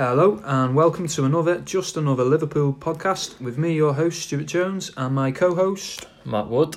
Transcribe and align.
Hello 0.00 0.40
and 0.44 0.76
welcome 0.76 1.08
to 1.08 1.24
another 1.24 1.58
Just 1.58 1.96
Another 1.96 2.22
Liverpool 2.22 2.72
podcast 2.72 3.40
with 3.40 3.58
me, 3.58 3.74
your 3.74 3.94
host 3.94 4.22
Stuart 4.22 4.46
Jones, 4.46 4.92
and 4.96 5.12
my 5.12 5.32
co 5.32 5.56
host 5.56 6.06
Matt 6.24 6.46
Wood. 6.46 6.76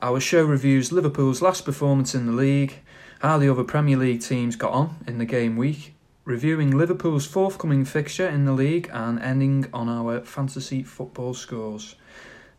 Our 0.00 0.20
show 0.20 0.44
reviews 0.44 0.92
Liverpool's 0.92 1.42
last 1.42 1.64
performance 1.64 2.14
in 2.14 2.26
the 2.26 2.32
league, 2.32 2.74
how 3.18 3.38
the 3.38 3.48
other 3.50 3.64
Premier 3.64 3.96
League 3.96 4.20
teams 4.20 4.54
got 4.54 4.70
on 4.70 4.98
in 5.04 5.18
the 5.18 5.24
game 5.24 5.56
week, 5.56 5.94
reviewing 6.24 6.78
Liverpool's 6.78 7.26
forthcoming 7.26 7.84
fixture 7.84 8.28
in 8.28 8.44
the 8.44 8.52
league, 8.52 8.88
and 8.92 9.18
ending 9.18 9.66
on 9.74 9.88
our 9.88 10.20
fantasy 10.20 10.84
football 10.84 11.34
scores. 11.34 11.96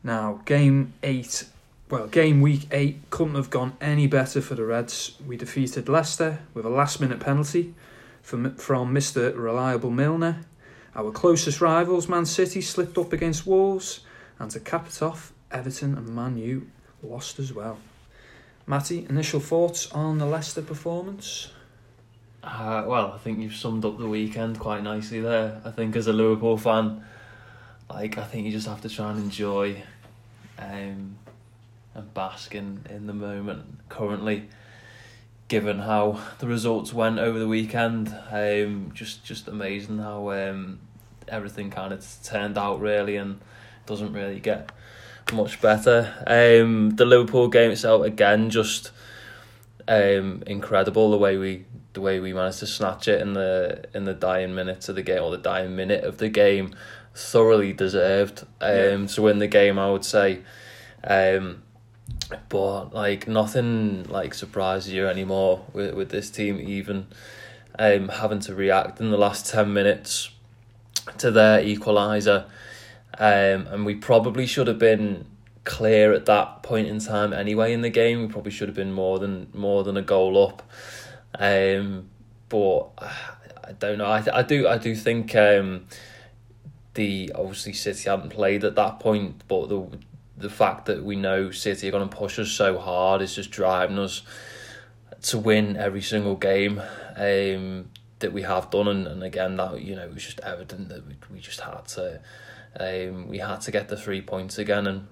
Now, 0.04 0.42
game 0.44 0.92
8 1.04 1.46
well, 1.90 2.08
game 2.08 2.42
week 2.42 2.68
eight 2.72 3.00
couldn't 3.12 3.36
have 3.36 3.52
gone 3.52 3.78
any 3.80 4.08
better 4.08 4.42
for 4.42 4.56
the 4.56 4.66
Reds. 4.66 5.16
We 5.26 5.38
defeated 5.38 5.88
Leicester 5.88 6.40
with 6.54 6.66
a 6.66 6.70
last 6.70 7.00
minute 7.00 7.20
penalty 7.20 7.76
from, 8.26 8.56
from 8.56 8.94
Mr. 8.94 9.38
Reliable 9.38 9.92
Milner. 9.92 10.42
Our 10.96 11.12
closest 11.12 11.62
rivals, 11.62 12.10
Man 12.10 12.26
City, 12.26 12.60
slipped 12.60 12.98
up 12.98 13.14
against 13.14 13.46
Wolves, 13.46 14.00
and 14.40 14.50
to 14.50 14.60
cap 14.60 14.88
it 14.88 15.02
off, 15.04 15.32
Everton 15.52 15.96
and 15.96 16.10
Man 16.10 16.36
U 16.38 16.68
lost 17.04 17.38
as 17.38 17.54
well. 17.54 17.78
Matty, 18.66 19.06
initial 19.08 19.40
thoughts 19.40 19.92
on 19.92 20.18
the 20.18 20.26
Leicester 20.26 20.64
performance? 20.64 21.52
Uh, 22.44 22.84
well, 22.88 23.12
I 23.12 23.20
think 23.20 23.40
you've 23.40 23.56
summed 23.56 23.86
up 23.86 24.00
the 24.00 24.08
weekend 24.08 24.60
quite 24.60 24.82
nicely 24.82 25.22
there. 25.22 25.62
I 25.64 25.70
think 25.70 25.96
as 25.96 26.08
a 26.08 26.14
Liverpool 26.14 26.58
fan, 26.58 27.06
like 27.92 28.18
I 28.18 28.24
think 28.24 28.48
you 28.48 28.52
just 28.52 28.68
have 28.68 28.82
to 28.82 28.90
try 28.90 29.12
and 29.12 29.20
enjoy 29.20 29.84
um, 30.58 31.18
and 31.94 32.14
bask 32.16 32.56
in, 32.56 32.84
in 32.90 33.06
the 33.06 33.14
moment 33.14 33.88
currently 33.88 34.50
given 35.48 35.80
how 35.80 36.20
the 36.40 36.48
results 36.48 36.94
went 36.94 37.20
over 37.20 37.38
the 37.38 37.48
weekend 37.48 38.16
um 38.32 38.92
just 38.94 39.24
just 39.24 39.48
amazing 39.48 40.00
how 40.00 40.32
um 40.32 40.80
everything 41.28 41.70
kind 41.70 41.94
of 41.94 42.06
turned 42.24 42.58
out 42.58 42.80
really 42.80 43.16
and 43.16 43.40
doesn't 43.86 44.14
really 44.14 44.40
get 44.40 44.72
much 45.34 45.60
better. 45.62 46.14
Um 46.28 46.92
the 46.92 47.06
Liverpool 47.06 47.48
game 47.48 47.72
itself 47.72 48.04
again 48.06 48.50
just 48.50 48.92
um 49.88 50.44
incredible 50.48 51.12
the 51.12 51.18
way 51.18 51.38
we 51.38 51.66
the 51.94 52.02
way 52.02 52.20
we 52.20 52.34
managed 52.34 52.60
to 52.60 52.68
snatch 52.68 53.08
it 53.08 53.22
in 53.22 53.34
the 53.34 53.86
in 53.94 54.06
the 54.06 54.14
dying 54.14 54.54
minutes 54.54 54.90
of 54.90 54.96
the 54.96 55.02
game 55.02 55.24
or 55.24 55.32
the 55.32 55.38
dying 55.38 55.76
minute 55.76 56.04
of 56.04 56.18
the 56.18 56.30
game 56.30 56.76
thoroughly 57.14 57.74
deserved. 57.74 58.46
Um 58.62 59.02
yeah. 59.02 59.08
to 59.08 59.22
win 59.22 59.40
the 59.40 59.48
game 59.48 59.80
I 59.80 59.92
would 59.92 60.06
say. 60.06 60.42
Um 61.04 61.64
but 62.50 62.94
like 62.94 63.28
nothing 63.28 64.04
like 64.04 64.34
surprises 64.34 64.94
you 64.94 65.08
anymore 65.08 65.66
with 65.74 65.94
with 65.94 66.10
this 66.10 66.30
team 66.30 66.60
even 66.60 67.08
um 67.78 68.10
having 68.10 68.40
to 68.40 68.54
react 68.56 69.00
in 69.00 69.12
the 69.12 69.18
last 69.18 69.52
10 69.52 69.72
minutes 69.72 70.30
to 71.18 71.30
their 71.32 71.62
equalizer 71.64 72.46
um 73.20 73.68
and 73.68 73.86
we 73.86 73.96
probably 73.96 74.46
should 74.46 74.68
have 74.68 74.80
been 74.80 75.26
clear 75.66 76.14
at 76.14 76.28
that 76.28 76.64
point 76.64 76.88
in 76.88 77.00
time 77.00 77.34
anyway 77.34 77.74
in 77.74 77.82
the 77.82 77.90
game. 77.90 78.22
We 78.22 78.28
probably 78.28 78.52
should 78.52 78.70
have 78.70 78.76
been 78.76 78.94
more 78.94 79.20
than 79.20 79.50
more 79.54 79.84
than 79.84 79.98
a 79.98 80.02
goal 80.02 80.42
up. 80.48 80.64
Um 81.38 82.10
but 82.48 82.90
I 83.64 83.74
don't 83.78 83.98
know. 83.98 84.06
I 84.06 84.24
I 84.32 84.44
do 84.44 84.68
I 84.68 84.78
do 84.78 84.96
think 84.96 85.36
um 85.36 85.88
the 86.94 87.32
obviously 87.36 87.74
City 87.74 88.10
haven't 88.10 88.30
played 88.30 88.64
at 88.64 88.76
that 88.76 89.00
point 89.02 89.44
but 89.50 89.68
the 89.68 89.86
the 90.38 90.50
fact 90.50 90.86
that 90.86 91.04
we 91.04 91.16
know 91.16 91.52
City 91.52 91.88
are 91.88 91.92
going 91.92 92.08
to 92.08 92.16
push 92.16 92.40
us 92.40 92.52
so 92.52 92.78
hard 92.78 93.22
is 93.22 93.36
just 93.36 93.52
driving 93.52 94.00
us 94.00 94.22
to 95.24 95.38
win 95.38 95.78
every 95.78 96.02
single 96.02 96.36
game 96.36 96.82
um, 97.16 97.90
that 98.20 98.34
we 98.34 98.42
have 98.42 98.70
done, 98.70 98.88
and, 98.88 99.08
and 99.08 99.24
again 99.24 99.56
that 99.58 99.82
you 99.82 99.96
know 99.96 100.04
it 100.04 100.14
was 100.14 100.24
just 100.24 100.40
evident 100.42 100.90
that 100.90 101.06
we, 101.08 101.16
we 101.32 101.40
just 101.40 101.62
had 101.62 101.86
to 101.86 102.20
um, 102.80 103.28
we 103.28 103.40
had 103.40 103.62
to 103.62 103.72
get 103.72 103.88
the 103.88 103.98
three 103.98 104.22
points 104.22 104.58
again, 104.58 104.88
and 104.88 105.08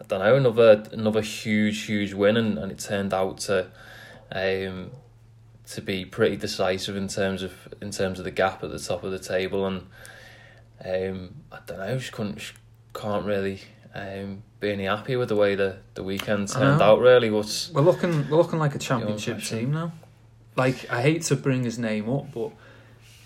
I 0.00 0.04
don't 0.06 0.20
know 0.20 0.36
another 0.36 0.84
another 0.92 1.22
huge 1.22 1.82
huge 1.82 2.12
win, 2.12 2.36
and, 2.36 2.58
and 2.58 2.70
it 2.70 2.78
turned 2.78 3.12
out 3.12 3.38
to 3.38 3.70
um, 4.30 4.92
to 5.66 5.80
be 5.80 6.04
pretty 6.04 6.36
decisive 6.36 6.96
in 6.96 7.08
terms 7.08 7.42
of 7.42 7.52
in 7.80 7.90
terms 7.90 8.18
of 8.18 8.24
the 8.24 8.30
gap 8.30 8.62
at 8.62 8.70
the 8.70 8.78
top 8.78 9.02
of 9.02 9.10
the 9.10 9.18
table, 9.18 9.66
and 9.66 9.86
um, 10.84 11.34
I 11.50 11.58
don't 11.66 11.78
know 11.78 11.98
just 11.98 12.12
couldn't 12.12 12.52
can't 12.94 13.26
really 13.26 13.60
um, 13.94 14.42
be 14.60 14.70
any 14.70 14.84
happy 14.84 15.16
with 15.16 15.28
the 15.28 15.36
way 15.36 15.54
the, 15.54 15.76
the 15.94 16.02
weekend 16.02 16.48
turned 16.48 16.80
out. 16.80 17.00
Really, 17.00 17.30
what's 17.30 17.70
we're 17.70 17.82
looking 17.82 18.28
we're 18.28 18.38
looking 18.38 18.58
like 18.58 18.74
a 18.74 18.78
championship 18.78 19.42
team 19.42 19.72
now. 19.72 19.92
Like 20.56 20.90
I 20.90 21.02
hate 21.02 21.22
to 21.22 21.36
bring 21.36 21.64
his 21.64 21.78
name 21.78 22.08
up, 22.08 22.32
but 22.32 22.50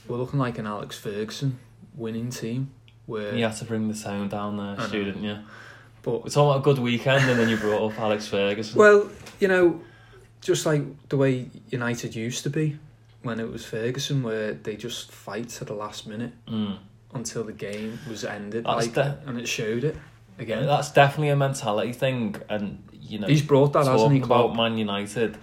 we're 0.06 0.16
looking 0.16 0.38
like 0.38 0.58
an 0.58 0.66
Alex 0.66 0.98
Ferguson 0.98 1.58
winning 1.94 2.30
team. 2.30 2.72
Where 3.06 3.34
you 3.34 3.44
had 3.44 3.56
to 3.56 3.64
bring 3.64 3.88
the 3.88 3.94
sound 3.94 4.30
down 4.30 4.58
there, 4.58 4.86
student, 4.86 5.22
yeah. 5.22 5.42
But 6.02 6.22
it's 6.26 6.36
all 6.36 6.52
a 6.54 6.60
good 6.60 6.78
weekend, 6.78 7.28
and 7.28 7.38
then 7.40 7.48
you 7.48 7.56
brought 7.56 7.90
up 7.90 7.98
Alex 7.98 8.28
Ferguson. 8.28 8.78
Well, 8.78 9.08
you 9.40 9.48
know, 9.48 9.80
just 10.42 10.66
like 10.66 10.82
the 11.08 11.16
way 11.16 11.48
United 11.70 12.14
used 12.14 12.42
to 12.42 12.50
be 12.50 12.78
when 13.22 13.40
it 13.40 13.50
was 13.50 13.64
Ferguson, 13.64 14.22
where 14.22 14.52
they 14.52 14.76
just 14.76 15.10
fight 15.10 15.60
at 15.62 15.68
the 15.68 15.74
last 15.74 16.06
minute. 16.06 16.32
Mm 16.46 16.78
until 17.12 17.44
the 17.44 17.52
game 17.52 17.98
was 18.08 18.24
ended, 18.24 18.64
like, 18.64 18.92
de- 18.92 19.19
and 19.26 19.38
it 19.38 19.48
showed 19.48 19.84
it 19.84 19.96
again. 20.38 20.66
That's 20.66 20.91
definitely 20.91 21.30
a 21.30 21.36
mentality 21.36 21.92
thing, 21.92 22.36
and 22.48 22.82
you 22.92 23.19
know 23.19 23.26
he's 23.26 23.42
brought 23.42 23.72
that, 23.72 23.86
hasn't 23.86 24.12
he? 24.12 24.20
About 24.20 24.54
Man 24.56 24.78
United, 24.78 25.36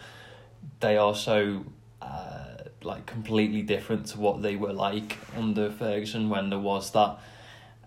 they 0.80 0.98
are 0.98 1.16
so 1.16 1.66
uh, 2.02 2.56
like 2.84 3.06
completely 3.06 3.62
different 3.62 4.08
to 4.08 4.20
what 4.20 4.42
they 4.42 4.56
were 4.56 4.74
like 4.74 5.18
under 5.36 5.72
Ferguson 5.72 6.30
when 6.30 6.50
there 6.50 6.60
was 6.60 6.92
that. 6.92 7.18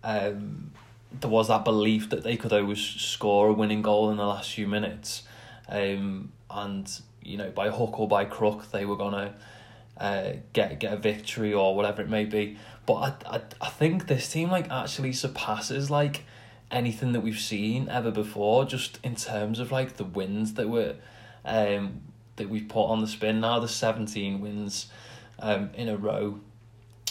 Um, 0.02 0.72
there 1.20 1.30
was 1.30 1.48
that 1.48 1.64
belief 1.64 2.10
that 2.10 2.22
they 2.22 2.36
could 2.36 2.52
always 2.52 2.80
score 2.84 3.48
a 3.48 3.52
winning 3.52 3.80
goal 3.82 4.10
in 4.10 4.18
the 4.18 4.26
last 4.26 4.52
few 4.52 4.68
minutes, 4.68 5.22
um, 5.68 6.32
and 6.50 7.00
you 7.22 7.36
know 7.36 7.50
by 7.50 7.70
hook 7.70 7.98
or 7.98 8.06
by 8.06 8.24
crook 8.24 8.70
they 8.70 8.84
were 8.84 8.96
gonna 8.96 9.34
uh, 9.96 10.32
get 10.52 10.78
get 10.78 10.92
a 10.92 10.96
victory 10.96 11.54
or 11.54 11.74
whatever 11.74 12.02
it 12.02 12.08
may 12.08 12.24
be. 12.24 12.58
But 12.88 12.94
I, 13.26 13.36
I 13.36 13.40
I 13.60 13.68
think 13.68 14.06
this 14.06 14.32
team 14.32 14.50
like 14.50 14.70
actually 14.70 15.12
surpasses 15.12 15.90
like 15.90 16.24
anything 16.70 17.12
that 17.12 17.20
we've 17.20 17.38
seen 17.38 17.90
ever 17.90 18.10
before, 18.10 18.64
just 18.64 18.98
in 19.04 19.14
terms 19.14 19.58
of 19.58 19.70
like 19.70 19.98
the 19.98 20.04
wins 20.04 20.54
that 20.54 20.70
were 20.70 20.94
um 21.44 22.00
that 22.36 22.48
we've 22.48 22.66
put 22.66 22.86
on 22.86 23.02
the 23.02 23.06
spin 23.06 23.40
now, 23.40 23.58
the 23.58 23.68
seventeen 23.68 24.40
wins 24.40 24.86
um 25.38 25.68
in 25.74 25.90
a 25.90 25.98
row. 25.98 26.40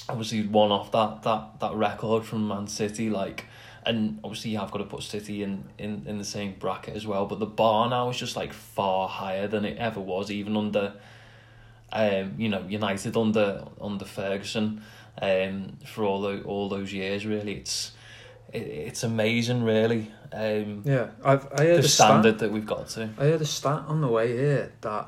Obviously 0.10 0.48
one 0.48 0.72
off 0.72 0.92
that 0.94 1.22
that 1.22 1.60
that 1.60 1.76
record 1.76 2.26
from 2.26 2.48
Man 2.48 2.66
City, 2.66 3.12
like 3.12 3.46
and 3.86 4.20
obviously 4.24 4.50
you 4.52 4.58
have 4.58 4.72
got 4.72 4.80
to 4.80 4.84
put 4.86 5.04
City 5.04 5.44
in, 5.44 5.64
in, 5.78 6.06
in 6.08 6.18
the 6.18 6.26
same 6.26 6.56
bracket 6.58 6.96
as 6.96 7.06
well, 7.06 7.28
but 7.28 7.38
the 7.38 7.46
bar 7.46 7.88
now 7.88 8.10
is 8.10 8.18
just 8.18 8.36
like 8.36 8.52
far 8.52 9.08
higher 9.08 9.48
than 9.48 9.64
it 9.64 9.78
ever 9.78 10.00
was, 10.00 10.32
even 10.32 10.58
under 10.58 10.94
um, 11.92 12.34
you 12.38 12.50
know, 12.50 12.66
United 12.68 13.16
under 13.16 13.64
under 13.80 14.06
Ferguson, 14.06 14.82
um, 15.22 15.78
for 15.86 16.04
all 16.04 16.22
the, 16.22 16.42
all 16.44 16.70
those 16.70 16.94
years. 16.94 17.26
Really, 17.26 17.56
it's 17.56 17.92
it, 18.54 18.60
it's 18.60 19.04
amazing. 19.04 19.64
Really, 19.64 20.12
um, 20.32 20.82
yeah. 20.86 21.10
I've 21.24 21.48
I 21.54 21.66
heard 21.66 21.84
the 21.84 21.88
standard 21.88 22.38
stat, 22.38 22.40
that 22.40 22.52
we've 22.52 22.66
got 22.66 22.90
to. 22.90 23.10
I 23.18 23.26
heard 23.26 23.42
a 23.42 23.46
stat 23.46 23.84
on 23.88 24.02
the 24.02 24.08
way 24.08 24.36
here 24.36 24.74
that 24.82 25.08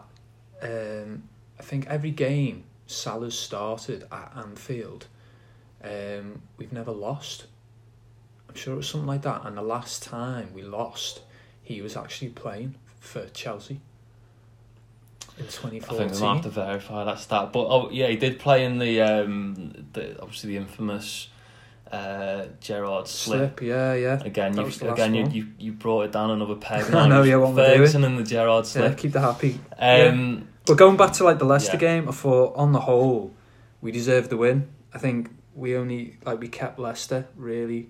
um, 0.62 1.24
I 1.60 1.64
think 1.64 1.88
every 1.88 2.12
game 2.12 2.64
Salah's 2.88 3.38
started 3.38 4.06
at 4.12 4.32
Anfield, 4.36 5.08
um, 5.84 6.42
we've 6.58 6.74
never 6.74 6.92
lost. 6.92 7.46
I'm 8.48 8.56
sure 8.56 8.74
it 8.74 8.78
was 8.78 8.90
something 8.90 9.08
like 9.08 9.22
that. 9.22 9.46
And 9.46 9.58
the 9.58 9.62
last 9.62 10.02
time 10.02 10.54
we 10.54 10.64
lost, 10.64 11.22
he 11.62 11.82
was 11.82 11.96
actually 11.96 12.30
playing 12.30 12.76
for 13.00 13.28
Chelsea 13.30 13.80
in 15.40 15.46
2014. 15.46 15.82
I 15.82 16.10
think 16.10 16.22
we'll 16.22 16.34
have 16.34 16.44
to 16.44 16.50
verify 16.50 17.04
that 17.06 17.20
stat. 17.20 17.52
But 17.52 17.68
oh 17.68 17.90
yeah, 17.92 18.08
he 18.08 18.18
did 18.18 18.40
play 18.40 18.66
in 18.66 18.78
the 18.78 19.02
um 19.02 19.88
the 19.94 20.22
obviously 20.22 20.52
the 20.52 20.58
infamous 20.58 21.30
uh 21.92 22.46
Gerrard 22.60 23.08
slip. 23.08 23.60
slip 23.60 23.62
yeah, 23.62 23.94
yeah. 23.94 24.22
Again, 24.24 24.56
you 24.58 24.66
again 24.90 25.14
you, 25.16 25.28
you 25.28 25.48
you 25.58 25.72
brought 25.72 26.04
it 26.04 26.12
down 26.12 26.32
another 26.32 26.56
peg. 26.56 26.84
I 26.94 27.08
know, 27.08 27.24
yeah, 27.24 27.38
what 27.38 27.56
Ferguson 27.56 28.04
and 28.04 28.18
the 28.18 28.24
Gerrard 28.24 28.66
slip. 28.66 28.92
Yeah, 28.92 28.96
keep 28.96 29.12
the 29.14 29.22
happy. 29.22 29.60
Um, 29.78 29.80
yeah. 29.80 30.40
But 30.66 30.78
going 30.78 30.98
back 30.98 31.14
to 31.14 31.24
like 31.24 31.40
the 31.40 31.46
Leicester 31.46 31.74
yeah. 31.74 31.80
game, 31.80 32.10
I 32.10 32.12
thought 32.12 32.56
on 32.56 32.74
the 32.74 32.82
whole 32.82 33.34
we 33.82 33.92
deserved 33.92 34.30
the 34.30 34.38
win. 34.38 34.70
I 34.94 35.00
think 35.00 35.32
we 35.56 35.76
only 35.76 36.18
like 36.26 36.40
we 36.40 36.48
kept 36.48 36.78
Leicester 36.78 37.28
really 37.36 37.90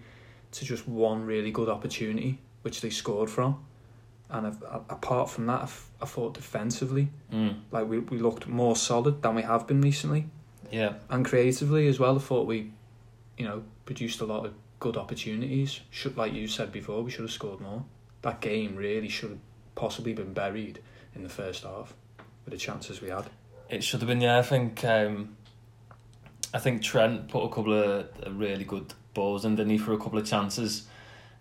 to 0.52 0.66
just 0.66 0.88
one 0.88 1.25
really 1.25 1.52
good 1.52 1.69
opportunity, 1.69 2.40
which 2.62 2.81
they 2.81 2.90
scored 2.90 3.30
from 3.30 3.66
and 4.30 4.48
I've, 4.48 4.62
apart 4.90 5.30
from 5.30 5.48
that, 5.48 5.63
I've, 5.63 5.88
I 6.01 6.06
thought 6.06 6.34
defensively, 6.34 7.10
mm. 7.31 7.60
like 7.72 7.88
we, 7.88 8.00
we 8.00 8.19
looked 8.19 8.48
more 8.48 8.75
solid 8.75 9.22
than 9.22 9.36
we 9.36 9.42
have 9.42 9.68
been 9.68 9.81
recently. 9.81 10.28
Yeah, 10.72 10.94
and 11.10 11.25
creatively 11.25 11.88
as 11.88 12.00
well, 12.00 12.16
I 12.16 12.19
thought 12.19 12.48
we, 12.48 12.72
you 13.38 13.46
know, 13.46 13.63
produced 13.86 14.22
a 14.22 14.25
lot 14.25 14.46
of 14.46 14.54
good 14.80 14.98
opportunities. 14.98 15.81
Should 15.90 16.16
like 16.18 16.34
you 16.34 16.48
said 16.48 16.72
before, 16.72 17.04
we 17.04 17.12
should 17.12 17.22
have 17.22 17.31
scored 17.31 17.60
more. 17.60 17.84
That 18.22 18.42
game 18.42 18.75
really 18.75 19.10
should 19.10 19.31
have 19.31 19.40
possibly 19.75 20.13
been 20.13 20.34
buried 20.34 20.80
in 21.16 21.24
the 21.24 21.30
first 21.30 21.63
half 21.63 21.94
with 22.45 22.54
the 22.54 22.57
chances 22.57 23.02
we 23.02 23.10
had. 23.10 23.25
It 23.69 23.84
should 23.84 24.02
have 24.02 24.07
been, 24.07 24.22
yeah. 24.22 24.40
I 24.40 24.42
think 24.42 24.84
um, 24.84 25.36
I 26.54 26.60
think 26.60 26.81
Trent 26.81 27.28
put 27.28 27.44
a 27.44 27.50
couple 27.50 27.74
of 27.74 28.07
really 28.30 28.63
good 28.63 28.94
balls 29.13 29.45
underneath 29.45 29.84
for 29.84 29.94
a 29.94 29.98
couple 29.98 30.18
of 30.18 30.25
chances 30.25 30.88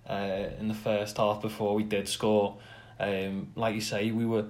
uh, 0.08 0.48
in 0.58 0.68
the 0.68 0.74
first 0.74 1.16
half 1.16 1.40
before 1.40 1.74
we 1.74 1.82
did 1.82 2.08
score. 2.08 2.56
Um, 3.00 3.52
like 3.54 3.74
you 3.74 3.80
say, 3.80 4.10
we 4.10 4.26
were 4.26 4.46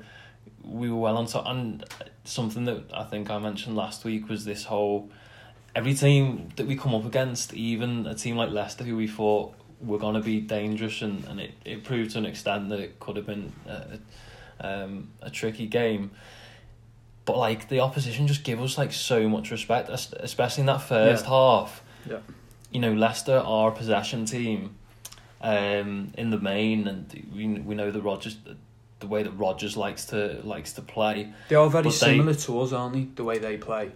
we 0.64 0.90
were 0.90 0.96
well 0.96 1.16
on 1.16 1.26
top, 1.26 1.46
and 1.46 1.84
something 2.24 2.64
that 2.64 2.84
I 2.94 3.04
think 3.04 3.30
I 3.30 3.38
mentioned 3.38 3.76
last 3.76 4.04
week 4.04 4.28
was 4.28 4.44
this 4.44 4.64
whole 4.64 5.10
every 5.74 5.94
team 5.94 6.48
that 6.56 6.66
we 6.66 6.76
come 6.76 6.94
up 6.94 7.04
against, 7.04 7.54
even 7.54 8.06
a 8.06 8.14
team 8.14 8.36
like 8.36 8.50
Leicester, 8.50 8.84
who 8.84 8.96
we 8.96 9.06
thought 9.06 9.54
were 9.80 9.98
going 9.98 10.14
to 10.14 10.20
be 10.20 10.40
dangerous, 10.40 11.02
and, 11.02 11.24
and 11.26 11.40
it, 11.40 11.52
it 11.64 11.84
proved 11.84 12.10
to 12.12 12.18
an 12.18 12.26
extent 12.26 12.68
that 12.70 12.80
it 12.80 12.98
could 12.98 13.16
have 13.16 13.26
been 13.26 13.52
a, 13.66 13.98
um, 14.60 15.08
a 15.22 15.30
tricky 15.30 15.66
game. 15.66 16.10
But 17.24 17.36
like 17.36 17.68
the 17.68 17.80
opposition 17.80 18.26
just 18.26 18.42
give 18.42 18.60
us 18.60 18.78
like 18.78 18.92
so 18.92 19.28
much 19.28 19.50
respect, 19.50 19.88
especially 19.90 20.62
in 20.62 20.66
that 20.66 20.82
first 20.82 21.24
Yeah. 21.24 21.30
half. 21.30 21.82
Yeah. 22.08 22.18
You 22.72 22.80
know, 22.80 22.92
Leicester 22.94 23.36
are 23.38 23.68
a 23.70 23.72
possession 23.72 24.24
team, 24.24 24.74
um, 25.40 26.12
in 26.17 26.31
the 26.31 26.38
main, 26.38 26.88
and 26.88 27.06
we 27.35 27.46
we 27.46 27.75
know 27.75 27.90
the 27.90 28.02
Rodgers, 28.02 28.37
the 29.00 29.06
way 29.06 29.23
that 29.23 29.31
Rodgers 29.32 29.76
likes 29.76 30.06
to 30.06 30.40
likes 30.44 30.73
to 30.75 30.82
play. 30.82 31.32
They 31.49 31.56
are 31.56 31.69
very 31.70 31.85
But 31.85 31.90
they- 31.90 31.96
similar 31.96 32.35
to 32.35 32.61
us, 32.61 32.73
aren't 32.73 32.94
they? 32.94 33.05
The 33.14 33.25
way 33.25 33.38
they 33.38 33.56
play. 33.56 33.93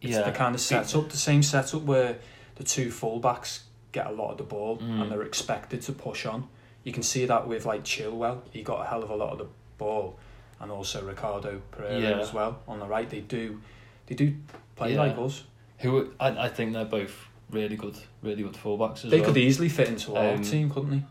It's 0.00 0.12
yeah, 0.12 0.22
the 0.22 0.32
kind 0.32 0.54
of 0.54 0.60
setup, 0.60 1.10
the 1.10 1.16
same 1.18 1.42
setup 1.42 1.82
where 1.82 2.18
the 2.56 2.64
two 2.64 2.88
fullbacks 2.88 3.60
get 3.92 4.06
a 4.06 4.12
lot 4.12 4.30
of 4.32 4.38
the 4.38 4.44
ball 4.44 4.78
Mm. 4.78 5.02
and 5.02 5.12
they're 5.12 5.22
expected 5.22 5.82
to 5.82 5.92
push 5.92 6.24
on. 6.26 6.48
You 6.84 6.92
can 6.92 7.02
see 7.02 7.26
that 7.26 7.46
with 7.46 7.66
like 7.66 7.84
Chilwell, 7.84 8.40
he 8.50 8.62
got 8.62 8.80
a 8.80 8.88
hell 8.88 9.02
of 9.02 9.10
a 9.10 9.14
lot 9.16 9.32
of 9.32 9.38
the 9.38 9.46
ball, 9.76 10.18
and 10.58 10.70
also 10.70 11.02
Ricardo 11.04 11.60
Pereira 11.70 12.00
Yeah. 12.00 12.18
as 12.18 12.32
well 12.32 12.60
on 12.66 12.78
the 12.80 12.86
right. 12.86 13.08
They 13.10 13.20
do, 13.20 13.60
they 14.06 14.14
do 14.14 14.34
play 14.76 14.94
Yeah. 14.94 15.00
like 15.02 15.18
us. 15.18 15.44
Who 15.80 16.12
I 16.18 16.46
I 16.46 16.48
think 16.48 16.72
they're 16.72 16.84
both 16.84 17.28
really 17.50 17.76
good, 17.76 17.96
really 18.22 18.42
good 18.42 18.54
fullbacks 18.54 19.04
as 19.04 19.10
They 19.10 19.20
well. 19.20 19.28
could 19.28 19.36
easily 19.38 19.68
fit 19.68 19.88
into 19.88 20.14
our 20.16 20.34
Um, 20.34 20.42
team, 20.42 20.70
couldn't 20.70 20.90
they? 20.90 21.02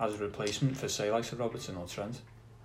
As 0.00 0.14
a 0.14 0.18
replacement 0.18 0.76
for 0.76 0.88
say 0.88 1.10
like 1.10 1.24
Sir 1.24 1.36
Robertson 1.36 1.76
or 1.76 1.86
Trent. 1.86 2.20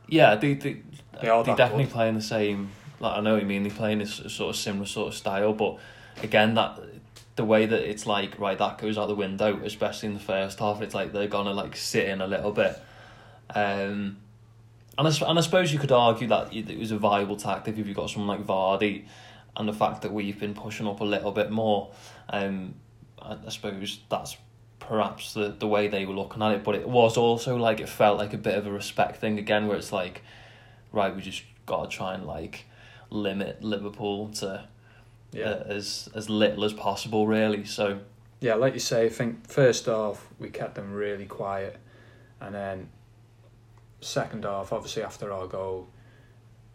Yeah, 0.07 0.35
they 0.35 0.53
they 0.55 0.77
They 1.21 1.29
are 1.29 1.43
they 1.43 1.55
definitely 1.55 1.85
good. 1.85 1.93
play 1.93 2.11
the 2.11 2.21
same. 2.21 2.69
Like 2.99 3.17
I 3.17 3.21
know 3.21 3.33
what 3.33 3.41
you 3.41 3.47
mean. 3.47 3.63
They 3.63 3.69
play 3.69 3.93
in 3.93 3.99
this 3.99 4.15
sort 4.27 4.49
of 4.49 4.55
similar 4.55 4.85
sort 4.85 5.07
of 5.09 5.13
style, 5.15 5.53
but 5.53 5.77
again, 6.21 6.53
that 6.55 6.79
the 7.35 7.43
way 7.45 7.65
that 7.65 7.89
it's 7.89 8.05
like 8.05 8.37
right 8.39 8.57
that 8.57 8.77
goes 8.77 8.97
out 8.97 9.07
the 9.07 9.15
window, 9.15 9.59
especially 9.63 10.07
in 10.09 10.13
the 10.13 10.19
first 10.19 10.59
half. 10.59 10.81
It's 10.81 10.93
like 10.93 11.11
they're 11.13 11.27
gonna 11.27 11.53
like 11.53 11.75
sit 11.75 12.07
in 12.07 12.21
a 12.21 12.27
little 12.27 12.51
bit. 12.51 12.79
Um, 13.55 14.17
and 14.97 15.07
I, 15.07 15.11
and 15.27 15.39
I 15.39 15.41
suppose 15.41 15.73
you 15.73 15.79
could 15.79 15.91
argue 15.91 16.27
that 16.27 16.53
it 16.53 16.77
was 16.77 16.91
a 16.91 16.97
viable 16.97 17.35
tactic 17.35 17.77
if 17.77 17.87
you've 17.87 17.95
got 17.95 18.09
someone 18.11 18.37
like 18.37 18.45
Vardy, 18.45 19.05
and 19.57 19.67
the 19.67 19.73
fact 19.73 20.03
that 20.03 20.13
we've 20.13 20.39
been 20.39 20.53
pushing 20.53 20.87
up 20.87 20.99
a 21.01 21.03
little 21.05 21.31
bit 21.31 21.49
more. 21.49 21.89
Um, 22.29 22.75
I, 23.23 23.37
I 23.45 23.49
suppose 23.49 23.99
that's 24.09 24.37
perhaps 24.79 25.33
the 25.33 25.49
the 25.57 25.67
way 25.67 25.87
they 25.87 26.05
were 26.05 26.13
looking 26.13 26.41
at 26.43 26.51
it, 26.53 26.63
but 26.63 26.75
it 26.75 26.87
was 26.87 27.17
also 27.17 27.55
like 27.57 27.79
it 27.79 27.89
felt 27.89 28.17
like 28.17 28.33
a 28.33 28.37
bit 28.37 28.55
of 28.57 28.67
a 28.67 28.71
respect 28.71 29.17
thing 29.17 29.39
again, 29.39 29.67
where 29.67 29.77
it's 29.77 29.91
like, 29.91 30.21
right, 30.91 31.15
we 31.15 31.21
just 31.21 31.43
got 31.65 31.89
to 31.89 31.97
try 31.97 32.13
and 32.13 32.25
like 32.25 32.65
limit 33.09 33.63
Liverpool 33.63 34.29
to 34.29 34.65
Yeah. 35.31 35.45
uh, 35.49 35.63
as 35.67 36.09
as 36.15 36.29
little 36.29 36.63
as 36.65 36.73
possible, 36.73 37.25
really. 37.27 37.65
So 37.65 37.99
Yeah, 38.41 38.55
like 38.55 38.73
you 38.73 38.79
say, 38.81 39.05
I 39.05 39.09
think 39.09 39.47
first 39.47 39.85
half 39.85 40.27
we 40.39 40.49
kept 40.49 40.75
them 40.75 40.93
really 40.93 41.25
quiet, 41.25 41.77
and 42.41 42.53
then 42.53 42.89
second 44.01 44.43
half, 44.43 44.73
obviously 44.73 45.01
after 45.03 45.31
our 45.31 45.47
goal, 45.47 45.87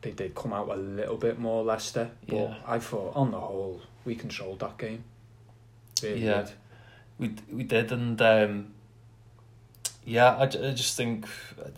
they 0.00 0.12
did 0.12 0.34
come 0.34 0.52
out 0.54 0.68
a 0.70 0.76
little 0.76 1.16
bit 1.18 1.38
more 1.38 1.62
Leicester. 1.62 2.10
But 2.26 2.36
Yeah. 2.36 2.54
I 2.66 2.78
thought 2.78 3.14
on 3.14 3.30
the 3.32 3.40
whole 3.40 3.82
we 4.04 4.14
controlled 4.14 4.60
that 4.60 4.78
game. 4.78 5.04
Really 6.02 6.24
Yeah. 6.24 6.42
did. 6.42 6.52
we 7.18 7.34
we 7.52 7.64
did, 7.64 7.92
and 7.92 8.20
um, 8.22 8.74
yeah, 10.04 10.36
I, 10.36 10.42
I 10.44 10.46
just 10.72 10.96
think 10.96 11.26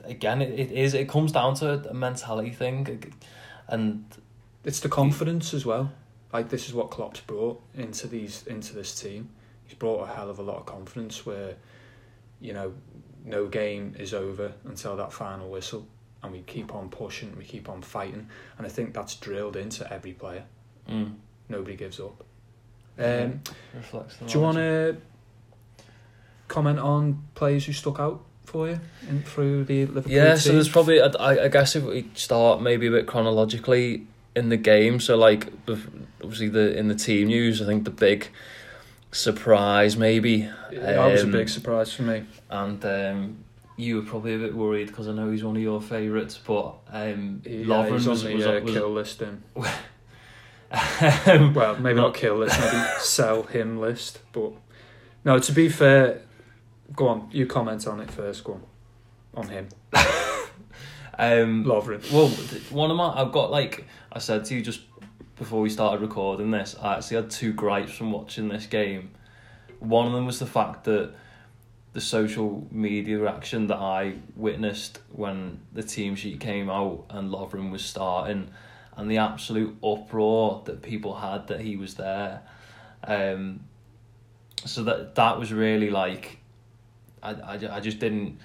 again 0.05 0.43
it, 0.43 0.50
it 0.58 0.70
is 0.72 0.94
it 0.94 1.08
comes 1.08 1.32
down 1.32 1.55
to 1.56 1.88
a 1.90 1.94
mentality 1.94 2.50
thing, 2.50 3.12
and 3.69 4.05
It's 4.64 4.81
the 4.81 4.88
confidence 4.88 5.55
as 5.55 5.64
well. 5.64 5.90
Like 6.32 6.49
this 6.50 6.69
is 6.69 6.75
what 6.75 6.90
Klopp's 6.90 7.20
brought 7.20 7.61
into 7.75 8.06
these 8.06 8.46
into 8.46 8.75
this 8.75 8.94
team. 9.00 9.31
He's 9.64 9.75
brought 9.78 10.02
a 10.08 10.12
hell 10.12 10.28
of 10.31 10.38
a 10.38 10.43
lot 10.43 10.56
of 10.58 10.66
confidence 10.66 11.25
where, 11.25 11.55
you 12.40 12.52
know, 12.52 12.73
no 13.25 13.46
game 13.46 13.94
is 13.99 14.12
over 14.12 14.52
until 14.64 14.96
that 14.96 15.12
final 15.12 15.49
whistle, 15.49 15.87
and 16.23 16.32
we 16.32 16.40
keep 16.43 16.75
on 16.75 16.88
pushing, 16.90 17.37
we 17.37 17.44
keep 17.44 17.69
on 17.69 17.81
fighting, 17.82 18.28
and 18.58 18.66
I 18.66 18.70
think 18.70 18.94
that's 18.94 19.14
drilled 19.16 19.56
into 19.56 19.90
every 19.93 20.12
player. 20.12 20.44
mm, 20.88 21.14
Nobody 21.49 21.76
gives 21.76 21.99
up. 22.00 22.25
Yeah. 23.00 23.25
Um, 23.25 23.41
reflects 23.75 24.17
the 24.17 24.26
do 24.26 24.32
you 24.32 24.41
want 24.41 24.56
to 24.58 24.97
comment 26.49 26.79
on 26.79 27.23
players 27.35 27.64
who 27.64 27.73
stuck 27.73 27.99
out 27.99 28.23
for 28.44 28.69
you 28.69 28.81
in, 29.08 29.23
through 29.23 29.64
the 29.64 29.87
Liverpool 29.87 30.12
Yeah, 30.12 30.35
so 30.35 30.52
there's 30.52 30.69
probably 30.69 31.00
I, 31.00 31.44
I 31.44 31.49
guess 31.49 31.76
if 31.76 31.85
we 31.85 32.11
start 32.14 32.61
maybe 32.61 32.88
a 32.88 32.91
bit 32.91 33.06
chronologically 33.06 34.06
in 34.35 34.49
the 34.49 34.56
game, 34.56 35.00
so 35.00 35.17
like 35.17 35.52
obviously 36.23 36.49
the 36.49 36.76
in 36.76 36.88
the 36.88 36.94
team 36.94 37.29
news, 37.29 37.62
I 37.62 37.67
think 37.67 37.85
the 37.85 37.91
big 37.91 38.29
surprise 39.12 39.97
maybe, 39.97 40.49
that 40.73 41.11
was 41.12 41.23
a 41.23 41.25
um, 41.25 41.32
big 41.32 41.49
surprise 41.49 41.93
for 41.93 42.02
me. 42.02 42.25
and 42.49 42.85
um, 42.85 43.44
you 43.76 43.97
were 43.97 44.02
probably 44.02 44.35
a 44.35 44.38
bit 44.38 44.55
worried 44.55 44.88
because 44.88 45.08
I 45.08 45.12
know 45.12 45.31
he's 45.31 45.43
one 45.43 45.56
of 45.56 45.62
your 45.62 45.81
favourites, 45.81 46.38
but 46.38 46.75
um, 46.91 47.43
Yeah, 47.44 47.64
Lovren 47.64 48.06
was, 48.06 48.23
the 48.23 48.35
was, 48.35 48.47
uh, 48.47 48.61
was, 48.62 48.75
kill 48.75 48.93
list. 48.93 49.23
Um, 50.70 51.55
well, 51.55 51.76
maybe 51.78 51.96
Not- 51.96 52.08
not 52.08 52.14
kill 52.14 52.37
list, 52.38 52.58
maybe 52.61 52.84
sell 53.00 53.43
him 53.44 53.81
list. 53.81 54.20
But 54.32 54.52
no, 55.25 55.38
to 55.38 55.52
be 55.52 55.69
fair, 55.69 56.22
go 56.94 57.08
on. 57.08 57.28
You 57.32 57.46
comment 57.46 57.87
on 57.87 58.00
it 58.00 58.11
first. 58.11 58.44
Go 58.44 58.55
on. 58.55 58.62
On 59.32 59.49
him, 59.49 59.69
um, 61.19 61.64
Lovren. 61.64 62.11
Well, 62.12 62.28
one 62.70 62.90
of 62.90 62.96
my 62.96 63.12
I've 63.14 63.31
got 63.31 63.52
like 63.52 63.87
I 64.12 64.19
said 64.19 64.44
to 64.46 64.56
you 64.56 64.61
just 64.61 64.81
before 65.37 65.61
we 65.61 65.70
started 65.70 66.00
recording 66.00 66.50
this. 66.50 66.75
I 66.82 66.96
actually 66.96 67.16
had 67.16 67.31
two 67.31 67.52
gripes 67.52 67.93
from 67.93 68.11
watching 68.11 68.49
this 68.49 68.66
game. 68.66 69.12
One 69.78 70.06
of 70.06 70.12
them 70.12 70.26
was 70.26 70.38
the 70.40 70.46
fact 70.46 70.84
that 70.84 71.14
the 71.93 72.00
social 72.00 72.66
media 72.70 73.19
reaction 73.19 73.66
that 73.69 73.78
I 73.78 74.14
witnessed 74.37 74.99
when 75.12 75.61
the 75.73 75.82
team 75.82 76.14
sheet 76.14 76.40
came 76.40 76.69
out 76.69 77.05
and 77.11 77.31
Lovren 77.31 77.70
was 77.70 77.84
starting, 77.84 78.50
and 79.00 79.11
the 79.11 79.17
absolute 79.17 79.76
uproar 79.82 80.62
that 80.67 80.82
people 80.82 81.14
had 81.14 81.47
that 81.47 81.61
he 81.61 81.76
was 81.76 81.94
there. 81.94 82.43
Um, 83.02 83.61
so 84.66 84.85
that 84.85 85.14
that 85.14 85.38
was 85.38 85.52
really 85.52 85.88
like, 85.88 86.38
I, 87.23 87.33
I, 87.33 87.76
I 87.76 87.80
just 87.80 87.99
didn't. 87.99 88.38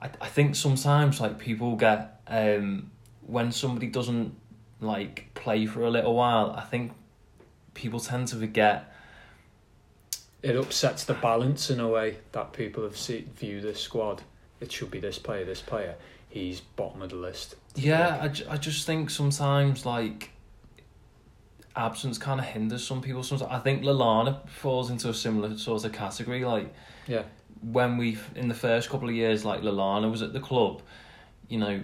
I, 0.00 0.08
I 0.22 0.28
think 0.28 0.56
sometimes 0.56 1.20
like 1.20 1.38
people 1.38 1.76
get 1.76 2.20
um 2.26 2.90
when 3.26 3.52
somebody 3.52 3.88
doesn't 3.88 4.34
like 4.80 5.32
play 5.34 5.66
for 5.66 5.82
a 5.82 5.90
little 5.90 6.14
while. 6.14 6.54
I 6.56 6.62
think 6.62 6.92
people 7.74 8.00
tend 8.00 8.28
to 8.28 8.36
forget. 8.36 8.88
It 10.42 10.56
upsets 10.56 11.04
the 11.04 11.14
balance 11.14 11.70
in 11.70 11.78
a 11.78 11.88
way 11.88 12.16
that 12.32 12.52
people 12.52 12.82
have 12.84 12.96
see, 12.96 13.26
view 13.36 13.60
this 13.60 13.80
squad. 13.80 14.22
It 14.60 14.72
should 14.72 14.90
be 14.90 14.98
this 14.98 15.18
player, 15.18 15.44
this 15.44 15.60
player. 15.60 15.94
He's 16.32 16.60
bottom 16.60 17.02
of 17.02 17.10
the 17.10 17.16
list. 17.16 17.56
Yeah, 17.74 18.18
I, 18.22 18.28
ju- 18.28 18.46
I 18.48 18.56
just 18.56 18.86
think 18.86 19.10
sometimes 19.10 19.84
like 19.84 20.30
absence 21.76 22.16
kind 22.16 22.40
of 22.40 22.46
hinders 22.46 22.86
some 22.86 23.02
people. 23.02 23.22
Sometimes 23.22 23.50
I 23.50 23.58
think 23.58 23.82
Lallana 23.82 24.48
falls 24.48 24.90
into 24.90 25.10
a 25.10 25.14
similar 25.14 25.58
sort 25.58 25.84
of 25.84 25.92
category. 25.92 26.42
Like 26.42 26.72
Yeah, 27.06 27.24
when 27.60 27.98
we 27.98 28.16
in 28.34 28.48
the 28.48 28.54
first 28.54 28.88
couple 28.88 29.10
of 29.10 29.14
years, 29.14 29.44
like 29.44 29.60
Lallana 29.60 30.10
was 30.10 30.22
at 30.22 30.32
the 30.32 30.40
club, 30.40 30.80
you 31.48 31.58
know, 31.58 31.82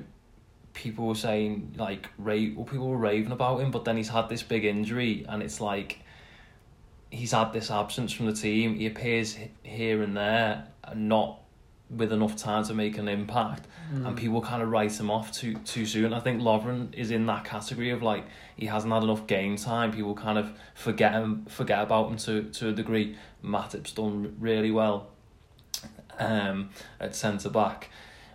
people 0.72 1.06
were 1.06 1.14
saying 1.14 1.74
like 1.76 2.08
rave, 2.16 2.56
well, 2.56 2.64
people 2.64 2.88
were 2.88 2.96
raving 2.96 3.32
about 3.32 3.60
him, 3.60 3.70
but 3.70 3.84
then 3.84 3.98
he's 3.98 4.08
had 4.08 4.30
this 4.30 4.42
big 4.42 4.64
injury, 4.64 5.26
and 5.28 5.42
it's 5.42 5.60
like 5.60 6.00
he's 7.10 7.32
had 7.32 7.52
this 7.52 7.70
absence 7.70 8.12
from 8.12 8.24
the 8.24 8.32
team. 8.32 8.76
He 8.76 8.86
appears 8.86 9.36
here 9.62 10.02
and 10.02 10.16
there, 10.16 10.68
and 10.84 11.06
not 11.10 11.40
with 11.90 12.12
enough 12.12 12.36
time 12.36 12.62
to 12.64 12.74
make 12.74 12.98
an 12.98 13.08
impact, 13.08 13.66
Mm. 13.92 14.06
and 14.06 14.16
people 14.18 14.42
kind 14.42 14.62
of 14.62 14.68
write 14.70 15.00
him 15.00 15.10
off 15.10 15.32
too 15.32 15.54
too 15.64 15.86
soon. 15.86 16.12
I 16.12 16.20
think 16.20 16.42
Lovren 16.42 16.94
is 16.94 17.10
in 17.10 17.24
that 17.26 17.44
category 17.46 17.88
of 17.90 18.02
like 18.02 18.26
he 18.56 18.66
hasn't 18.66 18.92
had 18.92 19.02
enough 19.02 19.26
game 19.26 19.56
time. 19.56 19.90
People 19.92 20.14
kind 20.14 20.36
of 20.38 20.52
forget 20.74 21.12
him, 21.12 21.46
forget 21.48 21.80
about 21.82 22.10
him 22.10 22.16
to 22.18 22.42
to 22.58 22.68
a 22.68 22.72
degree. 22.72 23.16
Matip's 23.42 23.92
done 23.92 24.36
really 24.38 24.70
well 24.70 25.06
um, 26.18 26.70
at 27.00 27.14
centre 27.14 27.48
back. 27.50 27.88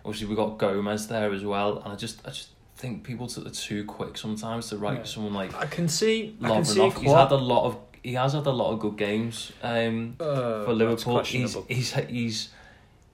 Obviously, 0.04 0.26
we 0.28 0.34
got 0.34 0.58
Gomez 0.58 1.06
there 1.08 1.32
as 1.32 1.44
well, 1.44 1.78
and 1.78 1.92
I 1.92 1.96
just 1.96 2.20
I 2.26 2.30
just 2.30 2.48
think 2.76 3.04
people 3.04 3.26
are 3.46 3.50
too 3.50 3.84
quick 3.84 4.18
sometimes 4.18 4.68
to 4.70 4.76
write 4.76 4.98
Yeah. 4.98 5.04
someone 5.04 5.32
like 5.34 5.54
I 5.54 5.66
can 5.66 5.88
see. 5.88 6.36
I 6.42 6.48
can 6.48 6.62
Lovren 6.62 6.66
see 6.66 6.80
off. 6.80 7.00
He's 7.00 7.12
had 7.12 7.30
a 7.30 7.36
lot 7.36 7.66
of 7.66 7.76
he 8.02 8.14
has 8.14 8.32
had 8.34 8.46
a 8.46 8.50
lot 8.50 8.72
of 8.72 8.80
good 8.80 8.96
games 8.98 9.52
um, 9.62 10.16
uh, 10.20 10.64
for 10.64 10.72
Liverpool. 10.74 11.20
He's 11.20 11.56
he's 11.68 11.92
he's 11.94 12.48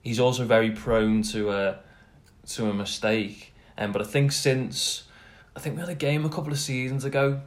he's 0.01 0.19
also 0.19 0.45
very 0.45 0.71
prone 0.71 1.21
to 1.23 1.51
a 1.51 1.79
to 2.47 2.69
a 2.69 2.73
mistake. 2.73 3.53
Um, 3.77 3.91
but 3.91 4.01
I 4.01 4.05
think 4.05 4.31
since 4.31 5.03
I 5.55 5.59
think 5.59 5.75
we 5.75 5.81
had 5.81 5.89
a 5.89 5.95
game 5.95 6.25
a 6.25 6.29
couple 6.29 6.51
of 6.51 6.59
seasons 6.59 7.05
ago 7.05 7.41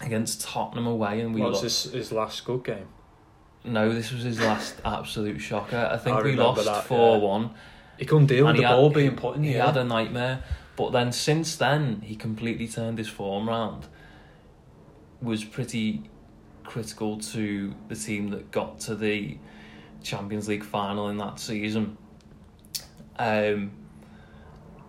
against 0.00 0.40
Tottenham 0.40 0.86
away, 0.86 1.20
and 1.20 1.34
we 1.34 1.42
lost. 1.42 1.62
this 1.62 1.84
his 1.84 2.12
last 2.12 2.44
good 2.44 2.64
game? 2.64 2.88
No, 3.64 3.92
this 3.92 4.10
was 4.10 4.22
his 4.22 4.40
last 4.40 4.76
absolute 4.84 5.38
shocker. 5.38 5.88
I 5.92 5.98
think 5.98 6.16
I 6.16 6.22
we 6.22 6.34
lost 6.34 6.86
four 6.86 7.16
yeah. 7.16 7.22
one. 7.22 7.50
He 7.98 8.06
couldn't 8.06 8.26
deal 8.26 8.46
with 8.46 8.56
the 8.56 8.62
had- 8.62 8.76
ball 8.76 8.90
being 8.90 9.16
put 9.16 9.36
in 9.36 9.42
the 9.42 9.48
He 9.48 9.54
had 9.54 9.76
a 9.76 9.84
nightmare, 9.84 10.42
but 10.76 10.90
then 10.92 11.12
since 11.12 11.56
then 11.56 12.00
he 12.02 12.16
completely 12.16 12.66
turned 12.66 12.98
his 12.98 13.08
form 13.08 13.48
round. 13.48 13.86
Was 15.20 15.44
pretty 15.44 16.04
critical 16.64 17.18
to 17.18 17.74
the 17.88 17.96
team 17.96 18.30
that 18.30 18.50
got 18.50 18.80
to 18.80 18.94
the 18.94 19.36
Champions 20.02 20.48
League 20.48 20.64
final 20.64 21.08
in 21.08 21.18
that 21.18 21.38
season. 21.38 21.96
Um, 23.18 23.72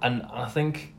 and 0.02 0.24
I 0.32 0.48
think, 0.48 0.94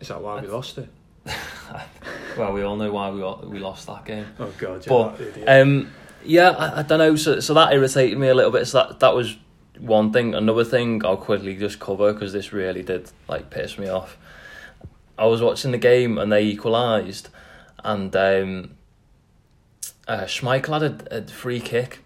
Is 0.00 0.08
that 0.08 0.20
why 0.20 0.40
we 0.40 0.48
lost 0.48 0.78
it? 0.78 0.88
well, 2.36 2.52
we 2.52 2.62
all 2.62 2.76
know 2.76 2.92
why 2.92 3.10
we 3.10 3.48
we 3.48 3.58
lost 3.58 3.86
that 3.86 4.04
game. 4.04 4.26
Oh 4.38 4.52
god, 4.58 4.86
yeah, 4.86 4.88
But. 4.88 5.48
Um, 5.48 5.90
yeah, 6.24 6.50
I, 6.50 6.80
I 6.80 6.82
don't 6.82 6.98
know. 6.98 7.16
So, 7.16 7.40
so 7.40 7.54
that 7.54 7.72
irritated 7.72 8.18
me 8.18 8.28
a 8.28 8.34
little 8.34 8.50
bit. 8.50 8.66
So 8.66 8.78
that 8.78 9.00
that 9.00 9.14
was 9.14 9.36
one 9.78 10.12
thing. 10.12 10.34
Another 10.34 10.64
thing 10.64 11.04
I'll 11.04 11.16
quickly 11.16 11.56
just 11.56 11.78
cover 11.78 12.12
because 12.12 12.32
this 12.32 12.52
really 12.52 12.82
did 12.82 13.10
like 13.28 13.50
piss 13.50 13.78
me 13.78 13.88
off. 13.88 14.18
I 15.18 15.26
was 15.26 15.40
watching 15.40 15.70
the 15.70 15.78
game 15.78 16.18
and 16.18 16.30
they 16.30 16.42
equalised, 16.42 17.30
and 17.82 18.14
um, 18.14 18.76
uh, 20.06 20.22
Schmeichel 20.22 20.80
had 20.80 21.08
a, 21.10 21.18
a 21.18 21.26
free 21.28 21.60
kick 21.60 22.04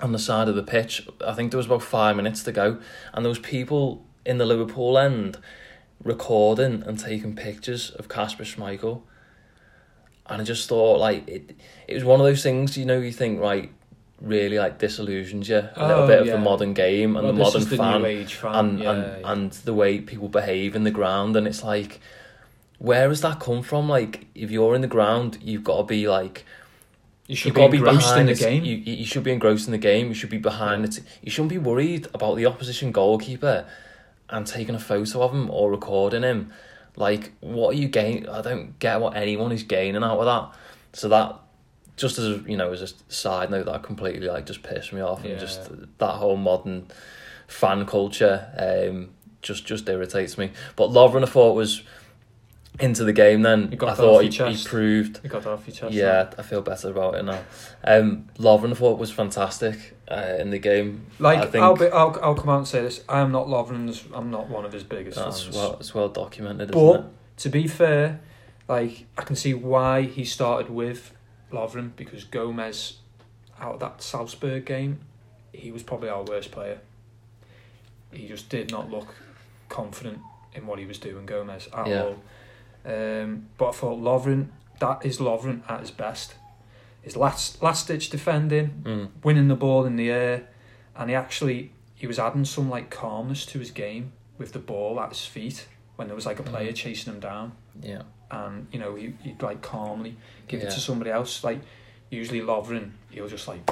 on 0.00 0.12
the 0.12 0.18
side 0.18 0.48
of 0.48 0.54
the 0.54 0.62
pitch. 0.62 1.06
I 1.24 1.32
think 1.34 1.50
there 1.50 1.58
was 1.58 1.66
about 1.66 1.82
five 1.82 2.16
minutes 2.16 2.42
to 2.44 2.52
go, 2.52 2.78
and 3.12 3.24
there 3.24 3.28
was 3.30 3.38
people 3.38 4.04
in 4.24 4.38
the 4.38 4.46
Liverpool 4.46 4.98
end 4.98 5.38
recording 6.02 6.82
and 6.86 6.98
taking 6.98 7.34
pictures 7.36 7.90
of 7.90 8.08
Kasper 8.08 8.44
Schmeichel. 8.44 9.02
And 10.26 10.40
I 10.40 10.44
just 10.44 10.68
thought 10.68 10.98
like 10.98 11.28
it 11.28 11.56
it 11.88 11.94
was 11.94 12.04
one 12.04 12.20
of 12.20 12.26
those 12.26 12.42
things, 12.42 12.76
you 12.78 12.84
know, 12.84 13.00
you 13.00 13.12
think, 13.12 13.40
right, 13.40 13.70
really 14.20 14.58
like 14.58 14.78
disillusions 14.78 15.48
you 15.48 15.56
a 15.58 15.86
little 15.86 16.04
Oh, 16.04 16.06
bit 16.06 16.20
of 16.20 16.26
yeah. 16.26 16.32
the 16.34 16.38
modern 16.38 16.74
game 16.74 17.16
and 17.16 17.24
Well, 17.24 17.32
the 17.34 17.42
modern 17.42 17.64
the 17.64 17.76
fan 17.76 18.26
fan, 18.26 18.54
and, 18.54 18.78
yeah, 18.78 18.90
and, 18.92 19.20
yeah. 19.20 19.32
and 19.32 19.52
the 19.52 19.74
way 19.74 20.00
people 20.00 20.28
behave 20.28 20.76
in 20.76 20.84
the 20.84 20.90
ground 20.92 21.36
and 21.36 21.46
it's 21.46 21.64
like 21.64 22.00
where 22.78 23.08
has 23.08 23.20
that 23.20 23.38
come 23.38 23.62
from? 23.62 23.88
Like 23.88 24.26
if 24.34 24.50
you're 24.50 24.74
in 24.74 24.80
the 24.80 24.86
ground 24.86 25.38
you've 25.42 25.64
got 25.64 25.78
to 25.78 25.84
be 25.84 26.08
like 26.08 26.44
you 27.26 27.36
should 27.36 27.56
You've 27.56 27.70
be 27.70 27.78
be 27.78 27.78
engrossed 27.78 28.16
in 28.16 28.26
the 28.26 28.34
game. 28.34 28.64
You, 28.64 28.76
you 28.76 28.94
you 28.94 29.04
should 29.06 29.22
be 29.22 29.32
engrossed 29.32 29.66
in 29.66 29.72
the 29.72 29.78
game. 29.78 30.08
You 30.08 30.14
should 30.14 30.30
be 30.30 30.38
behind 30.38 30.84
it. 30.84 31.00
You 31.22 31.30
shouldn't 31.30 31.50
be 31.50 31.58
worried 31.58 32.08
about 32.14 32.36
the 32.36 32.46
opposition 32.46 32.92
goalkeeper 32.92 33.66
and 34.28 34.46
taking 34.46 34.74
a 34.74 34.80
photo 34.80 35.22
of 35.22 35.32
him 35.32 35.50
or 35.50 35.70
recording 35.70 36.22
him. 36.22 36.52
Like, 36.96 37.32
what 37.40 37.70
are 37.74 37.78
you 37.78 37.88
gain? 37.88 38.28
I 38.28 38.42
don't 38.42 38.78
get 38.78 39.00
what 39.00 39.16
anyone 39.16 39.52
is 39.52 39.62
gaining 39.62 40.02
out 40.02 40.18
of 40.18 40.24
that. 40.26 40.58
So 40.94 41.08
that, 41.08 41.38
just 41.96 42.18
as 42.18 42.42
you 42.46 42.56
know, 42.56 42.72
as 42.72 42.82
a 42.82 42.88
side 43.12 43.50
note, 43.50 43.66
that 43.66 43.82
completely 43.82 44.26
like 44.26 44.46
just 44.46 44.62
pissed 44.62 44.92
me 44.92 45.00
off, 45.00 45.22
Yeah. 45.24 45.32
and 45.32 45.40
just 45.40 45.70
that 45.98 46.12
whole 46.14 46.36
modern 46.36 46.88
fan 47.46 47.84
culture 47.86 48.46
um 48.58 49.10
just 49.42 49.64
just 49.64 49.88
irritates 49.88 50.36
me. 50.38 50.50
But 50.76 50.90
Lovren, 50.90 51.22
I 51.22 51.26
thought 51.26 51.54
was 51.54 51.82
into 52.80 53.04
the 53.04 53.12
game. 53.12 53.42
Then 53.42 53.76
I 53.82 53.94
thought 53.94 54.24
he, 54.24 54.30
he 54.30 54.64
proved 54.64 55.20
you 55.22 55.28
got 55.30 55.42
that 55.44 55.50
off 55.50 55.66
your 55.66 55.74
chest. 55.76 55.92
yeah, 55.92 56.30
I 56.38 56.42
feel 56.42 56.62
better 56.62 56.90
about 56.90 57.14
it 57.16 57.24
now. 57.24 57.40
Um, 57.84 58.28
Lovren 58.38 58.72
I 58.72 58.74
thought 58.74 58.98
was 58.98 59.10
fantastic 59.10 59.96
uh, 60.08 60.36
in 60.38 60.50
the 60.50 60.58
game. 60.58 61.06
Like 61.18 61.38
I 61.38 61.46
think 61.46 61.62
I'll, 61.64 61.76
be, 61.76 61.86
I'll 61.88 62.18
I'll 62.22 62.34
come 62.34 62.48
out 62.48 62.58
and 62.58 62.68
say 62.68 62.82
this. 62.82 63.02
I 63.08 63.20
am 63.20 63.30
not 63.32 63.46
Lovren's. 63.46 64.04
I'm 64.14 64.30
not 64.30 64.48
one 64.48 64.64
of 64.64 64.72
his 64.72 64.84
biggest 64.84 65.16
that's 65.18 65.42
fans. 65.44 65.56
well, 65.56 65.76
it's 65.78 65.94
well 65.94 66.08
documented, 66.08 66.70
isn't 66.70 66.80
But 66.92 67.00
it? 67.00 67.06
to 67.38 67.48
be 67.48 67.66
fair, 67.68 68.20
like 68.68 69.06
I 69.18 69.22
can 69.22 69.36
see 69.36 69.54
why 69.54 70.02
he 70.02 70.24
started 70.24 70.70
with 70.70 71.12
Lovren 71.52 71.94
because 71.96 72.24
Gomez 72.24 72.98
out 73.60 73.74
of 73.74 73.80
that 73.80 74.02
Salzburg 74.02 74.64
game, 74.64 75.00
he 75.52 75.70
was 75.70 75.82
probably 75.82 76.08
our 76.08 76.22
worst 76.24 76.50
player. 76.50 76.78
He 78.10 78.26
just 78.28 78.48
did 78.48 78.70
not 78.70 78.90
look 78.90 79.14
confident 79.68 80.18
in 80.54 80.66
what 80.66 80.78
he 80.78 80.84
was 80.84 80.98
doing, 80.98 81.24
Gomez 81.26 81.68
at 81.76 81.86
Yeah. 81.86 82.02
all. 82.02 82.16
Um, 82.84 83.46
but 83.58 83.68
I 83.68 83.72
thought 83.72 84.00
Lovren, 84.00 84.48
that 84.80 85.04
is 85.04 85.18
Lovren 85.18 85.62
at 85.70 85.80
his 85.80 85.90
best. 85.90 86.34
His 87.02 87.16
last 87.16 87.62
last 87.62 87.88
ditch 87.88 88.10
defending, 88.10 88.82
Mm. 88.84 89.08
winning 89.24 89.48
the 89.48 89.56
ball 89.56 89.84
in 89.84 89.96
the 89.96 90.10
air, 90.10 90.48
and 90.96 91.10
he 91.10 91.16
actually 91.16 91.72
he 91.94 92.06
was 92.06 92.18
adding 92.18 92.44
some 92.44 92.68
like 92.70 92.90
calmness 92.90 93.46
to 93.46 93.58
his 93.58 93.70
game 93.70 94.12
with 94.38 94.52
the 94.52 94.58
ball 94.58 94.98
at 95.00 95.10
his 95.10 95.24
feet 95.24 95.66
when 95.96 96.08
there 96.08 96.14
was 96.16 96.26
like 96.26 96.38
a 96.40 96.42
player 96.42 96.72
Mhm. 96.72 96.76
chasing 96.76 97.12
him 97.12 97.20
down, 97.20 97.52
Yeah, 97.80 98.02
and 98.30 98.66
you 98.72 98.78
know 98.78 98.94
he 98.96 99.14
he'd 99.22 99.42
like 99.42 99.62
calmly 99.62 100.16
give 100.48 100.60
it 100.62 100.70
to 100.70 100.80
somebody 100.80 101.10
else. 101.10 101.44
Like 101.44 101.60
usually 102.10 102.40
Lovren, 102.40 102.90
he'll 103.10 103.28
just 103.28 103.46
like 103.48 103.68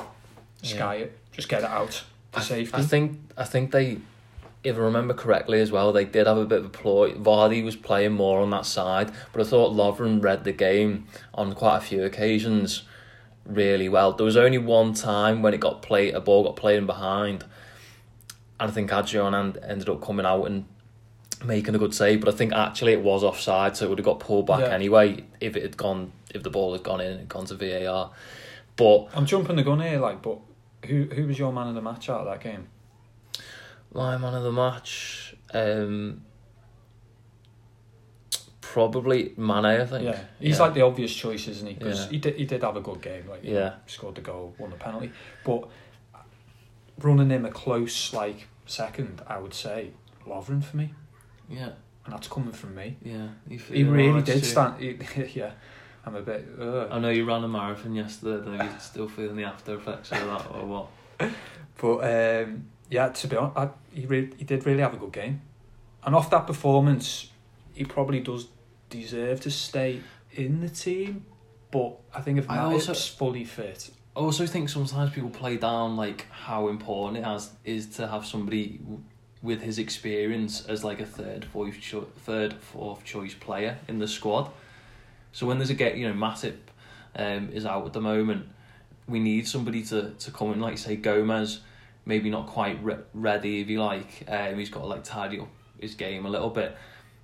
sky 0.62 0.96
it, 0.96 1.18
just 1.32 1.48
get 1.48 1.62
it 1.62 1.70
out 1.70 2.04
for 2.32 2.40
safety. 2.40 2.76
I 2.76 2.82
think 2.82 3.18
I 3.36 3.44
think 3.44 3.70
they, 3.72 3.98
if 4.62 4.76
I 4.76 4.80
remember 4.80 5.14
correctly 5.14 5.60
as 5.60 5.72
well, 5.72 5.92
they 5.92 6.04
did 6.04 6.26
have 6.26 6.36
a 6.36 6.44
bit 6.44 6.58
of 6.58 6.66
a 6.66 6.70
ploy. 6.70 7.12
Vardy 7.14 7.64
was 7.64 7.76
playing 7.76 8.12
more 8.12 8.40
on 8.40 8.50
that 8.50 8.66
side, 8.66 9.10
but 9.32 9.40
I 9.40 9.44
thought 9.44 9.74
Lovren 9.74 10.22
read 10.22 10.44
the 10.44 10.52
game 10.52 11.06
on 11.32 11.54
quite 11.54 11.78
a 11.78 11.80
few 11.80 12.04
occasions 12.04 12.82
really 13.46 13.88
well. 13.88 14.12
There 14.12 14.26
was 14.26 14.36
only 14.36 14.58
one 14.58 14.92
time 14.92 15.42
when 15.42 15.54
it 15.54 15.60
got 15.60 15.82
played, 15.82 16.14
a 16.14 16.20
ball 16.20 16.44
got 16.44 16.56
played 16.56 16.76
in 16.78 16.86
behind, 16.86 17.44
and 18.58 18.70
I 18.70 18.72
think 18.72 18.92
Adrian 18.92 19.32
and 19.34 19.56
ended 19.58 19.88
up 19.88 20.02
coming 20.02 20.26
out 20.26 20.44
and 20.44 20.66
making 21.42 21.74
a 21.74 21.78
good 21.78 21.94
save. 21.94 22.20
But 22.20 22.32
I 22.34 22.36
think 22.36 22.52
actually 22.52 22.92
it 22.92 23.02
was 23.02 23.24
offside, 23.24 23.76
so 23.76 23.86
it 23.86 23.88
would 23.88 23.98
have 23.98 24.04
got 24.04 24.20
pulled 24.20 24.46
back 24.46 24.60
Yeah. 24.60 24.66
anyway 24.74 25.24
if 25.40 25.56
it 25.56 25.62
had 25.62 25.76
gone, 25.78 26.12
if 26.34 26.42
the 26.42 26.50
ball 26.50 26.72
had 26.72 26.82
gone 26.82 27.00
in 27.00 27.12
and 27.12 27.28
gone 27.28 27.46
to 27.46 27.54
VAR. 27.54 28.10
But 28.76 29.08
I'm 29.14 29.24
jumping 29.24 29.56
the 29.56 29.62
gun 29.62 29.80
here, 29.80 29.98
like, 29.98 30.20
but 30.20 30.38
who 30.86 31.04
who 31.04 31.26
was 31.26 31.38
your 31.38 31.52
man 31.52 31.68
of 31.68 31.74
the 31.74 31.82
match 31.82 32.10
out 32.10 32.20
of 32.20 32.26
that 32.26 32.42
game? 32.42 32.68
My 33.92 34.16
man 34.16 34.34
of 34.34 34.42
the 34.44 34.52
match, 34.52 35.34
um, 35.52 36.22
probably 38.60 39.32
Mane. 39.36 39.64
I 39.64 39.84
think. 39.84 40.04
Yeah, 40.04 40.20
he's 40.38 40.56
Yeah. 40.58 40.62
like 40.64 40.74
the 40.74 40.82
obvious 40.82 41.14
choice, 41.14 41.48
isn't 41.48 41.66
he? 41.66 41.74
Because 41.74 42.04
Yeah. 42.04 42.10
he 42.10 42.18
did 42.18 42.36
he 42.36 42.44
did 42.44 42.62
have 42.62 42.76
a 42.76 42.80
good 42.80 43.02
game. 43.02 43.28
Like, 43.28 43.40
Yeah. 43.42 43.74
scored 43.86 44.14
the 44.14 44.20
goal, 44.20 44.54
won 44.58 44.70
the 44.70 44.76
penalty, 44.76 45.10
but 45.44 45.68
running 46.98 47.30
him 47.30 47.44
a 47.44 47.50
close 47.50 48.12
like 48.12 48.48
second, 48.66 49.22
I 49.26 49.38
would 49.38 49.54
say 49.54 49.90
Lovren 50.26 50.62
for 50.62 50.76
me, 50.76 50.94
yeah, 51.48 51.70
and 52.04 52.14
that's 52.14 52.28
coming 52.28 52.52
from 52.52 52.74
me. 52.76 52.96
yeah. 53.02 53.28
He 53.48 53.82
really 53.82 54.22
did 54.22 54.40
too? 54.40 54.44
stand. 54.46 54.80
He, 54.80 54.98
yeah, 55.34 55.52
I'm 56.06 56.14
a 56.14 56.22
bit. 56.22 56.46
Uh, 56.60 56.86
I 56.90 57.00
know 57.00 57.10
you 57.10 57.24
ran 57.24 57.42
a 57.42 57.48
marathon 57.48 57.94
yesterday. 57.96 58.44
Though 58.44 58.62
you 58.64 58.70
still 58.78 59.08
feeling 59.08 59.34
the 59.36 59.44
after 59.44 59.74
effects 59.74 60.12
of 60.12 60.18
that, 60.26 60.46
or 60.54 60.64
what? 60.66 60.86
But 61.80 61.98
um, 62.44 62.66
yeah, 62.90 63.08
to 63.08 63.26
be 63.28 63.36
honest, 63.36 63.56
I, 63.56 63.68
he 63.94 64.06
re- 64.06 64.32
he 64.36 64.44
did 64.44 64.66
really 64.66 64.82
have 64.82 64.94
a 64.94 64.96
good 64.98 65.12
game, 65.12 65.40
and 66.04 66.14
off 66.14 66.28
that 66.30 66.46
performance, 66.46 67.30
he 67.74 67.84
probably 67.84 68.20
does 68.20 68.48
deserve 68.88 69.40
to 69.42 69.50
stay 69.50 70.00
in 70.32 70.60
the 70.60 70.68
team. 70.68 71.24
But 71.70 71.96
I 72.14 72.20
think 72.20 72.38
if 72.38 72.46
Matip's 72.48 72.88
also- 72.88 73.16
fully 73.16 73.44
fit, 73.44 73.90
I 74.16 74.20
also 74.20 74.44
think 74.46 74.68
sometimes 74.68 75.12
people 75.12 75.30
play 75.30 75.56
down 75.56 75.96
like 75.96 76.26
how 76.30 76.68
important 76.68 77.18
it 77.18 77.24
has 77.24 77.50
is 77.64 77.86
to 77.96 78.08
have 78.08 78.26
somebody 78.26 78.78
w- 78.78 79.02
with 79.40 79.62
his 79.62 79.78
experience 79.78 80.66
as 80.66 80.82
like 80.82 81.00
a 81.00 81.06
third, 81.06 81.44
fourth, 81.44 81.80
cho- 81.80 82.08
third, 82.26 82.54
fourth 82.54 83.04
choice 83.04 83.34
player 83.34 83.78
in 83.86 84.00
the 84.00 84.08
squad. 84.08 84.50
So 85.32 85.46
when 85.46 85.58
there's 85.58 85.70
a 85.70 85.74
get, 85.74 85.96
you 85.96 86.08
know, 86.08 86.14
Matip 86.14 86.56
um, 87.14 87.50
is 87.52 87.64
out 87.64 87.86
at 87.86 87.92
the 87.92 88.00
moment. 88.00 88.48
We 89.06 89.20
need 89.20 89.46
somebody 89.46 89.82
to, 89.84 90.10
to 90.10 90.30
come 90.32 90.52
in, 90.52 90.60
like 90.60 90.76
say 90.76 90.96
Gomez, 90.96 91.60
maybe 92.10 92.28
not 92.28 92.46
quite 92.48 92.82
re- 92.82 92.98
ready 93.14 93.60
if 93.62 93.68
you 93.70 93.80
like. 93.80 94.24
Um, 94.28 94.58
he's 94.58 94.68
got 94.68 94.80
to 94.80 94.86
like 94.86 95.04
tidy 95.04 95.40
up 95.40 95.48
his 95.80 95.94
game 95.94 96.26
a 96.26 96.28
little 96.28 96.50
bit. 96.50 96.76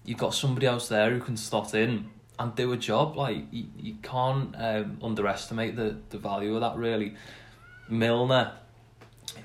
You've 0.05 0.19
got 0.19 0.33
somebody 0.33 0.66
else 0.66 0.88
there 0.88 1.11
who 1.11 1.21
can 1.21 1.37
slot 1.37 1.75
in 1.75 2.09
and 2.38 2.55
do 2.55 2.73
a 2.73 2.76
job. 2.76 3.16
Like 3.16 3.38
you, 3.50 3.66
you 3.76 3.97
can't 4.02 4.55
um, 4.57 4.99
underestimate 5.02 5.75
the, 5.76 5.97
the 6.11 6.19
value 6.19 6.55
of 6.55 6.61
that 6.61 6.76
really. 6.76 7.14
Milner, 7.88 8.52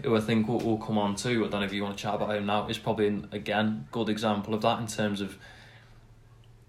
who 0.04 0.16
I 0.16 0.22
think 0.22 0.48
we'll, 0.48 0.60
we'll 0.60 0.78
come 0.78 0.98
on 0.98 1.16
to, 1.16 1.30
I 1.30 1.50
don't 1.50 1.60
know 1.60 1.66
if 1.66 1.74
you 1.74 1.84
want 1.84 1.98
to 1.98 2.02
chat 2.02 2.14
about 2.16 2.36
him 2.36 2.46
now, 2.46 2.68
is 2.68 2.78
probably 2.78 3.08
an, 3.08 3.28
again 3.32 3.88
good 3.92 4.10
example 4.10 4.54
of 4.54 4.62
that 4.62 4.80
in 4.80 4.88
terms 4.88 5.22
of 5.22 5.38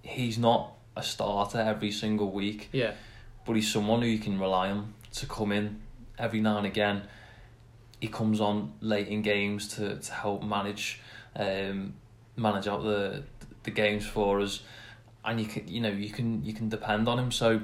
he's 0.02 0.38
not 0.38 0.72
a 0.96 1.02
starter 1.02 1.58
every 1.60 1.90
single 1.90 2.30
week, 2.30 2.68
yeah, 2.72 2.92
but 3.46 3.54
he's 3.54 3.70
someone 3.70 4.02
who 4.02 4.08
you 4.08 4.18
can 4.18 4.38
rely 4.38 4.70
on 4.70 4.94
to 5.12 5.26
come 5.26 5.52
in 5.52 5.80
every 6.18 6.40
now 6.40 6.56
and 6.58 6.66
again. 6.66 7.02
He 8.02 8.08
comes 8.08 8.40
on 8.40 8.72
late 8.80 9.06
in 9.06 9.22
games 9.22 9.68
to, 9.76 9.96
to 9.96 10.12
help 10.12 10.42
manage 10.42 11.00
um, 11.36 11.94
manage 12.34 12.66
out 12.66 12.82
the 12.82 13.22
the 13.62 13.70
games 13.70 14.04
for 14.04 14.40
us, 14.40 14.64
and 15.24 15.40
you 15.40 15.46
can 15.46 15.68
you 15.68 15.80
know 15.80 15.88
you 15.88 16.10
can 16.10 16.44
you 16.44 16.52
can 16.52 16.68
depend 16.68 17.08
on 17.08 17.16
him. 17.20 17.30
So 17.30 17.60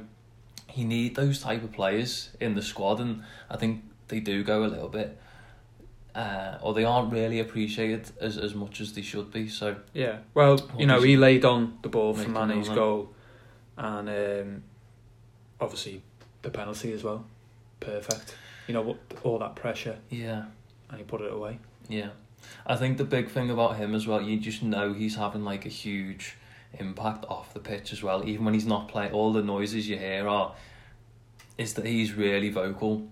he 0.68 0.85
need 0.85 1.16
those 1.16 1.40
type 1.40 1.64
of 1.64 1.73
players 1.73 2.30
in 2.38 2.54
the 2.54 2.62
squad, 2.62 3.00
and 3.00 3.25
I 3.50 3.57
think 3.57 3.83
they 4.07 4.21
do 4.21 4.45
go 4.45 4.64
a 4.64 4.71
little 4.75 4.88
bit. 4.88 5.18
Uh, 6.14 6.57
or 6.62 6.73
they 6.73 6.85
aren't 6.85 7.12
really 7.12 7.40
appreciated 7.40 8.12
as, 8.21 8.38
as 8.38 8.54
much 8.54 8.80
as 8.80 8.92
they 8.92 9.02
should 9.02 9.33
be. 9.33 9.49
So 9.49 9.75
yeah. 9.92 10.18
Well, 10.35 10.71
you 10.78 10.87
know, 10.87 11.02
he 11.02 11.16
laid 11.16 11.45
on 11.45 11.78
the 11.83 11.88
ball 11.88 12.14
for 12.14 12.28
Make 12.28 12.28
it 12.28 12.47
Mane's 12.47 12.68
on, 12.68 12.75
goal, 12.76 13.12
and 13.76 14.09
um, 14.09 14.62
obviously 15.61 16.00
the 16.42 16.50
penalty 16.50 16.92
as 16.92 17.02
well, 17.02 17.25
perfect. 17.80 18.37
You 18.68 18.75
know 18.75 18.82
what, 18.82 18.98
all 19.25 19.38
that 19.40 19.56
pressure, 19.56 19.98
Yeah, 20.10 20.44
and 20.90 20.98
he 20.98 21.04
put 21.04 21.20
it 21.22 21.32
away. 21.32 21.58
yeah. 21.88 22.10
I 22.64 22.76
think 22.76 22.98
the 22.98 23.04
big 23.04 23.28
thing 23.30 23.50
about 23.50 23.76
him 23.78 23.94
as 23.96 24.06
well, 24.06 24.22
you 24.22 24.38
just 24.38 24.62
know 24.62 24.92
he's 24.92 25.16
having 25.16 25.42
like 25.44 25.66
a 25.66 25.68
huge 25.70 26.37
impact 26.78 27.25
off 27.28 27.52
the 27.52 27.58
pitch 27.60 27.92
as 27.92 28.00
well. 28.02 28.25
Even 28.28 28.44
when 28.44 28.54
he's 28.54 28.64
not 28.66 28.87
playing, 28.88 29.10
all 29.12 29.32
the 29.32 29.42
noises 29.42 29.88
you 29.88 29.98
hear 29.98 30.28
are 30.28 30.54
is 31.58 31.75
that 31.75 31.84
he's 31.84 32.12
really 32.12 32.48
vocal 32.50 33.08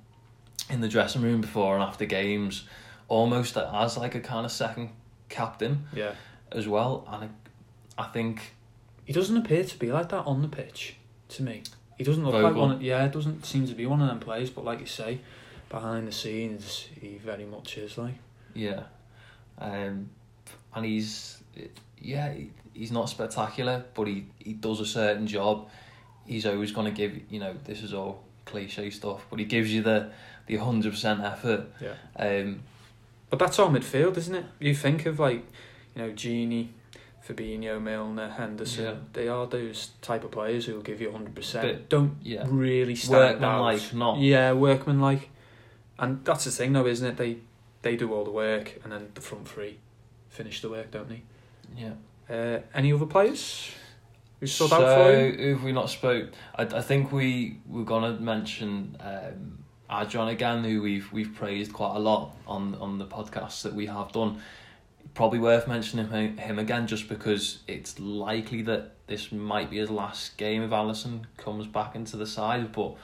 in 0.70 0.80
the 0.80 0.88
dressing 0.88 1.22
room 1.22 1.40
before 1.40 1.74
and 1.74 1.82
after 1.82 2.04
games, 2.04 2.64
almost 3.08 3.56
as 3.56 3.96
like 3.98 4.14
a 4.14 4.20
kind 4.20 4.46
of 4.46 4.52
second 4.52 4.90
captain 5.28 5.86
Yeah, 5.92 6.12
as 6.52 6.68
well. 6.68 7.04
And 7.10 7.24
I, 7.98 8.04
I 8.04 8.06
think 8.08 8.54
he 9.04 9.12
doesn't 9.12 9.36
appear 9.36 9.64
to 9.64 9.78
be 9.78 9.90
like 9.90 10.08
that 10.10 10.24
on 10.24 10.42
the 10.42 10.48
pitch 10.48 10.96
to 11.30 11.42
me. 11.42 11.62
He 11.98 12.04
doesn't 12.04 12.24
look 12.24 12.34
like 12.34 12.54
one. 12.54 12.80
Yeah, 12.80 13.04
it 13.06 13.12
doesn't 13.12 13.44
seem 13.44 13.66
to 13.66 13.74
be 13.74 13.86
one 13.86 14.00
of 14.02 14.06
them 14.08 14.20
players. 14.20 14.50
But 14.50 14.64
like 14.64 14.78
you 14.80 14.86
say, 14.86 15.20
behind 15.68 16.06
the 16.08 16.12
scenes, 16.12 16.88
he 17.00 17.18
very 17.18 17.44
much 17.44 17.78
is 17.78 17.98
like. 17.98 18.14
Yeah, 18.54 18.84
um, 19.58 20.10
and 20.74 20.84
he's 20.84 21.42
yeah 22.00 22.32
he- 22.32 22.50
he's 22.72 22.92
not 22.92 23.08
spectacular, 23.08 23.84
but 23.94 24.06
he 24.06 24.26
he 24.38 24.52
does 24.54 24.80
a 24.80 24.86
certain 24.86 25.26
job. 25.26 25.68
He's 26.26 26.46
always 26.46 26.72
going 26.72 26.86
to 26.86 26.96
give 26.96 27.20
you 27.30 27.40
know 27.40 27.54
this 27.64 27.82
is 27.82 27.92
all 27.94 28.22
cliche 28.44 28.90
stuff, 28.90 29.26
but 29.30 29.38
he 29.38 29.44
gives 29.44 29.72
you 29.72 29.82
the 29.82 30.10
the 30.46 30.56
hundred 30.56 30.92
percent 30.92 31.20
effort. 31.22 31.66
Yeah. 31.80 31.94
Um, 32.16 32.60
But 33.30 33.38
that's 33.40 33.58
our 33.58 33.68
midfield, 33.68 34.16
isn't 34.16 34.34
it? 34.36 34.44
You 34.60 34.72
think 34.74 35.04
of 35.06 35.18
like, 35.18 35.42
you 35.94 36.02
know, 36.02 36.10
Gini, 36.12 36.68
Fabinho, 37.26 37.82
Milner, 37.82 38.28
Henderson. 38.30 38.84
Yeah. 38.84 38.94
They 39.12 39.26
are 39.28 39.46
those 39.48 39.90
type 40.00 40.22
of 40.22 40.30
players 40.30 40.66
who 40.66 40.74
will 40.74 40.82
give 40.82 41.00
you 41.00 41.10
hundred 41.10 41.34
percent. 41.34 41.88
Don't 41.88 42.16
yeah, 42.22 42.44
really 42.48 42.94
stand 42.94 43.44
out. 43.44 43.60
workmanlike, 43.64 43.94
not 43.94 44.18
Yeah, 44.18 44.52
workman 44.52 45.00
like. 45.00 45.28
And 45.98 46.24
that's 46.24 46.44
the 46.44 46.50
thing, 46.50 46.72
though, 46.72 46.86
isn't 46.86 47.06
it? 47.06 47.16
They 47.16 47.38
they 47.82 47.96
do 47.96 48.12
all 48.12 48.24
the 48.24 48.30
work, 48.30 48.80
and 48.82 48.92
then 48.92 49.10
the 49.14 49.20
front 49.20 49.48
three 49.48 49.78
finish 50.28 50.60
the 50.60 50.68
work, 50.68 50.90
don't 50.90 51.08
they? 51.08 51.22
yeah. 51.76 51.92
Uh, 52.28 52.60
any 52.74 52.92
other 52.92 53.06
players 53.06 53.70
who 54.40 54.46
stood 54.46 54.68
so 54.68 54.84
out 54.84 55.04
for 55.04 55.12
you? 55.12 55.52
if 55.54 55.62
we 55.62 55.72
not 55.72 55.88
spoke, 55.88 56.30
I, 56.56 56.62
I 56.64 56.82
think 56.82 57.12
we 57.12 57.58
we're 57.66 57.84
gonna 57.84 58.18
mention 58.20 58.96
um, 59.00 59.64
Adrian 59.90 60.28
again, 60.28 60.64
who 60.64 60.82
we've 60.82 61.10
we've 61.12 61.34
praised 61.34 61.72
quite 61.72 61.94
a 61.96 61.98
lot 61.98 62.34
on 62.46 62.74
on 62.76 62.98
the 62.98 63.06
podcasts 63.06 63.62
that 63.62 63.74
we 63.74 63.86
have 63.86 64.12
done. 64.12 64.40
Probably 65.14 65.38
worth 65.38 65.66
mentioning 65.66 66.08
him, 66.08 66.36
him 66.36 66.58
again, 66.58 66.86
just 66.86 67.08
because 67.08 67.60
it's 67.66 67.98
likely 67.98 68.60
that 68.62 68.92
this 69.06 69.32
might 69.32 69.70
be 69.70 69.78
his 69.78 69.88
last 69.88 70.36
game 70.36 70.62
if 70.62 70.70
Alisson 70.70 71.22
comes 71.36 71.66
back 71.66 71.94
into 71.94 72.16
the 72.16 72.26
side. 72.26 72.72
But 72.72 72.96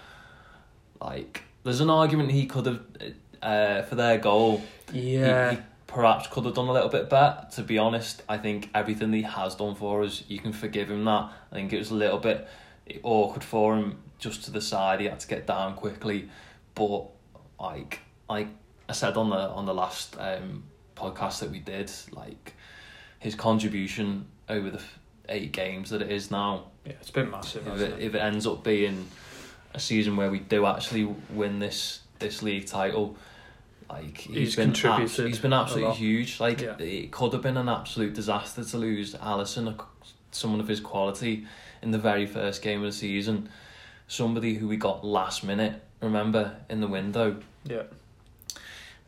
like, 1.01 1.45
there's 1.65 1.81
an 1.81 1.91
argument 1.91 2.31
he 2.31 2.47
could 2.47 2.67
have 2.67 2.81
uh, 3.43 3.83
for 3.83 3.95
their 3.95 4.19
goal 4.19 4.63
Yeah, 4.93 5.53
he, 5.53 5.59
perhaps 5.87 6.27
could 6.29 6.45
have 6.45 6.55
done 6.55 6.69
a 6.69 6.73
little 6.73 6.89
bit 6.89 7.11
better. 7.11 7.47
To 7.53 7.63
be 7.63 7.79
honest, 7.79 8.23
I 8.29 8.39
think 8.39 8.71
everything 8.75 9.13
he 9.13 9.23
has 9.23 9.55
done 9.55 9.75
for 9.75 10.03
us, 10.03 10.25
you 10.29 10.39
can 10.39 10.53
forgive 10.53 10.91
him 10.91 11.05
that. 11.05 11.31
I 11.51 11.55
think 11.55 11.73
it 11.73 11.79
was 11.79 11.91
a 11.91 11.95
little 11.95 12.19
bit 12.19 12.49
awkward 13.03 13.45
for 13.45 13.77
him 13.77 13.99
just 14.19 14.45
to 14.45 14.51
the 14.51 14.61
side. 14.61 15.01
He 15.01 15.07
had 15.07 15.21
to 15.21 15.29
get 15.29 15.47
down 15.47 15.75
quickly, 15.75 16.29
but 16.75 17.07
like 17.61 18.01
like 18.29 18.49
I 18.89 18.93
said 18.93 19.17
on 19.17 19.31
the 19.31 19.37
on 19.37 19.67
the 19.67 19.75
last 19.75 20.17
um, 20.19 20.65
podcast 20.97 21.41
that 21.41 21.51
we 21.51 21.59
did, 21.59 21.91
like 22.11 22.55
his 23.19 23.35
contribution 23.35 24.27
over 24.49 24.71
the 24.71 24.81
eight 25.29 25.53
games 25.53 25.91
that 25.91 26.03
it 26.03 26.11
is 26.11 26.31
now 26.31 26.65
yeah, 26.85 26.93
it's 27.01 27.11
been 27.11 27.31
massive. 27.31 27.67
if 27.69 27.81
it, 27.81 27.93
it? 27.93 28.01
if 28.01 28.15
it 28.15 28.19
ends 28.19 28.47
up 28.47 28.65
being 28.65 29.07
a 29.75 29.81
season 29.81 30.17
where 30.17 30.31
we 30.31 30.39
do 30.39 30.67
actually 30.67 31.05
win 31.31 31.59
this 31.59 32.01
this 32.19 32.43
league 32.43 32.67
title, 32.67 33.17
like 33.91 34.17
he's 34.19 34.37
He's 34.37 34.57
been 34.57 34.67
contributed 34.73 35.03
abs- 35.21 35.29
he's 35.29 35.39
been 35.41 35.53
absolutely 35.53 35.95
huge. 35.97 36.39
Like 36.41 36.61
Yeah. 36.61 36.77
it 36.79 37.11
could 37.11 37.33
have 37.33 37.43
been 37.43 37.57
an 37.57 37.69
absolute 37.69 38.15
disaster 38.15 38.63
to 38.65 38.77
lose 38.79 39.15
Alisson, 39.15 39.77
someone 40.31 40.61
of 40.61 40.69
his 40.69 40.81
quality, 40.81 41.47
in 41.83 41.91
the 41.91 41.99
very 41.99 42.27
first 42.27 42.63
game 42.63 42.81
of 42.81 42.87
the 42.87 42.93
season. 42.93 43.49
Somebody 44.09 44.55
who 44.55 44.69
we 44.69 44.77
got 44.77 45.05
last 45.05 45.43
minute, 45.43 45.83
remember 46.01 46.57
in 46.69 46.81
the 46.81 46.89
window. 46.89 47.41
Yeah, 47.65 47.83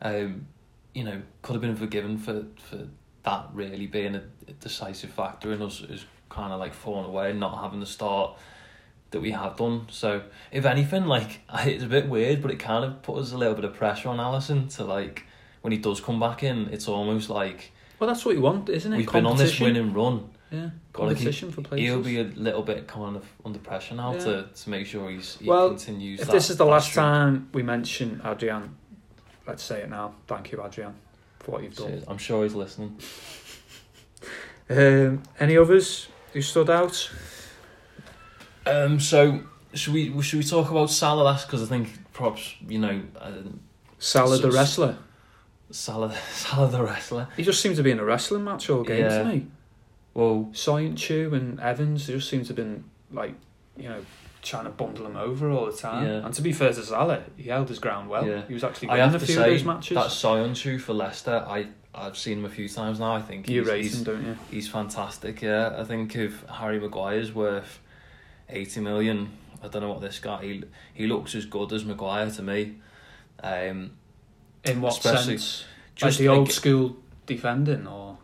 Um, 0.01 0.47
you 0.93 1.03
know, 1.03 1.21
could 1.41 1.53
have 1.53 1.61
been 1.61 1.75
forgiven 1.75 2.17
for 2.17 2.45
for 2.57 2.87
that 3.23 3.47
really 3.53 3.87
being 3.87 4.15
a, 4.15 4.23
a 4.47 4.51
decisive 4.53 5.09
factor 5.09 5.51
in 5.51 5.61
us 5.61 5.81
is 5.81 6.05
kind 6.29 6.51
of 6.53 6.59
like 6.59 6.73
falling 6.73 7.05
away 7.05 7.33
not 7.33 7.61
having 7.61 7.79
the 7.79 7.85
start 7.85 8.37
that 9.15 9.21
we 9.21 9.31
have 9.31 9.55
done. 9.55 9.87
So 9.89 10.23
if 10.51 10.65
anything, 10.65 11.05
like 11.05 11.39
it's 11.65 11.83
a 11.83 11.87
bit 11.87 12.09
weird, 12.09 12.41
but 12.41 12.51
it 12.51 12.59
kind 12.59 12.83
of 12.83 13.01
puts 13.01 13.19
us 13.27 13.31
a 13.31 13.37
little 13.37 13.55
bit 13.55 13.63
of 13.63 13.73
pressure 13.73 14.09
on 14.09 14.17
Alisson 14.17 14.73
to 14.75 14.83
like 14.83 15.23
when 15.61 15.71
he 15.71 15.79
does 15.79 16.01
come 16.01 16.19
back 16.19 16.43
in, 16.43 16.67
it's 16.67 16.87
almost 16.89 17.29
like 17.29 17.71
well, 17.97 18.09
that's 18.09 18.25
what 18.25 18.35
you 18.35 18.41
want, 18.41 18.67
isn't 18.67 18.91
it? 18.91 18.97
we've 18.97 19.11
been 19.11 19.25
on 19.25 19.37
this 19.37 19.57
winning 19.59 19.93
run. 19.93 20.29
Yeah, 20.51 20.69
competition 20.91 21.49
for 21.51 21.61
places. 21.61 21.87
He'll 21.87 22.01
be 22.03 22.19
a 22.19 22.23
little 22.25 22.61
bit 22.61 22.87
kind 22.87 23.15
of 23.15 23.25
under 23.45 23.57
pressure 23.57 23.95
now 23.95 24.13
Yeah. 24.13 24.19
to, 24.19 24.47
to 24.53 24.69
make 24.69 24.85
sure 24.85 25.09
he's 25.09 25.37
he 25.37 25.47
Well, 25.47 25.69
continues. 25.69 26.19
If 26.19 26.27
that, 26.27 26.33
this 26.33 26.49
is 26.49 26.57
the 26.57 26.65
last 26.65 26.87
streak. 26.89 27.03
time 27.03 27.49
we 27.53 27.63
mention 27.63 28.21
Adrian, 28.23 28.75
let's 29.47 29.63
say 29.63 29.81
it 29.81 29.89
now. 29.89 30.13
Thank 30.27 30.51
you, 30.51 30.61
Adrian, 30.63 30.93
for 31.39 31.51
what 31.51 31.63
you've 31.63 31.75
done. 31.75 32.03
I'm 32.07 32.17
sure 32.17 32.43
he's 32.43 32.53
listening. 32.53 32.99
Um, 34.69 35.23
any 35.39 35.57
others 35.57 36.09
who 36.33 36.41
stood 36.41 36.69
out? 36.69 37.09
Um, 38.65 38.99
so 38.99 39.41
should 39.73 39.93
we 39.93 40.21
should 40.21 40.37
we 40.39 40.43
talk 40.45 40.71
about 40.71 40.89
Salah 40.89 41.23
last? 41.23 41.47
Because 41.47 41.63
I 41.63 41.65
think 41.67 41.89
perhaps 42.13 42.55
you 42.67 42.79
know 42.79 43.01
uh, 43.19 43.31
Salah 43.99 44.37
the 44.37 44.51
wrestler. 44.51 44.97
Salah 45.71 46.15
Salah 46.31 46.69
the 46.69 46.83
wrestler. 46.83 47.27
He 47.37 47.43
just 47.43 47.61
seemed 47.61 47.75
to 47.77 47.83
be 47.83 47.91
in 47.91 47.99
a 47.99 48.05
wrestling 48.05 48.43
match 48.43 48.69
all 48.69 48.83
game, 48.83 48.99
Yeah. 49.01 49.09
doesn't 49.09 49.31
he? 49.31 49.47
Well, 50.13 50.49
Soyuncu 50.53 51.33
and 51.33 51.59
Evans, 51.59 52.07
just 52.07 52.29
seem 52.29 52.41
to 52.43 52.47
have 52.47 52.55
been 52.55 52.85
like, 53.11 53.33
you 53.75 53.89
know, 53.89 54.05
trying 54.41 54.63
to 54.63 54.69
bundle 54.69 55.05
him 55.05 55.17
over 55.17 55.49
all 55.51 55.65
the 55.65 55.73
time. 55.75 56.05
Yeah. 56.07 56.25
And 56.25 56.33
to 56.35 56.41
be 56.41 56.53
fair 56.53 56.71
to 56.71 56.83
Salah, 56.83 57.23
he 57.35 57.49
held 57.49 57.67
his 57.67 57.79
ground 57.79 58.09
well. 58.09 58.25
Yeah. 58.25 58.43
He 58.47 58.53
was 58.53 58.63
actually 58.63 58.89
I 58.89 58.97
have 58.97 59.13
a 59.15 59.19
to 59.19 59.25
few 59.25 59.39
of 59.39 59.45
those 59.45 59.63
matches. 59.65 59.95
that 59.95 60.07
Soyuncu 60.07 60.79
for 60.79 60.93
Leicester, 60.93 61.43
I 61.47 61.67
I've 61.93 62.17
seen 62.17 62.39
him 62.39 62.45
a 62.45 62.49
few 62.49 62.69
times 62.69 62.99
now. 62.99 63.13
I 63.15 63.21
think 63.21 63.49
you 63.49 63.63
he's, 63.69 63.97
him, 63.97 64.03
don't 64.03 64.25
you? 64.25 64.37
he's 64.51 64.67
fantastic. 64.69 65.41
Yeah, 65.41 65.75
I 65.77 65.83
think 65.83 66.15
if 66.15 66.43
Harry 66.47 66.79
Maguire's 66.79 67.33
worth 67.33 67.79
eighty 68.49 68.79
million, 68.79 69.29
I 69.63 69.67
don't 69.67 69.81
know 69.81 69.89
what 69.89 70.01
this 70.01 70.19
guy. 70.19 70.43
He 70.43 70.63
he 70.93 71.07
looks 71.07 71.35
as 71.35 71.45
good 71.45 71.71
as 71.73 71.85
Maguire 71.85 72.29
to 72.31 72.41
me. 72.41 72.75
Um, 73.43 73.91
In 74.63 74.81
what 74.81 74.93
sense? 74.95 75.65
just 75.95 76.01
like 76.01 76.17
the 76.17 76.27
old 76.29 76.47
like- 76.47 76.53
school 76.55 76.97
defending, 77.25 77.87
or 77.87 78.17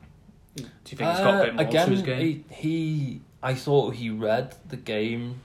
do 0.55 0.63
you 0.63 0.69
think 0.97 1.10
he's 1.10 1.19
got 1.19 1.41
a 1.41 1.43
bit 1.45 1.49
Uh, 1.51 1.53
more 1.53 1.67
again, 1.67 1.86
to 1.88 1.91
his 1.91 2.01
game? 2.01 2.45
He, 2.49 2.55
he, 2.55 3.21
I 3.43 3.53
thought 3.53 3.95
he 3.95 4.10
read 4.10 4.55
the 4.67 4.77
game 4.77 5.41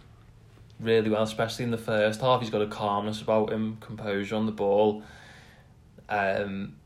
really 0.81 1.09
well, 1.11 1.23
especially 1.23 1.65
in 1.65 1.71
the 1.71 1.79
first 1.79 2.21
half. 2.21 2.41
He's 2.41 2.51
got 2.51 2.63
a 2.63 2.67
calmness 2.67 3.21
about 3.23 3.53
him, 3.53 3.79
composure 3.81 4.37
on 4.37 4.47
the 4.47 4.53
ball. 4.53 5.03
Um, 6.09 6.77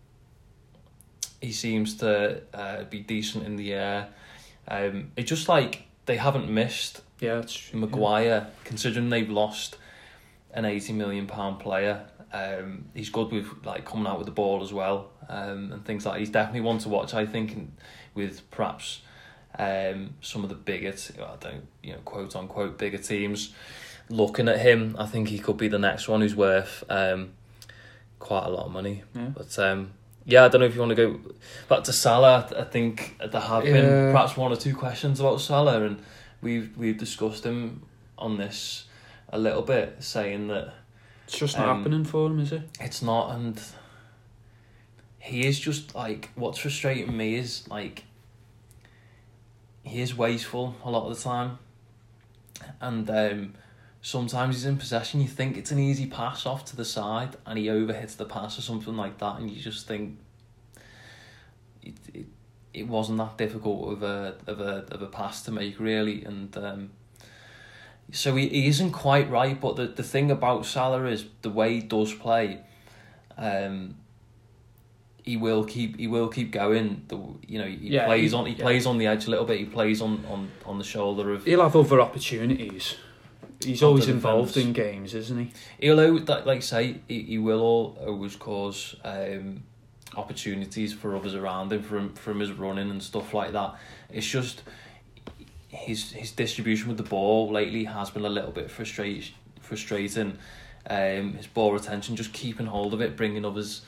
he 1.41 1.53
seems 1.53 1.97
to 1.97 2.43
uh, 2.55 2.85
be 2.85 3.01
decent 3.01 3.45
in 3.47 3.57
the 3.57 3.73
air. 3.73 4.09
Um, 4.69 5.13
it's 5.17 5.29
just 5.29 5.49
like 5.49 5.85
they 6.07 6.17
haven't 6.17 6.49
missed 6.51 7.01
yeah, 7.21 7.39
it's 7.39 7.53
true. 7.55 7.81
Maguire, 7.81 8.49
considering 8.65 9.11
they've 9.11 9.29
lost 9.31 9.77
an 10.53 10.65
eighty 10.65 10.93
million 10.93 11.27
pound 11.27 11.61
player. 11.61 12.07
Um, 12.33 12.85
he's 12.95 13.11
good 13.11 13.33
with 13.33 13.49
like 13.65 13.85
coming 13.85 14.07
out 14.07 14.19
with 14.19 14.27
the 14.27 14.33
ball 14.33 14.63
as 14.63 14.73
well, 14.73 15.11
um, 15.29 15.73
and 15.73 15.85
things 15.85 16.07
like. 16.07 16.15
That. 16.15 16.21
He's 16.21 16.31
definitely 16.31 16.61
one 16.63 16.79
to 16.79 16.89
watch. 16.89 17.13
I 17.15 17.27
think 17.27 17.57
with 18.15 18.49
perhaps 18.51 19.01
um, 19.59 20.15
some 20.21 20.43
of 20.45 20.49
the 20.49 20.55
bigger, 20.55 20.95
I 21.19 21.37
don't 21.41 21.67
you 21.83 21.93
know 21.93 21.99
quote 22.05 22.37
unquote 22.37 22.79
bigger 22.79 22.99
teams 22.99 23.53
looking 24.09 24.49
at 24.49 24.61
him. 24.61 24.97
I 24.99 25.07
think 25.07 25.29
he 25.29 25.39
could 25.39 25.57
be 25.57 25.69
the 25.69 25.79
next 25.79 26.09
one 26.09 26.21
who's 26.21 26.35
worth 26.37 26.85
um, 26.89 27.31
quite 28.21 28.45
a 28.45 28.51
lot 28.51 28.67
of 28.67 28.73
money. 28.73 29.03
Yeah. 29.15 29.31
But 29.37 29.59
um, 29.59 29.93
yeah, 30.25 30.45
I 30.45 30.49
don't 30.49 30.61
know 30.61 30.67
if 30.69 30.75
you 30.75 30.81
want 30.81 30.91
to 30.91 31.09
go 31.09 31.21
back 31.69 31.83
to 31.85 31.93
Salah. 31.93 32.49
I 32.57 32.63
think 32.65 33.17
there 33.19 33.41
have 33.41 33.65
been 33.65 33.75
Yeah. 33.75 34.13
perhaps 34.13 34.37
one 34.37 34.53
or 34.53 34.57
two 34.57 34.77
questions 34.77 35.19
about 35.19 35.41
Salah, 35.41 35.83
and 35.83 36.01
we've 36.41 36.77
we've 36.77 36.99
discussed 36.99 37.45
him 37.45 37.83
on 38.19 38.37
this 38.37 38.85
a 39.31 39.39
little 39.39 39.63
bit, 39.63 39.97
saying 40.01 40.49
that 40.49 40.75
It's 41.25 41.39
just 41.39 41.57
not 41.57 41.69
um, 41.69 41.79
happening 41.79 42.05
for 42.05 42.27
him, 42.27 42.41
is 42.41 42.53
it? 42.53 42.63
it's 42.81 43.03
not, 43.03 43.35
and 43.35 43.61
he 45.19 45.47
is 45.47 45.61
just 45.61 45.95
like 45.95 46.31
what's 46.35 46.59
frustrating 46.59 47.17
me 47.17 47.35
is 47.37 47.69
like 47.69 48.05
he 49.83 50.01
is 50.01 50.17
wasteful 50.17 50.75
a 50.85 50.91
lot 50.91 51.09
of 51.09 51.17
the 51.17 51.23
time, 51.23 51.59
and 52.81 53.09
um, 53.11 53.55
sometimes 54.03 54.57
he's 54.57 54.67
in 54.67 54.77
possession. 54.77 55.21
You 55.21 55.29
think 55.29 55.57
it's 55.57 55.71
an 55.71 55.79
easy 55.79 56.07
pass 56.07 56.47
off 56.47 56.65
to 56.67 56.77
the 56.77 56.85
side, 56.85 57.37
and 57.47 57.59
he 57.59 57.67
overhits 57.67 58.17
the 58.17 58.25
pass 58.25 58.59
or 58.59 58.63
something 58.63 58.97
like 58.97 59.19
that, 59.19 59.39
and 59.39 59.51
you 59.51 59.61
just 59.61 59.87
think 59.87 60.19
it 61.83 61.95
it, 62.13 62.27
it 62.73 62.87
wasn't 62.89 63.19
that 63.19 63.37
difficult 63.37 63.93
of 63.93 64.03
a 64.03 64.35
of 64.47 64.61
a 64.61 64.87
of 64.91 65.03
a 65.03 65.07
pass 65.07 65.43
to 65.43 65.51
make 65.53 65.79
really, 65.81 66.25
and 66.25 66.57
um, 66.57 66.91
so 68.13 68.35
he, 68.37 68.49
he 68.49 68.67
isn't 68.69 68.93
quite 68.93 69.31
right. 69.31 69.61
But 69.61 69.77
the 69.77 69.87
the 69.87 70.03
thing 70.03 70.31
about 70.31 70.67
Salah 70.67 71.05
is 71.07 71.25
the 71.43 71.51
way 71.51 71.75
he 71.75 71.81
does 71.81 72.15
play. 72.15 72.61
Um, 73.37 73.97
he 75.23 75.37
will 75.37 75.65
keep 75.65 75.99
he 75.99 76.07
will 76.07 76.29
keep 76.29 76.51
going. 76.51 77.05
The 77.09 77.17
you 77.47 77.59
know 77.59 77.67
he 77.67 77.77
Yeah, 77.91 78.07
plays 78.07 78.31
he- 78.33 78.37
on 78.37 78.47
he 78.47 78.55
yeah. 78.55 78.63
plays 78.63 78.87
on 78.87 78.99
the 78.99 79.07
edge 79.07 79.27
a 79.27 79.31
little 79.31 79.45
bit. 79.47 79.59
He 79.59 79.67
plays 79.67 80.01
on 80.01 80.25
on, 80.29 80.51
on 80.65 80.79
the 80.79 80.85
shoulder 80.85 81.33
of 81.33 81.45
He'll 81.45 81.63
have 81.63 81.77
other 81.77 82.01
opportunities. 82.01 82.97
He's 83.63 83.83
always 83.83 84.09
involved 84.09 84.57
in 84.57 84.73
games, 84.73 85.15
isn't 85.15 85.39
he? 85.39 85.53
He'll 85.81 85.97
like 86.47 86.63
say 86.63 87.01
he, 87.09 87.23
he 87.23 87.39
will 87.39 87.61
always 87.61 88.35
cause 88.37 88.97
um, 89.05 89.65
opportunities 90.17 90.93
for 90.93 91.15
others 91.17 91.35
around 91.35 91.73
him 91.73 91.83
from 91.83 92.15
from 92.15 92.41
his 92.41 92.53
running 92.53 92.91
and 92.91 93.03
stuff 93.03 93.33
like 93.35 93.53
that. 93.53 93.75
It's 94.11 94.27
just 94.27 94.63
his 95.69 96.13
his 96.13 96.33
distribution 96.33 96.89
with 96.89 96.97
the 96.97 97.03
ball 97.05 97.51
lately 97.51 97.85
has 97.85 98.11
been 98.11 98.25
a 98.25 98.29
little 98.31 98.53
bit 98.53 98.71
frustrate, 98.71 99.33
frustrating. 99.61 100.39
Um, 100.89 101.35
his 101.35 101.47
ball 101.47 101.73
retention, 101.73 102.17
just 102.17 102.33
keeping 102.33 102.67
hold 102.67 102.95
of 102.95 103.01
it, 103.01 103.17
bringing 103.17 103.45
others 103.45 103.83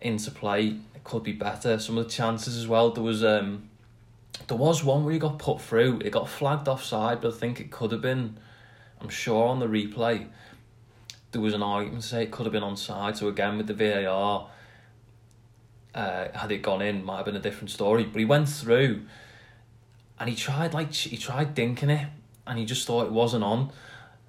into 0.00 0.30
play, 0.30 0.78
could 1.04 1.22
be 1.22 1.32
better. 1.32 1.78
Some 1.78 1.98
of 1.98 2.04
the 2.04 2.10
chances 2.10 2.56
as 2.56 2.66
well. 2.66 2.90
There 2.90 3.02
was 3.02 3.22
um, 3.22 3.68
there 4.48 4.56
was 4.56 4.82
one 4.82 5.04
where 5.04 5.12
he 5.12 5.18
got 5.18 5.38
put 5.38 5.60
through. 5.60 6.00
It 6.04 6.10
got 6.10 6.28
flagged 6.28 6.66
offside, 6.66 7.20
but 7.20 7.34
I 7.34 7.36
think 7.36 7.60
it 7.60 7.70
could 7.70 7.92
have 7.92 8.00
been. 8.00 8.38
I'm 9.00 9.10
sure 9.10 9.48
on 9.48 9.58
the 9.58 9.66
replay 9.66 10.28
there 11.34 11.42
was 11.42 11.52
an 11.52 11.62
argument 11.62 12.00
to 12.00 12.08
say 12.08 12.22
it 12.22 12.30
could 12.30 12.46
have 12.46 12.52
been 12.52 12.62
onside. 12.62 13.16
So 13.16 13.28
again 13.28 13.58
with 13.58 13.66
the 13.66 13.74
VAR, 13.74 14.48
uh, 15.94 16.28
had 16.34 16.50
it 16.52 16.58
gone 16.62 16.82
in, 16.82 17.04
might 17.04 17.16
have 17.18 17.26
been 17.26 17.36
a 17.36 17.40
different 17.40 17.70
story. 17.70 18.04
But 18.04 18.18
he 18.18 18.24
went 18.24 18.48
through, 18.48 19.02
and 20.18 20.28
he 20.28 20.36
tried 20.36 20.74
like 20.74 20.92
he 20.92 21.16
tried 21.16 21.54
dinking 21.54 21.90
it, 21.90 22.08
and 22.46 22.58
he 22.58 22.64
just 22.64 22.86
thought 22.86 23.06
it 23.06 23.12
wasn't 23.12 23.44
on. 23.44 23.70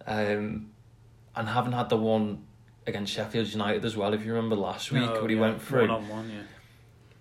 Um, 0.08 0.72
and 1.36 1.48
having 1.50 1.72
had 1.74 1.90
the 1.90 1.98
one 1.98 2.44
against 2.88 3.12
Sheffield 3.14 3.48
United 3.48 3.84
as 3.84 3.98
well, 3.98 4.14
if 4.14 4.24
you 4.24 4.34
remember 4.34 4.56
last 4.56 4.92
week 4.92 5.02
No, 5.02 5.20
when 5.22 5.30
he 5.30 5.36
yeah, 5.36 5.42
went 5.42 5.62
through, 5.62 5.82
one 5.82 5.90
on 5.90 6.08
one. 6.08 6.30
Yeah. 6.30 6.44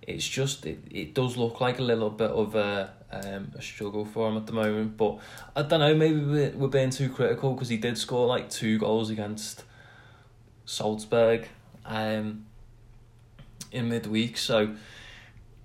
it's 0.03 0.29
just 0.29 0.67
it, 0.67 0.81
it 0.91 1.15
does 1.15 1.37
look 1.39 1.61
like 1.61 1.79
a 1.79 1.83
little 1.83 2.11
bit 2.11 2.31
of 2.31 2.55
a 2.55 2.93
um, 3.11 3.53
a 3.57 3.63
struggle 3.63 4.05
for 4.05 4.29
him 4.29 4.37
at 4.37 4.47
the 4.47 4.53
moment. 4.53 4.97
But 4.97 5.19
I 5.57 5.63
don't 5.63 5.81
know, 5.81 5.95
maybe 5.95 6.21
we're, 6.21 6.51
we're 6.51 6.69
being 6.69 6.91
too 6.91 7.09
critical 7.09 7.55
because 7.55 7.69
he 7.71 7.77
did 7.79 7.97
score 7.97 8.27
like 8.27 8.51
two 8.51 8.79
goals 8.79 9.09
against 9.09 9.65
Salzburg 10.67 11.49
um, 11.87 12.47
in 13.75 13.89
midweek. 13.89 14.39
So 14.39 14.75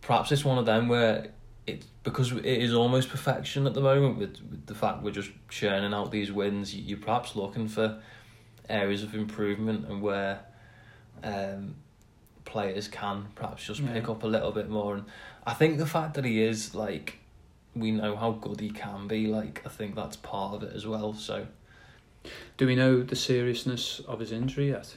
perhaps 0.01 0.31
it's 0.31 0.43
one 0.45 0.57
of 0.57 0.65
them 0.65 0.87
where 0.87 1.27
it 1.67 1.85
because 2.03 2.31
it 2.31 2.45
is 2.45 2.73
almost 2.73 3.09
perfection 3.09 3.67
at 3.67 3.73
the 3.73 3.81
moment 3.81 4.17
with, 4.17 4.41
with 4.49 4.65
the 4.65 4.75
fact 4.75 5.03
we're 5.03 5.11
just 5.11 5.31
churning 5.49 5.93
out 5.93 6.11
these 6.11 6.31
wins. 6.31 6.73
You, 6.75 6.83
you're 6.83 6.97
perhaps 6.97 7.35
looking 7.35 7.67
for 7.67 8.01
areas 8.69 9.03
of 9.03 9.13
improvement 9.15 9.87
and 9.87 10.01
where. 10.01 10.41
Um, 11.23 11.75
players 12.45 12.87
can 12.87 13.27
perhaps 13.35 13.63
just 13.67 13.79
Yeah. 13.81 13.93
pick 13.93 14.09
up 14.09 14.23
a 14.23 14.27
little 14.27 14.51
bit 14.51 14.69
more 14.69 14.95
and 14.95 15.03
I 15.45 15.53
think 15.53 15.77
the 15.77 15.85
fact 15.85 16.15
that 16.15 16.25
he 16.25 16.41
is 16.41 16.73
like 16.73 17.19
we 17.75 17.91
know 17.91 18.15
how 18.15 18.31
good 18.31 18.59
he 18.59 18.71
can 18.71 19.07
be 19.07 19.27
like 19.27 19.61
I 19.67 19.69
think 19.69 19.93
that's 19.93 20.15
part 20.15 20.55
of 20.55 20.63
it 20.63 20.73
as 20.75 20.87
well 20.87 21.13
so 21.13 21.45
Do 22.57 22.65
we 22.65 22.75
know 22.75 23.03
the 23.03 23.15
seriousness 23.15 23.99
of 24.07 24.19
his 24.19 24.31
injury 24.31 24.69
yet? 24.69 24.95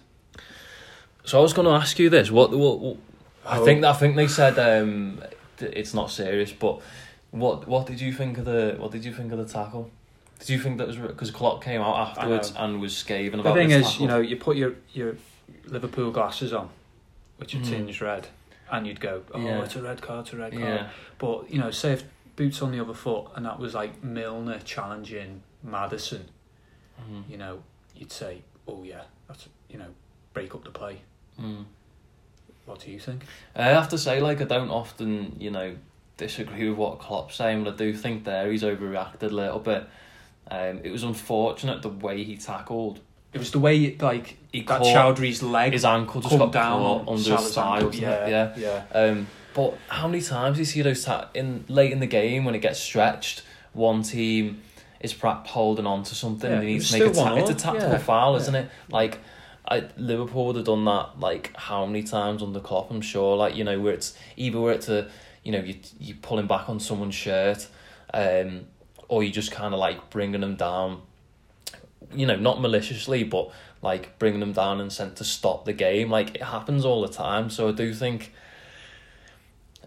So 1.24 1.38
I 1.38 1.42
was 1.42 1.52
going 1.52 1.66
to 1.68 1.74
ask 1.74 1.98
you 1.98 2.11
this 2.11 2.30
what 2.30 2.50
what, 2.50 2.80
what 2.80 2.96
I 3.46 3.58
Oh. 3.58 3.64
think 3.64 3.85
I 3.85 3.92
think 3.92 4.16
they 4.16 4.28
said 4.28 4.58
um 4.58 5.20
it's 5.61 5.94
not 5.94 6.11
serious 6.11 6.52
but 6.52 6.80
what 7.30 7.66
what 7.68 7.87
did 7.87 8.00
you 8.00 8.12
think 8.12 8.38
of 8.38 8.44
the 8.44 8.74
what 8.78 8.90
did 8.90 9.04
you 9.04 9.12
think 9.14 9.32
of 9.32 9.38
the 9.38 9.44
tackle 9.46 9.90
did 10.40 10.48
you 10.48 10.58
think 10.58 10.78
that 10.78 10.88
was 10.88 10.96
because 10.96 11.30
Klopp 11.30 11.62
came 11.62 11.80
out 11.80 11.96
afterwards 12.08 12.52
and 12.56 12.80
was 12.80 12.96
scathing 12.96 13.38
about 13.40 13.42
The 13.44 13.50
about 13.50 13.54
thing 13.61 13.68
this 13.68 13.87
is, 13.87 13.92
tackle? 13.92 14.02
you 14.02 14.08
know, 14.08 14.20
you 14.20 14.37
put 14.37 14.56
your 14.56 14.74
your 14.92 15.16
Liverpool 15.66 16.11
glasses 16.11 16.52
on, 16.52 16.68
which 17.37 17.54
are 17.54 17.58
Mhm. 17.58 17.68
tinged 17.70 18.00
red, 18.00 18.26
and 18.70 18.85
you'd 18.87 18.98
go, 19.00 19.22
"Oh, 19.32 19.38
Yeah. 19.40 19.62
it's 19.62 19.76
a 19.76 19.82
red 19.82 20.00
card, 20.02 20.24
it's 20.26 20.32
a 20.35 20.37
red 20.38 20.50
card." 20.52 20.64
yeah 20.64 20.88
But 21.18 21.48
you 21.52 21.58
know, 21.61 21.70
say 21.70 21.92
if 21.92 22.02
boots 22.35 22.61
on 22.62 22.72
the 22.72 22.80
other 22.80 22.94
foot, 22.94 23.26
and 23.37 23.46
that 23.46 23.61
was 23.61 23.72
like 23.74 24.02
Milner 24.02 24.58
challenging 24.64 25.42
Maddison, 25.62 26.24
Mhm. 27.00 27.30
you 27.30 27.37
know, 27.37 27.62
you'd 27.94 28.11
say, 28.11 28.42
"Oh 28.66 28.82
yeah, 28.82 29.02
that's 29.28 29.48
you 29.70 29.78
know, 29.78 29.90
break 30.35 30.54
up 30.56 30.64
the 30.64 30.70
play." 30.70 31.02
Mm. 31.42 31.64
What 32.66 32.81
do 32.81 32.90
you 32.90 32.98
think? 33.00 33.24
I 33.57 33.64
have 33.64 33.88
to 33.88 33.98
say, 33.98 34.20
like, 34.20 34.40
I 34.40 34.44
don't 34.44 34.70
often, 34.70 35.37
you 35.40 35.50
know, 35.50 35.74
disagree 36.16 36.68
with 36.68 36.78
what 36.78 37.00
Klopp's 37.00 37.35
saying, 37.35 37.64
but 37.64 37.74
I 37.74 37.76
do 37.76 37.92
think 37.94 38.24
there 38.24 38.50
he's 38.50 38.62
overreacted 38.62 39.22
a 39.24 39.26
little 39.28 39.59
bit. 39.59 39.87
Um, 40.50 40.81
it 40.85 40.90
was 40.90 41.02
unfortunate 41.02 41.83
the 41.83 41.88
way 41.88 42.22
he 42.24 42.37
tackled. 42.37 43.00
It 43.33 43.38
was 43.38 43.50
the 43.50 43.59
way 43.59 43.96
like 43.96 44.37
He 44.52 44.61
that 44.62 44.83
caught 44.83 45.16
Choudhury's 45.16 45.42
leg 45.42 45.72
his 45.72 45.85
ankle 45.85 46.20
just 46.20 46.37
got 46.38 46.52
down 46.52 47.05
under 47.09 47.14
his 47.14 47.52
Salah's 47.52 47.55
thigh, 47.55 47.98
Yeah. 47.98 48.26
Yeah. 48.28 48.55
yeah. 48.57 48.83
Um, 48.92 49.26
but 49.55 49.76
how 49.88 50.07
many 50.07 50.22
times 50.22 50.57
do 50.57 50.61
you 50.61 50.66
see 50.66 50.83
those 50.83 51.05
ta- 51.05 51.28
in 51.35 51.64
late 51.68 51.92
in 51.92 52.00
the 52.00 52.07
game 52.07 52.44
when 52.44 52.55
it 52.55 52.61
gets 52.61 52.78
stretched? 52.78 53.42
One 53.72 54.02
team 54.02 54.61
is 55.00 55.14
perhaps 55.14 55.50
holding 55.50 55.87
on 55.87 56.02
to 56.05 56.14
something 56.14 56.50
Yeah, 56.50 56.59
and 56.59 56.62
they 56.66 56.72
need 56.74 56.83
to 56.83 56.92
make 56.98 57.11
a 57.11 57.14
ta- 57.14 57.35
it's 57.37 57.50
a 57.50 57.55
tactical 57.55 57.90
Yeah, 57.92 57.98
foul, 57.98 58.33
yeah. 58.35 58.38
isn't 58.40 58.55
it? 58.55 58.70
Like, 58.90 59.18
I, 59.68 59.85
Liverpool 59.96 60.46
would 60.46 60.57
have 60.57 60.64
done 60.64 60.85
that 60.87 61.20
like 61.20 61.57
how 61.57 61.87
many 61.87 62.03
times 62.03 62.42
under 62.42 62.61
Klopp? 62.61 62.90
I'm 62.90 63.01
sure. 63.01 63.37
Like 63.37 63.57
you 63.57 63.64
know 63.64 63.81
where 63.81 63.94
it's 63.94 64.16
either 64.37 64.61
where 64.61 64.72
it's 64.72 64.88
a 64.88 65.09
you 65.44 65.53
know 65.53 65.61
you 65.61 65.77
you 66.01 66.14
pulling 66.16 66.46
back 66.46 66.68
on 66.68 66.81
someone's 66.81 67.14
shirt, 67.14 67.68
um, 68.12 68.66
or 69.09 69.22
you 69.22 69.31
just 69.31 69.53
kind 69.53 69.72
of 69.72 69.81
like 69.81 70.11
bringing 70.11 70.40
them 70.40 70.57
down. 70.57 71.03
You 72.14 72.27
know, 72.27 72.37
not 72.37 72.61
maliciously, 72.61 73.25
but 73.25 73.51
like 73.81 74.18
bringing 74.18 74.40
them 74.40 74.53
down 74.53 74.81
and 74.81 74.92
sent 74.92 75.16
to 75.16 75.25
stop 75.25 75.64
the 75.64 75.72
game. 75.72 76.11
Like 76.11 76.35
it 76.35 76.42
happens 76.42 76.85
all 76.85 77.01
the 77.03 77.12
time. 77.12 77.48
So 77.48 77.68
I 77.68 77.72
do 77.72 77.94
think. 77.94 78.33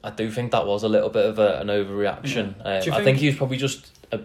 I 0.04 0.12
do 0.12 0.30
think 0.30 0.52
that 0.52 0.68
was 0.68 0.84
a 0.84 0.88
little 0.88 1.10
bit 1.10 1.26
of 1.26 1.40
a, 1.40 1.60
an 1.60 1.68
overreaction. 1.68 2.56
Yeah. 2.60 2.78
Um, 2.78 2.84
you 2.86 2.92
I 2.92 2.96
think 2.96 3.04
think- 3.06 3.18
he 3.18 3.28
was 3.28 3.36
probably 3.36 3.58
just 3.58 3.92
a, 4.12 4.20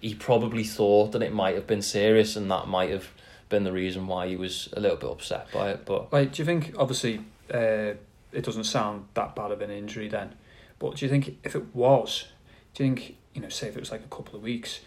he 0.00 0.14
probably 0.14 0.64
thought 0.64 1.12
that 1.12 1.22
it 1.22 1.32
might 1.32 1.54
have 1.54 1.66
been 1.66 1.82
serious, 1.82 2.36
and 2.36 2.50
that 2.50 2.68
might 2.68 2.90
have 2.90 3.08
been 3.48 3.64
the 3.64 3.72
reason 3.72 4.06
why 4.06 4.28
he 4.28 4.36
was 4.36 4.68
a 4.72 4.80
little 4.80 4.96
bit 4.96 5.10
upset 5.10 5.50
by 5.52 5.70
it. 5.70 5.84
But 5.84 6.12
Like, 6.12 6.32
do 6.32 6.42
you 6.42 6.46
think 6.46 6.74
obviously 6.78 7.20
uh, 7.52 7.94
it 8.32 8.42
doesn't 8.44 8.64
sound 8.64 9.06
that 9.14 9.34
bad 9.36 9.50
of 9.52 9.60
an 9.62 9.70
injury 9.70 10.08
then, 10.08 10.34
but 10.78 10.96
do 10.96 11.04
you 11.06 11.10
think 11.10 11.38
if 11.44 11.54
it 11.54 11.74
was, 11.74 12.26
do 12.74 12.84
you 12.84 12.90
think 12.94 13.16
you 13.34 13.40
know, 13.42 13.48
say 13.48 13.68
if 13.68 13.76
it 13.76 13.80
was 13.80 13.90
like 13.90 14.00
a 14.04 14.14
couple 14.14 14.34
of 14.36 14.42
weeks, 14.42 14.78
do 14.78 14.84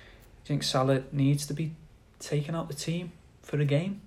you 0.53 0.59
think 0.59 0.63
Salah 0.63 1.03
needs 1.11 1.45
to 1.47 1.53
be 1.53 1.73
taken 2.19 2.55
out 2.55 2.67
the 2.67 2.73
team 2.73 3.11
for 3.43 3.59
a 3.59 3.65
game? 3.65 4.01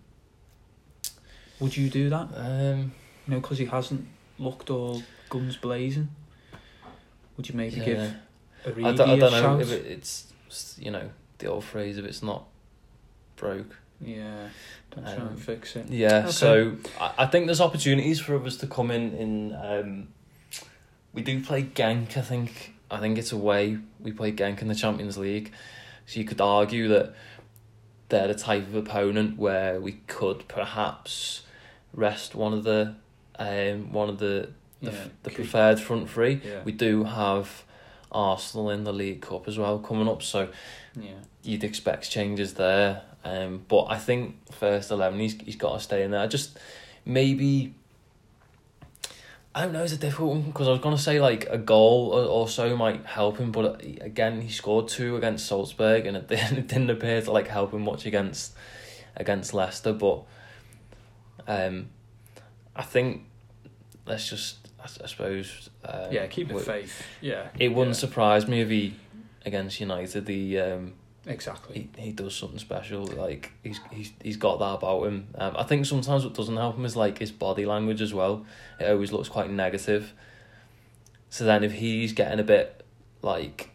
Would 1.60 1.76
you 1.76 1.88
do 1.88 2.10
that? 2.10 2.28
um, 2.34 2.92
You 3.26 3.34
know, 3.34 3.40
because 3.40 3.58
he 3.58 3.66
hasn't 3.66 4.06
looked 4.38 4.68
all 4.70 5.02
guns 5.28 5.56
blazing. 5.56 6.08
Would 7.36 7.48
you 7.48 7.54
maybe 7.54 7.76
yeah. 7.76 7.84
give 7.84 7.98
I 8.84 8.92
don't, 8.92 9.10
I 9.10 9.14
a 9.14 9.16
don't 9.18 9.32
know 9.32 9.40
shout? 9.40 9.60
if 9.62 9.70
it, 9.72 9.86
it's 9.86 10.32
you 10.78 10.90
know 10.90 11.10
the 11.38 11.46
old 11.46 11.64
phrase 11.64 11.98
if 11.98 12.04
it's 12.04 12.22
not 12.22 12.44
broke. 13.36 13.76
Yeah, 14.04 14.48
don't 14.90 15.04
try 15.04 15.14
Um, 15.14 15.28
and 15.28 15.40
fix 15.42 15.76
it. 15.76 15.88
Yeah, 15.88 16.20
Okay. 16.24 16.30
so 16.32 16.76
I, 17.00 17.14
I 17.18 17.26
think 17.26 17.46
there's 17.46 17.60
opportunities 17.60 18.20
for 18.20 18.36
us 18.44 18.56
to 18.58 18.66
come 18.66 18.90
in. 18.90 19.14
In 19.14 19.54
um, 19.54 20.08
we 21.12 21.22
do 21.22 21.42
play 21.42 21.62
Genk. 21.62 22.16
I 22.16 22.20
think 22.22 22.74
I 22.90 22.98
think 22.98 23.18
it's 23.18 23.32
a 23.32 23.36
way 23.36 23.78
We 24.00 24.12
play 24.12 24.32
Genk 24.32 24.60
in 24.62 24.68
the 24.68 24.74
Champions 24.74 25.16
League, 25.18 25.52
so 26.06 26.18
you 26.20 26.26
could 26.26 26.40
argue 26.40 26.88
that 26.88 27.14
they're 28.08 28.28
the 28.28 28.34
type 28.34 28.66
of 28.66 28.74
opponent 28.74 29.38
where 29.38 29.80
we 29.80 29.92
could 30.06 30.46
perhaps 30.48 31.42
rest 31.94 32.34
one 32.34 32.52
of 32.52 32.64
the 32.64 32.94
um 33.38 33.92
one 33.92 34.08
of 34.08 34.18
the 34.18 34.48
the, 34.82 34.90
Yeah, 34.90 35.04
the 35.22 35.30
key- 35.30 35.36
preferred 35.36 35.78
front 35.80 36.10
three. 36.10 36.40
Yeah, 36.44 36.62
We 36.64 36.72
do 36.72 37.04
have 37.04 37.62
Arsenal 38.10 38.68
in 38.70 38.82
the 38.84 38.92
League 38.92 39.22
Cup 39.22 39.46
as 39.48 39.56
well 39.58 39.78
coming 39.78 40.08
up, 40.08 40.22
so 40.22 40.48
yeah. 41.00 41.12
you'd 41.44 41.62
expect 41.64 42.10
changes 42.10 42.54
there. 42.54 43.02
Um, 43.24 43.64
but 43.68 43.84
I 43.84 43.98
think 43.98 44.36
first 44.52 44.90
eleven, 44.90 45.18
he's 45.18 45.34
he's 45.34 45.56
got 45.56 45.74
to 45.74 45.80
stay 45.80 46.02
in 46.02 46.10
there. 46.10 46.20
I 46.20 46.26
just 46.26 46.58
maybe. 47.04 47.74
I 49.54 49.64
don't 49.64 49.74
know. 49.74 49.82
It's 49.82 49.92
a 49.92 49.98
difficult 49.98 50.30
one 50.30 50.42
because 50.42 50.66
I 50.66 50.70
was 50.70 50.80
gonna 50.80 50.96
say 50.96 51.20
like 51.20 51.46
a 51.50 51.58
goal 51.58 52.12
or, 52.14 52.24
or 52.24 52.48
so 52.48 52.74
might 52.74 53.04
help 53.04 53.36
him, 53.36 53.52
but 53.52 53.82
again 53.82 54.40
he 54.40 54.50
scored 54.50 54.88
two 54.88 55.16
against 55.16 55.46
Salzburg 55.46 56.06
and 56.06 56.16
it 56.16 56.26
didn't, 56.28 56.58
it 56.58 56.68
didn't 56.68 56.88
appear 56.88 57.20
to 57.20 57.30
like 57.30 57.48
help 57.48 57.74
him 57.74 57.82
much 57.82 58.06
against 58.06 58.54
against 59.14 59.52
Leicester. 59.52 59.92
But 59.92 60.22
um, 61.46 61.90
I 62.74 62.82
think 62.82 63.24
let's 64.06 64.28
just 64.28 64.56
I 64.82 65.06
suppose 65.06 65.70
um, 65.84 66.10
yeah, 66.10 66.26
keep 66.26 66.48
the 66.48 66.58
faith. 66.58 67.02
Yeah, 67.20 67.48
It 67.58 67.68
wouldn't 67.68 67.96
yeah, 67.96 68.00
surprise 68.00 68.48
me 68.48 68.62
if 68.62 68.70
he 68.70 68.94
against 69.44 69.80
United 69.80 70.26
the 70.26 70.58
um 70.60 70.94
exactly. 71.26 71.90
he, 71.96 72.02
he 72.02 72.12
does 72.12 72.34
something 72.34 72.58
special. 72.58 73.04
Like 73.04 73.52
he's 73.62 73.80
he's 73.90 74.12
he's 74.22 74.36
got 74.36 74.58
that 74.58 74.74
about 74.74 75.04
him. 75.04 75.28
Um, 75.36 75.54
I 75.56 75.62
think 75.64 75.86
sometimes 75.86 76.24
what 76.24 76.34
doesn't 76.34 76.56
help 76.56 76.76
him 76.76 76.84
is 76.84 76.96
like 76.96 77.18
his 77.18 77.32
body 77.32 77.64
language 77.64 78.00
as 78.00 78.12
well. 78.12 78.44
It 78.80 78.90
always 78.90 79.12
looks 79.12 79.28
quite 79.28 79.50
negative. 79.50 80.12
So 81.30 81.44
then 81.44 81.64
if 81.64 81.72
he's 81.72 82.12
getting 82.12 82.40
a 82.40 82.44
bit 82.44 82.84
like 83.22 83.70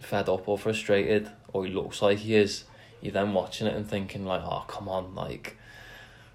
fed 0.00 0.28
up 0.28 0.48
or 0.48 0.56
frustrated, 0.56 1.30
or 1.52 1.66
he 1.66 1.72
looks 1.72 2.00
like 2.00 2.18
he 2.18 2.36
is, 2.36 2.64
you're 3.00 3.12
then 3.12 3.34
watching 3.34 3.66
it 3.66 3.74
and 3.74 3.88
thinking 3.88 4.24
like, 4.24 4.42
oh 4.44 4.64
come 4.68 4.88
on, 4.88 5.14
like. 5.14 5.56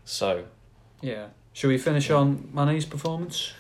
So 0.06 0.46
Yeah. 1.02 1.28
Should 1.54 1.68
we 1.68 1.78
finish 1.78 2.10
on 2.10 2.50
Mane's 2.54 2.86
performance? 2.86 3.54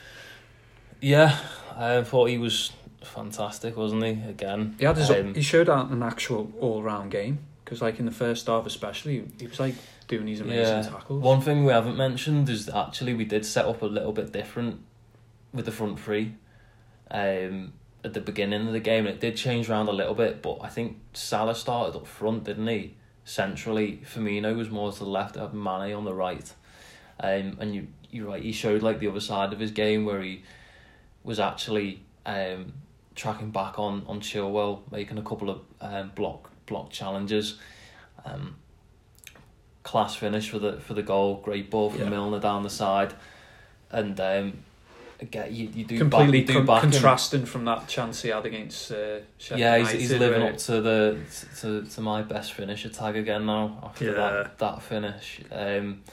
yeah, 1.01 1.37
I 1.75 2.03
thought 2.03 2.29
he 2.29 2.37
was 2.37 2.71
fantastic, 3.01 3.75
wasn't 3.77 4.03
he? 4.03 4.11
Again, 4.29 4.75
He 4.79 4.85
had 4.85 4.97
his, 4.97 5.09
Um, 5.09 5.33
he 5.33 5.41
showed 5.41 5.69
out 5.69 5.89
an 5.91 6.03
actual 6.03 6.51
all 6.59 6.81
round 6.83 7.11
game 7.11 7.39
because, 7.63 7.81
like 7.81 7.99
in 7.99 8.05
the 8.05 8.11
first 8.11 8.47
half, 8.47 8.65
especially, 8.65 9.25
he 9.39 9.47
was 9.47 9.59
like 9.59 9.75
doing 10.07 10.25
these 10.25 10.41
amazing 10.41 10.77
Yeah. 10.83 10.89
tackles. 10.89 11.23
One 11.23 11.41
thing 11.41 11.65
we 11.65 11.71
haven't 11.71 11.97
mentioned 11.97 12.49
is 12.49 12.65
that 12.67 12.77
actually 12.77 13.13
we 13.13 13.25
did 13.25 13.45
set 13.45 13.65
up 13.65 13.81
a 13.81 13.85
little 13.85 14.11
bit 14.11 14.31
different 14.31 14.81
with 15.53 15.65
the 15.65 15.71
front 15.71 15.99
three 15.99 16.33
um, 17.09 17.73
at 18.03 18.13
the 18.13 18.21
beginning 18.21 18.67
of 18.67 18.73
the 18.73 18.79
game. 18.79 19.05
and 19.05 19.15
It 19.15 19.19
did 19.21 19.35
change 19.37 19.69
around 19.69 19.87
a 19.87 19.91
little 19.93 20.15
bit, 20.15 20.41
but 20.41 20.59
I 20.61 20.67
think 20.69 20.97
Salah 21.13 21.55
started 21.55 21.95
up 21.95 22.07
front, 22.07 22.43
didn't 22.45 22.67
he? 22.67 22.95
Centrally, 23.23 24.01
Firmino 24.05 24.55
was 24.55 24.69
more 24.69 24.91
to 24.91 24.99
the 24.99 25.05
left, 25.05 25.35
Mane 25.53 25.93
on 25.93 26.05
the 26.05 26.13
right. 26.13 26.51
Um, 27.19 27.57
and 27.59 27.75
you 27.75 27.87
you're 28.09 28.27
right, 28.27 28.43
he 28.43 28.51
showed 28.51 28.81
like 28.81 28.99
the 28.99 29.07
other 29.07 29.21
side 29.21 29.53
of 29.53 29.59
his 29.59 29.71
game 29.71 30.03
where 30.03 30.21
he 30.21 30.43
was 31.23 31.39
actually 31.39 32.01
um, 32.25 32.73
tracking 33.15 33.51
back 33.51 33.77
on, 33.79 34.03
on 34.07 34.19
Chilwell, 34.21 34.79
making 34.91 35.17
a 35.17 35.21
couple 35.23 35.49
of 35.49 35.61
um, 35.81 36.11
block 36.15 36.49
block 36.65 36.89
challenges. 36.91 37.57
Um, 38.25 38.55
class 39.83 40.15
finish 40.15 40.49
for 40.49 40.59
the 40.59 40.73
for 40.79 40.93
the 40.93 41.03
goal. 41.03 41.35
Great 41.43 41.69
ball 41.69 41.89
from 41.89 42.01
Yeah. 42.01 42.09
Milner 42.09 42.39
down 42.39 42.63
the 42.63 42.69
side, 42.69 43.13
and 43.91 44.19
um, 44.19 44.53
again 45.19 45.53
you, 45.53 45.69
you 45.73 45.85
do 45.85 45.97
Completely 45.97 46.41
back, 46.41 46.47
do 46.47 46.53
con- 46.53 46.61
him. 46.83 46.91
contrasting 46.91 47.45
from 47.45 47.65
that 47.65 47.87
chance 47.87 48.21
he 48.21 48.29
had 48.29 48.45
against 48.45 48.91
uh, 48.91 49.19
Sheffield 49.37 49.59
Yeah, 49.59 49.77
he's, 49.77 49.87
United, 49.87 49.99
he's 50.01 50.11
living 50.13 50.41
where- 50.41 50.51
up 50.51 50.57
to 50.59 50.81
the 50.81 51.17
to, 51.61 51.83
to 51.83 52.01
my 52.01 52.21
best 52.21 52.53
finisher 52.53 52.89
tag 52.89 53.15
again 53.17 53.45
now 53.45 53.79
after 53.83 54.05
Yeah. 54.05 54.11
that 54.11 54.57
that 54.59 54.81
finish. 54.83 55.41
Um, 55.51 56.03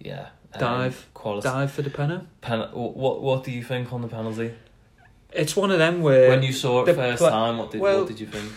yeah, 0.00 0.28
um, 0.54 0.60
Dive. 0.60 1.06
quality. 1.14 1.46
dive 1.48 1.70
for 1.72 1.82
the 1.82 1.90
penalty. 1.90 2.26
Pen- 2.40 2.70
what 2.72 3.20
what 3.22 3.44
do 3.44 3.52
you 3.52 3.62
think 3.62 3.92
on 3.92 4.02
the 4.02 4.08
penalty? 4.08 4.54
It's 5.32 5.54
one 5.56 5.70
of 5.70 5.78
them 5.78 6.02
where 6.02 6.28
when 6.30 6.42
you 6.42 6.52
saw 6.52 6.84
it 6.84 6.94
first 6.94 7.18
pla- 7.18 7.30
time, 7.30 7.58
what 7.58 7.70
did 7.70 7.80
well- 7.80 8.00
what 8.00 8.08
did 8.08 8.20
you 8.20 8.26
think? 8.26 8.52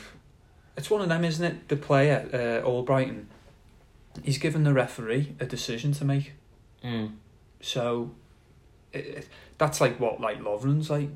It's 0.75 0.89
one 0.89 1.01
of 1.01 1.09
them, 1.09 1.23
isn't 1.23 1.45
it? 1.45 1.67
The 1.69 1.75
player, 1.75 2.27
uh, 2.33 2.67
Albrighton, 2.67 3.25
he's 4.23 4.39
given 4.39 4.63
the 4.63 4.73
referee 4.73 5.35
a 5.39 5.45
decision 5.45 5.91
to 5.93 6.05
make. 6.05 6.33
Mm. 6.83 7.11
So, 7.61 8.11
it, 8.91 9.05
it- 9.05 9.27
that's 9.59 9.79
like 9.79 9.99
what 9.99 10.19
like 10.19 10.41
Lovren's 10.41 10.89
like 10.89 11.09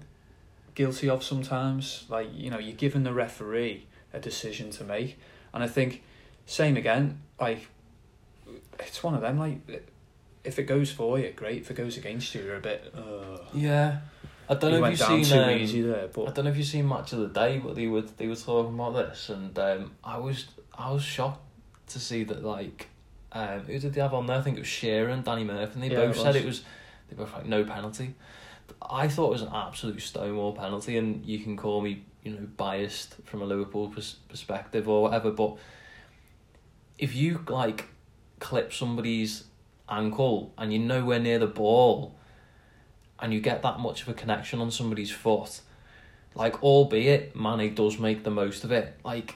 guilty 0.75 1.09
of 1.09 1.23
sometimes. 1.23 2.05
Like 2.07 2.29
you 2.33 2.49
know, 2.51 2.59
you're 2.59 2.75
giving 2.75 3.03
the 3.03 3.13
referee 3.13 3.87
a 4.13 4.19
decision 4.19 4.69
to 4.71 4.83
make, 4.83 5.17
and 5.53 5.63
I 5.63 5.67
think 5.67 6.03
same 6.45 6.77
again. 6.77 7.19
Like 7.41 7.67
it's 8.79 9.01
one 9.03 9.15
of 9.15 9.21
them. 9.21 9.39
Like 9.39 9.57
if 10.43 10.59
it 10.59 10.63
goes 10.63 10.91
for 10.91 11.17
you, 11.19 11.31
great. 11.31 11.61
If 11.63 11.71
it 11.71 11.75
goes 11.75 11.97
against 11.97 12.33
you, 12.35 12.43
you're 12.43 12.57
a 12.57 12.61
bit. 12.61 12.93
Uh, 12.95 13.39
Yeah, 13.53 13.97
I 14.49 14.55
don't 14.55 14.71
know 14.71 14.85
if 14.85 14.91
you've 14.91 15.07
seen. 15.07 15.23
too 15.25 15.39
um, 15.39 15.49
easy 15.49 15.81
there, 15.81 16.07
I 16.15 16.31
don't 16.31 16.45
know 16.45 16.51
if 16.51 16.57
you've 16.57 16.67
seen 16.67 16.87
Match 16.87 17.13
of 17.13 17.19
the 17.19 17.27
Day, 17.27 17.59
but 17.59 17.75
they 17.75 17.87
were 17.87 18.01
they 18.01 18.27
were 18.27 18.35
talking 18.35 18.73
about 18.73 18.93
this, 18.93 19.29
and 19.29 19.57
um, 19.59 19.91
I 20.03 20.17
was 20.17 20.47
I 20.77 20.91
was 20.91 21.03
shocked 21.03 21.41
to 21.87 21.99
see 21.99 22.23
that 22.23 22.43
like, 22.43 22.87
um, 23.31 23.61
who 23.61 23.77
did 23.79 23.93
they 23.93 24.01
have 24.01 24.13
on 24.13 24.25
there? 24.25 24.37
I 24.37 24.41
think 24.41 24.57
it 24.57 24.61
was 24.61 24.67
Shearer 24.67 25.09
and 25.09 25.23
Danny 25.23 25.43
Murphy, 25.43 25.73
and 25.73 25.83
they 25.83 25.89
Yeah, 25.89 26.05
both 26.05 26.17
it 26.17 26.21
said 26.21 26.35
it 26.35 26.45
was 26.45 26.63
they 27.09 27.15
both 27.15 27.33
like 27.33 27.45
no 27.45 27.63
penalty. 27.63 28.15
I 28.81 29.07
thought 29.07 29.27
it 29.27 29.31
was 29.31 29.41
an 29.41 29.51
absolute 29.53 30.01
stonewall 30.01 30.53
penalty, 30.53 30.97
and 30.97 31.25
you 31.25 31.39
can 31.39 31.57
call 31.57 31.81
me 31.81 32.03
you 32.23 32.31
know 32.31 32.47
biased 32.55 33.15
from 33.25 33.41
a 33.41 33.45
Liverpool 33.45 33.89
pers- 33.89 34.17
perspective 34.29 34.87
or 34.87 35.03
whatever, 35.03 35.31
but 35.31 35.57
if 36.97 37.15
you 37.15 37.43
like 37.49 37.85
clip 38.39 38.73
somebody's 38.73 39.45
ankle 39.89 40.53
and 40.57 40.73
you're 40.73 40.81
nowhere 40.81 41.19
near 41.19 41.39
the 41.39 41.47
ball 41.47 42.15
and 43.19 43.33
you 43.33 43.39
get 43.41 43.61
that 43.63 43.79
much 43.79 44.01
of 44.03 44.09
a 44.09 44.13
connection 44.13 44.59
on 44.61 44.71
somebody's 44.71 45.11
foot, 45.11 45.61
like 46.35 46.61
albeit 46.63 47.35
Mane 47.35 47.73
does 47.73 47.97
make 47.99 48.23
the 48.23 48.31
most 48.31 48.63
of 48.63 48.71
it, 48.71 48.97
like 49.03 49.35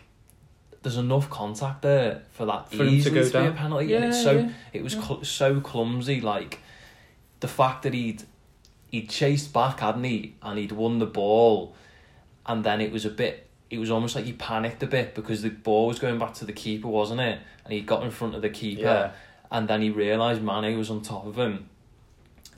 there's 0.84 0.98
enough 0.98 1.30
contact 1.30 1.82
there 1.84 2.24
for 2.32 2.46
that 2.48 2.70
For 2.72 2.78
him 2.78 2.88
to 2.88 2.94
easily 2.94 3.16
go 3.22 3.26
to 3.28 3.32
be 3.32 3.38
a 3.38 3.44
down. 3.50 3.56
penalty. 3.58 3.94
and 3.94 4.06
it's 4.06 4.24
so 4.24 4.32
yeah. 4.32 4.50
it 4.74 4.84
was 4.84 4.96
yeah. 4.96 5.02
cl- 5.02 5.24
so 5.24 5.60
clumsy. 5.62 6.22
Like 6.22 6.60
the 7.40 7.48
fact 7.48 7.84
that 7.84 7.94
he'd 7.94 8.24
he'd 8.88 9.10
chased 9.10 9.54
back, 9.54 9.80
hadn't 9.80 10.04
he, 10.04 10.36
and 10.42 10.58
he'd 10.60 10.72
won 10.72 11.00
the 11.00 11.06
ball, 11.06 11.76
and 12.46 12.64
then 12.64 12.82
it 12.82 12.92
was 12.92 13.06
a 13.06 13.10
bit. 13.10 13.48
It 13.70 13.78
was 13.80 13.90
almost 13.90 14.16
like 14.16 14.26
he 14.26 14.34
panicked 14.34 14.84
a 14.84 14.88
bit 14.88 15.16
because 15.16 15.44
the 15.44 15.50
ball 15.50 15.88
was 15.88 15.98
going 15.98 16.20
back 16.20 16.34
to 16.36 16.46
the 16.46 16.52
keeper, 16.52 16.88
wasn't 16.90 17.22
it? 17.22 17.40
And 17.64 17.74
he 17.74 17.82
got 17.82 18.04
in 18.04 18.12
front 18.12 18.36
of 18.36 18.42
the 18.42 18.50
keeper, 18.50 18.82
Yeah. 18.82 19.12
and 19.50 19.68
then 19.68 19.82
he 19.82 19.90
realised 19.92 20.42
Mane 20.42 20.78
was 20.78 20.90
on 20.90 21.02
top 21.02 21.26
of 21.26 21.38
him, 21.38 21.70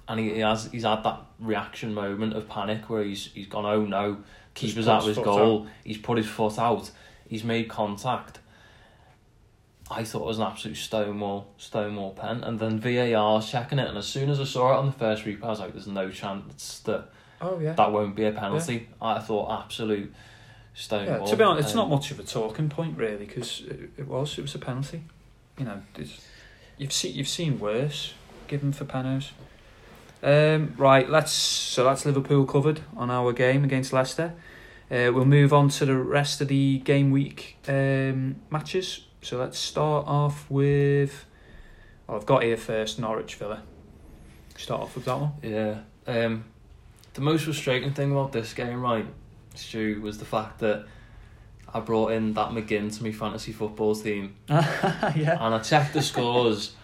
and 0.08 0.20
he, 0.20 0.34
he 0.36 0.40
has 0.40 0.70
he's 0.72 0.84
had 0.84 1.04
that 1.04 1.22
reaction 1.40 1.94
moment 1.94 2.34
of 2.34 2.48
panic 2.50 2.90
where 2.90 3.04
he's 3.04 3.28
he's 3.34 3.48
gone, 3.48 3.66
oh 3.66 3.86
no, 3.86 4.18
keeper's 4.54 4.88
out 4.88 5.02
of 5.02 5.08
his 5.08 5.18
goal. 5.18 5.68
He's 5.84 5.98
put 5.98 6.18
his 6.18 6.28
foot 6.28 6.58
out. 6.60 6.92
He's 7.28 7.44
made 7.44 7.70
contact. 7.70 8.40
I 9.92 10.04
thought 10.04 10.22
it 10.22 10.26
was 10.28 10.40
an 10.40 10.46
absolute 10.46 10.78
stonewall, 10.78 11.48
stonewall 11.58 12.12
pen, 12.12 12.44
and 12.44 12.58
then 12.60 12.80
VAR's 12.80 13.50
checking 13.50 13.80
it, 13.80 13.88
and 13.88 13.98
as 13.98 14.08
soon 14.08 14.30
as 14.30 14.40
I 14.40 14.46
saw 14.46 14.74
it 14.74 14.78
on 14.78 14.86
the 14.88 14.92
first 14.94 15.26
replay, 15.26 15.44
I 15.44 15.50
was 15.50 15.60
like, 15.60 15.74
"There's 15.74 15.88
no 15.88 16.10
chance 16.10 16.80
that 16.86 17.10
Oh 17.42 17.60
yeah. 17.60 17.74
that 17.74 17.92
won't 17.92 18.16
be 18.16 18.26
a 18.26 18.32
penalty." 18.32 18.88
I 19.02 19.20
thought 19.20 19.64
absolute 19.64 20.12
Yeah, 20.12 20.82
stonewall. 20.82 21.28
to 21.28 21.36
be 21.36 21.44
honest, 21.44 21.68
it's 21.70 21.76
not 21.76 21.90
much 21.90 22.12
of 22.12 22.20
a 22.20 22.24
talking 22.24 22.70
point 22.70 22.98
really 22.98 23.26
because 23.26 23.62
it, 23.68 23.92
it 23.98 24.08
was 24.08 24.38
it 24.38 24.42
was 24.42 24.56
a 24.56 24.60
penalty. 24.60 25.04
You 25.58 25.66
know, 25.66 25.82
it's, 25.98 26.26
you've 26.78 26.94
seen 26.94 27.14
you've 27.16 27.28
seen 27.28 27.60
worse 27.60 28.14
given 28.48 28.72
for 28.72 28.86
penos. 28.86 29.32
Um, 30.24 30.74
right, 30.78 31.10
let's 31.10 31.34
so 31.34 31.84
that's 31.84 32.06
Liverpool 32.06 32.46
covered 32.46 32.80
on 32.96 33.12
our 33.12 33.34
game 33.34 33.66
against 33.66 33.92
Leicester. 33.92 34.34
Uh, 34.90 35.12
we'll 35.14 35.26
move 35.26 35.52
on 35.52 35.70
to 35.70 35.86
the 35.86 35.98
rest 35.98 36.40
of 36.40 36.48
the 36.48 36.80
game 36.80 37.12
week 37.12 37.58
um, 37.68 38.38
matches. 38.50 39.06
So 39.22 39.38
let's 39.38 39.60
start 39.60 40.08
off 40.08 40.50
with. 40.50 41.26
Well, 42.08 42.18
I've 42.18 42.26
got 42.26 42.44
here 42.44 42.58
first 42.58 43.00
Norwich 43.00 43.36
Villa. 43.36 43.64
Start 44.56 44.82
off 44.82 44.96
with 44.96 45.06
that 45.06 45.20
one. 45.20 45.32
Yeah. 45.42 45.80
Um, 46.08 46.46
the 47.14 47.22
most 47.22 47.44
frustrating 47.44 47.94
thing 47.94 48.12
about 48.12 48.32
this 48.32 48.54
game, 48.54 48.82
right, 48.82 49.06
Stu, 49.56 50.02
was 50.02 50.18
the 50.18 50.26
fact 50.26 50.60
that 50.60 50.86
I 51.74 51.80
brought 51.80 52.12
in 52.12 52.34
that 52.34 52.50
McGinn 52.50 52.96
to 52.98 53.04
my 53.04 53.12
fantasy 53.12 53.52
football 53.52 53.96
team, 53.96 54.36
yeah. 54.50 55.38
and 55.40 55.56
I 55.56 55.60
checked 55.60 55.94
the 55.94 56.02
scores, 56.02 56.76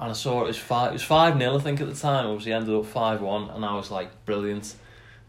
and 0.00 0.10
I 0.10 0.14
saw 0.14 0.44
it 0.44 0.46
was 0.46 0.56
five. 0.58 0.90
It 0.90 0.94
was 0.94 1.02
five 1.02 1.38
0 1.38 1.56
I 1.56 1.60
think, 1.60 1.80
at 1.80 1.86
the 1.86 1.94
time. 1.94 2.26
Obviously, 2.26 2.52
ended 2.52 2.74
up 2.74 2.86
five 2.86 3.20
one, 3.20 3.50
and 3.50 3.64
I 3.64 3.74
was 3.76 3.90
like, 3.90 4.24
brilliant. 4.24 4.74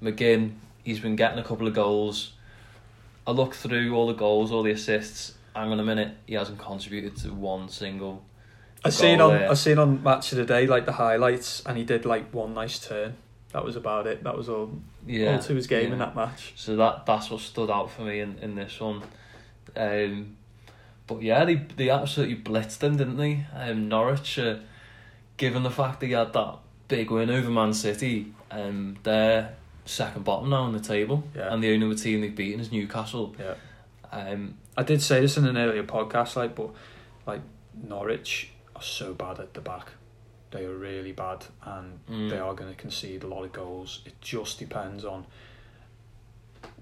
McGinn, 0.01 0.53
he's 0.84 0.99
been 0.99 1.15
getting 1.15 1.38
a 1.39 1.43
couple 1.43 1.67
of 1.67 1.73
goals. 1.73 2.31
I 3.27 3.31
looked 3.31 3.55
through 3.55 3.93
all 3.93 4.07
the 4.07 4.13
goals, 4.13 4.51
all 4.51 4.63
the 4.63 4.71
assists. 4.71 5.36
Hang 5.55 5.71
on 5.71 5.79
a 5.79 5.84
minute, 5.84 6.15
he 6.25 6.36
hasn't 6.36 6.57
contributed 6.57 7.17
to 7.17 7.34
one 7.34 7.67
single. 7.67 8.23
I 8.84 8.89
seen 8.89 9.19
on 9.19 9.31
there. 9.31 9.51
I 9.51 9.53
seen 9.53 9.77
on 9.77 10.01
match 10.01 10.31
of 10.31 10.38
the 10.38 10.45
day 10.45 10.65
like 10.65 10.86
the 10.86 10.93
highlights, 10.93 11.62
and 11.65 11.77
he 11.77 11.84
did 11.84 12.05
like 12.05 12.34
one 12.34 12.53
nice 12.53 12.79
turn. 12.79 13.15
That 13.51 13.65
was 13.65 13.75
about 13.75 14.07
it. 14.07 14.23
That 14.23 14.38
was 14.38 14.47
all, 14.47 14.71
Yeah, 15.05 15.34
all 15.34 15.39
to 15.39 15.53
his 15.53 15.67
game 15.67 15.88
yeah. 15.88 15.93
in 15.93 15.99
that 15.99 16.15
match. 16.15 16.53
So 16.55 16.77
that 16.77 17.05
that's 17.05 17.29
what 17.29 17.41
stood 17.41 17.69
out 17.69 17.91
for 17.91 18.03
me 18.03 18.21
in, 18.21 18.38
in 18.39 18.55
this 18.55 18.79
one. 18.79 19.03
Um, 19.75 20.38
but 21.13 21.21
yeah, 21.21 21.43
they 21.45 21.56
they 21.56 21.89
absolutely 21.89 22.36
blitzed 22.38 22.82
him, 22.82 22.97
didn't 22.97 23.17
they? 23.17 23.45
Um, 23.56 23.89
Norwich, 23.89 24.39
uh, 24.39 24.58
given 25.38 25.63
the 25.63 25.69
fact 25.71 26.02
he 26.02 26.12
had 26.12 26.34
that 26.34 26.58
big 26.88 27.12
win 27.12 27.30
over 27.30 27.50
Man 27.50 27.74
City, 27.74 28.34
um, 28.50 28.97
they're 29.04 29.56
second 29.86 30.24
bottom 30.24 30.50
now 30.50 30.63
on 30.63 30.74
the 30.74 30.80
table, 30.80 31.24
Yeah. 31.36 31.54
and 31.54 31.63
the 31.63 31.74
only 31.74 31.86
other 31.88 31.95
team 31.95 32.21
they've 32.21 32.36
beaten 32.36 32.60
is 32.60 32.71
Newcastle. 32.71 33.36
Yeah, 33.39 33.56
Um, 34.12 34.58
I 34.78 34.84
did 34.84 35.02
say 35.02 35.19
this 35.21 35.38
in 35.38 35.45
an 35.45 35.58
earlier 35.58 35.84
podcast, 35.84 36.36
like, 36.36 36.56
but 36.56 36.69
like 37.26 37.41
Norwich 37.88 38.52
are 38.76 38.82
so 38.82 39.13
bad 39.13 39.39
at 39.39 39.54
the 39.54 39.62
back. 39.62 39.88
They 40.52 40.65
are 40.65 40.76
really 40.76 41.12
bad, 41.13 41.45
and 41.63 42.00
Mm. 42.10 42.30
they 42.30 42.38
are 42.38 42.54
going 42.54 42.69
to 42.74 42.80
concede 42.80 43.24
a 43.24 43.28
lot 43.28 43.43
of 43.43 43.52
goals. 43.54 44.02
It 44.06 44.13
just 44.21 44.60
depends 44.60 45.04
on 45.06 45.26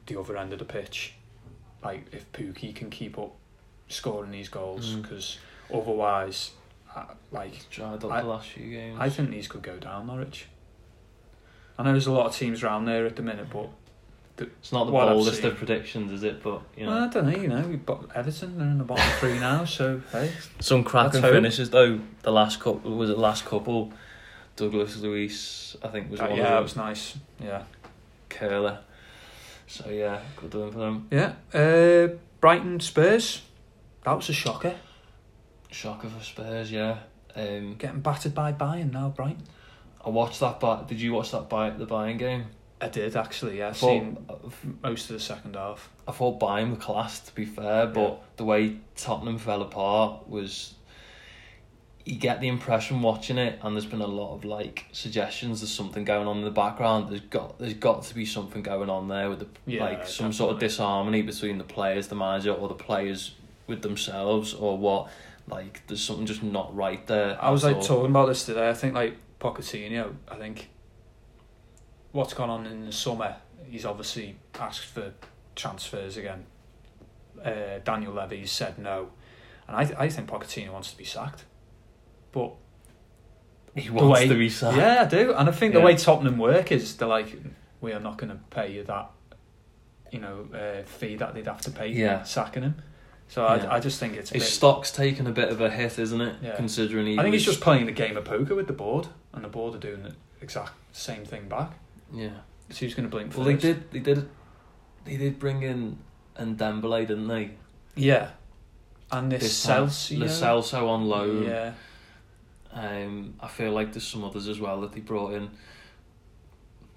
the 0.08 0.20
other 0.20 0.36
end 0.38 0.54
of 0.54 0.60
the 0.60 0.66
pitch, 0.66 1.14
like 1.84 2.06
if 2.12 2.32
Pukki 2.34 2.74
can 2.76 2.90
keep 2.90 3.18
up 3.18 3.36
scoring 3.90 4.32
these 4.32 4.48
goals, 4.50 4.96
Mm. 4.96 5.02
because 5.02 5.38
otherwise, 5.74 6.52
uh, 6.96 7.04
like 7.32 7.70
dried 7.70 8.04
up 8.04 8.12
I- 8.12 8.22
the 8.22 8.28
last 8.28 8.48
few 8.50 8.70
games. 8.72 8.98
I 9.00 9.10
think 9.10 9.30
these 9.32 9.48
could 9.48 9.62
go 9.62 9.78
down, 9.78 10.08
Norwich. 10.08 10.46
I 11.78 11.84
know 11.84 11.92
there's 11.92 12.08
a 12.08 12.12
lot 12.12 12.26
of 12.28 12.36
teams 12.36 12.64
around 12.64 12.86
there 12.86 13.06
at 13.06 13.16
the 13.16 13.22
minute, 13.22 13.48
but 13.52 13.70
it's 14.38 14.72
not 14.72 14.86
the 14.86 14.92
what 14.92 15.08
boldest 15.08 15.44
of 15.44 15.56
predictions, 15.58 16.12
is 16.12 16.24
it? 16.24 16.42
But 16.44 16.62
you 16.78 16.86
know, 16.86 16.92
well, 16.94 17.04
I 17.04 17.08
don't 17.08 17.30
know. 17.30 17.38
You 17.38 17.48
know, 17.48 17.62
we've 17.62 17.86
got 17.86 18.06
Everton. 18.16 18.58
They're 18.58 18.68
in 18.68 18.78
the 18.78 18.84
bottom 18.84 19.06
three 19.20 19.40
now, 19.50 19.66
so 19.66 20.02
hey, 20.12 20.32
Some 20.60 20.84
cracking 20.84 21.22
finishes 21.22 21.70
though. 21.70 22.00
The 22.24 22.32
last 22.32 22.60
couple 22.60 22.96
was 22.96 23.10
it 23.10 23.18
last 23.18 23.46
couple. 23.46 23.92
Douglas 24.56 24.98
Luiz, 24.98 25.78
I 25.82 25.88
think, 25.88 26.12
was 26.12 26.20
Uh, 26.20 26.26
one 26.28 26.36
yeah, 26.38 26.44
it 26.44 26.48
of 26.48 26.54
them. 26.56 26.64
was 26.64 26.76
nice. 26.76 27.18
Yeah, 27.42 27.64
curler. 28.28 28.80
So 29.68 29.90
yeah, 29.90 30.20
good 30.36 30.50
doing 30.50 30.72
for 30.74 30.80
them. 30.80 31.08
Yeah. 31.12 31.34
Uh, 31.54 32.16
Brighton 32.42 32.80
Spurs. 32.82 33.42
That 34.04 34.14
was 34.16 34.30
a 34.30 34.34
shocker. 34.34 34.76
Shocker 35.72 36.08
for 36.10 36.24
Spurs, 36.24 36.72
yeah. 36.72 36.98
Um, 37.36 37.76
Getting 37.78 38.00
battered 38.02 38.34
by 38.34 38.52
Bayern 38.54 38.92
now, 38.92 39.10
Brighton. 39.10 39.44
I 40.04 40.10
watched 40.10 40.40
that. 40.40 40.60
But 40.60 40.88
did 40.88 41.00
you 41.00 41.14
watch 41.14 41.32
that 41.32 41.50
by 41.50 41.70
the 41.70 41.86
Bayern 41.86 42.18
game? 42.18 42.46
I 42.82 42.88
did 42.88 43.16
actually. 43.16 43.60
Yeah, 43.60 43.70
I've 43.70 43.78
thought, 43.78 43.90
seen 43.90 44.26
most 44.82 45.10
of 45.10 45.14
the 45.16 45.20
second 45.20 45.56
half. 45.56 45.90
I 46.08 46.12
thought 46.12 46.40
Bayern 46.40 46.72
were 46.72 46.78
class 46.78 47.20
to 47.20 47.36
be 47.36 47.44
fair, 47.46 47.88
but 47.88 48.10
Yeah. 48.10 48.16
the 48.38 48.46
way 48.46 48.78
Tottenham 48.96 49.38
fell 49.38 49.62
apart 49.62 50.28
was. 50.30 50.76
You 52.06 52.16
get 52.16 52.40
the 52.42 52.48
impression 52.48 53.02
watching 53.04 53.38
it, 53.38 53.60
and 53.62 53.76
there's 53.76 53.86
been 53.86 54.02
a 54.02 54.08
lot 54.08 54.34
of 54.34 54.44
like 54.46 54.86
suggestions. 54.94 55.60
There's 55.60 55.72
something 55.72 56.06
going 56.06 56.28
on 56.28 56.38
in 56.40 56.44
the 56.46 56.50
background. 56.50 57.10
There's 57.10 57.20
got 57.22 57.60
there's 57.60 57.74
got 57.76 58.04
to 58.04 58.16
be 58.16 58.26
something 58.26 58.64
going 58.64 58.90
on 58.90 59.10
there 59.10 59.30
with 59.30 59.40
the 59.42 59.48
Yeah, 59.68 59.84
like 59.84 60.08
some 60.08 60.34
sort 60.34 60.54
of 60.54 60.60
disharmony 60.60 61.22
between 61.22 61.58
the 61.60 61.64
players, 61.66 62.08
the 62.08 62.16
manager, 62.16 62.54
or 62.54 62.68
the 62.70 62.74
players 62.74 63.36
with 63.70 63.82
themselves, 63.82 64.54
or 64.54 64.78
what. 64.78 65.10
Like 65.48 65.82
there's 65.88 66.04
something 66.04 66.28
just 66.28 66.44
not 66.44 66.76
right 66.76 67.06
there. 67.08 67.36
I 67.44 67.50
was 67.50 67.64
like 67.64 67.78
all. 67.78 67.82
talking 67.82 68.12
about 68.12 68.28
this 68.28 68.46
today. 68.46 68.70
I 68.70 68.74
think 68.76 68.94
like 68.94 69.16
Pochettino. 69.40 70.14
I 70.28 70.36
think 70.36 70.70
what's 72.12 72.34
gone 72.36 72.50
on 72.52 72.66
in 72.68 72.86
the 72.86 72.92
summer. 72.92 73.36
He's 73.68 73.84
obviously 73.86 74.38
asked 74.60 74.86
for 74.86 75.14
transfers 75.56 76.18
again. 76.18 76.46
Uh, 77.44 77.80
Daniel 77.84 78.14
Levy 78.14 78.46
said 78.46 78.78
no, 78.78 79.10
and 79.68 79.76
I 79.76 80.06
I 80.06 80.10
think 80.10 80.30
Pochettino 80.30 80.72
wants 80.72 80.92
to 80.92 80.98
be 80.98 81.04
sacked. 81.06 81.46
But 82.32 82.52
he 83.76 83.90
wants 83.90 84.20
way- 84.20 84.28
to 84.28 84.36
be 84.36 84.50
sacked. 84.50 84.78
yeah, 84.78 85.02
I 85.02 85.06
do, 85.06 85.34
and 85.34 85.50
I 85.50 85.52
think 85.52 85.74
the 85.74 85.80
way 85.82 85.96
Tottenham 85.96 86.38
work 86.38 86.72
is 86.72 86.96
they're 86.98 87.08
like, 87.08 87.36
we 87.82 87.92
are 87.94 88.00
not 88.00 88.18
going 88.20 88.30
to 88.30 88.40
pay 88.52 88.72
you 88.74 88.84
that, 88.84 89.10
you 90.12 90.20
know, 90.20 90.48
uh, 90.54 90.84
fee 90.84 91.16
that 91.16 91.34
they'd 91.34 91.48
have 91.48 91.62
to 91.62 91.72
pay 91.72 91.88
Yeah. 91.88 92.22
sacking 92.24 92.62
him. 92.64 92.76
So 93.30 93.44
Yeah. 93.44 93.68
I, 93.70 93.76
I 93.76 93.80
just 93.80 94.00
think 94.00 94.16
it's 94.18 94.32
a 94.32 94.34
His 94.34 94.44
bit. 94.44 94.50
stock's 94.52 94.92
taken 94.92 95.26
a 95.28 95.32
bit 95.32 95.50
of 95.50 95.62
a 95.62 95.70
hit, 95.70 95.98
isn't 95.98 96.20
it? 96.20 96.36
Yeah. 96.42 96.56
Considering 96.56 97.06
he 97.08 97.14
I 97.18 97.22
think 97.24 97.32
was, 97.34 97.42
he's 97.42 97.46
just 97.54 97.62
playing 97.62 97.86
the 97.86 97.92
game 97.94 98.18
of 98.18 98.26
poker 98.26 98.56
with 98.56 98.68
the 98.68 98.74
board, 98.74 99.08
and 99.34 99.44
the 99.44 99.48
board 99.50 99.76
are 99.76 99.80
doing 99.80 100.04
the 100.04 100.14
exact 100.42 100.72
same 100.92 101.24
thing 101.26 101.48
back. 101.48 101.72
yeah. 102.14 102.30
So 102.72 102.86
who's 102.86 102.94
going 102.94 103.10
to 103.10 103.10
blink 103.10 103.36
Well, 103.36 103.46
they 103.46 103.56
did. 103.56 103.90
They 103.92 104.00
did. 104.00 104.30
They 105.06 105.18
did 105.18 105.40
bring 105.40 105.64
in 105.64 105.98
Ndombele, 106.38 107.08
didn't 107.08 107.28
they? 107.28 107.52
Yeah. 107.96 108.30
And 109.12 109.32
this 109.32 109.64
time. 109.64 109.88
Celso 109.88 110.88
on 110.88 111.08
loan. 111.08 111.46
Yeah. 111.46 111.74
Um, 112.72 113.34
I 113.40 113.48
feel 113.48 113.72
like 113.72 113.92
there's 113.94 114.06
some 114.06 114.24
others 114.24 114.48
as 114.48 114.60
well 114.60 114.82
that 114.82 114.92
they 114.92 115.00
brought 115.00 115.34
in. 115.34 115.50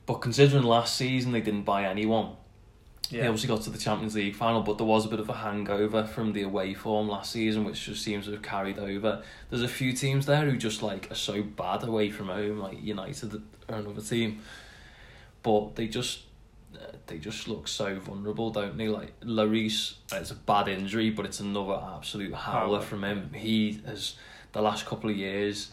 But 0.04 0.14
considering 0.16 0.64
last 0.64 0.94
season 0.96 1.32
they 1.32 1.40
didn't 1.40 1.62
buy 1.62 1.84
anyone, 1.84 2.36
Yeah. 3.12 3.26
obviously 3.28 3.48
got 3.48 3.62
to 3.62 3.70
the 3.70 3.78
Champions 3.78 4.14
League 4.14 4.34
final, 4.34 4.62
but 4.62 4.78
there 4.78 4.86
was 4.86 5.04
a 5.06 5.08
bit 5.08 5.20
of 5.20 5.28
a 5.28 5.34
hangover 5.34 6.04
from 6.04 6.32
the 6.32 6.42
away 6.42 6.74
form 6.74 7.08
last 7.08 7.32
season, 7.32 7.64
which 7.64 7.84
just 7.84 8.02
seems 8.02 8.26
to 8.26 8.32
have 8.32 8.42
carried 8.42 8.78
over. 8.78 9.22
There's 9.50 9.62
a 9.62 9.68
few 9.68 9.92
teams 9.92 10.26
there 10.26 10.44
who 10.48 10.56
just 10.56 10.82
like 10.82 11.10
are 11.10 11.14
so 11.16 11.42
bad 11.42 11.82
away 11.84 12.10
from 12.10 12.28
home, 12.28 12.58
like 12.58 12.82
United 12.82 13.42
are 13.68 13.76
another 13.76 14.00
team, 14.02 14.40
but 15.42 15.76
they 15.76 15.88
just 15.88 16.20
uh, 16.74 16.78
they 17.06 17.18
just 17.18 17.48
look 17.48 17.68
so 17.68 17.96
vulnerable, 17.98 18.50
don't 18.50 18.76
they? 18.78 18.88
Like 18.88 19.18
Lloris, 19.20 19.94
it's 20.12 20.30
a 20.30 20.34
bad 20.34 20.68
injury, 20.68 21.10
but 21.10 21.26
it's 21.26 21.40
another 21.40 21.78
absolute 21.96 22.32
howler 22.34 22.80
from 22.80 23.04
him. 23.04 23.30
He 23.34 23.80
has 23.86 24.14
the 24.52 24.62
last 24.62 24.86
couple 24.86 25.10
of 25.10 25.16
years 25.16 25.70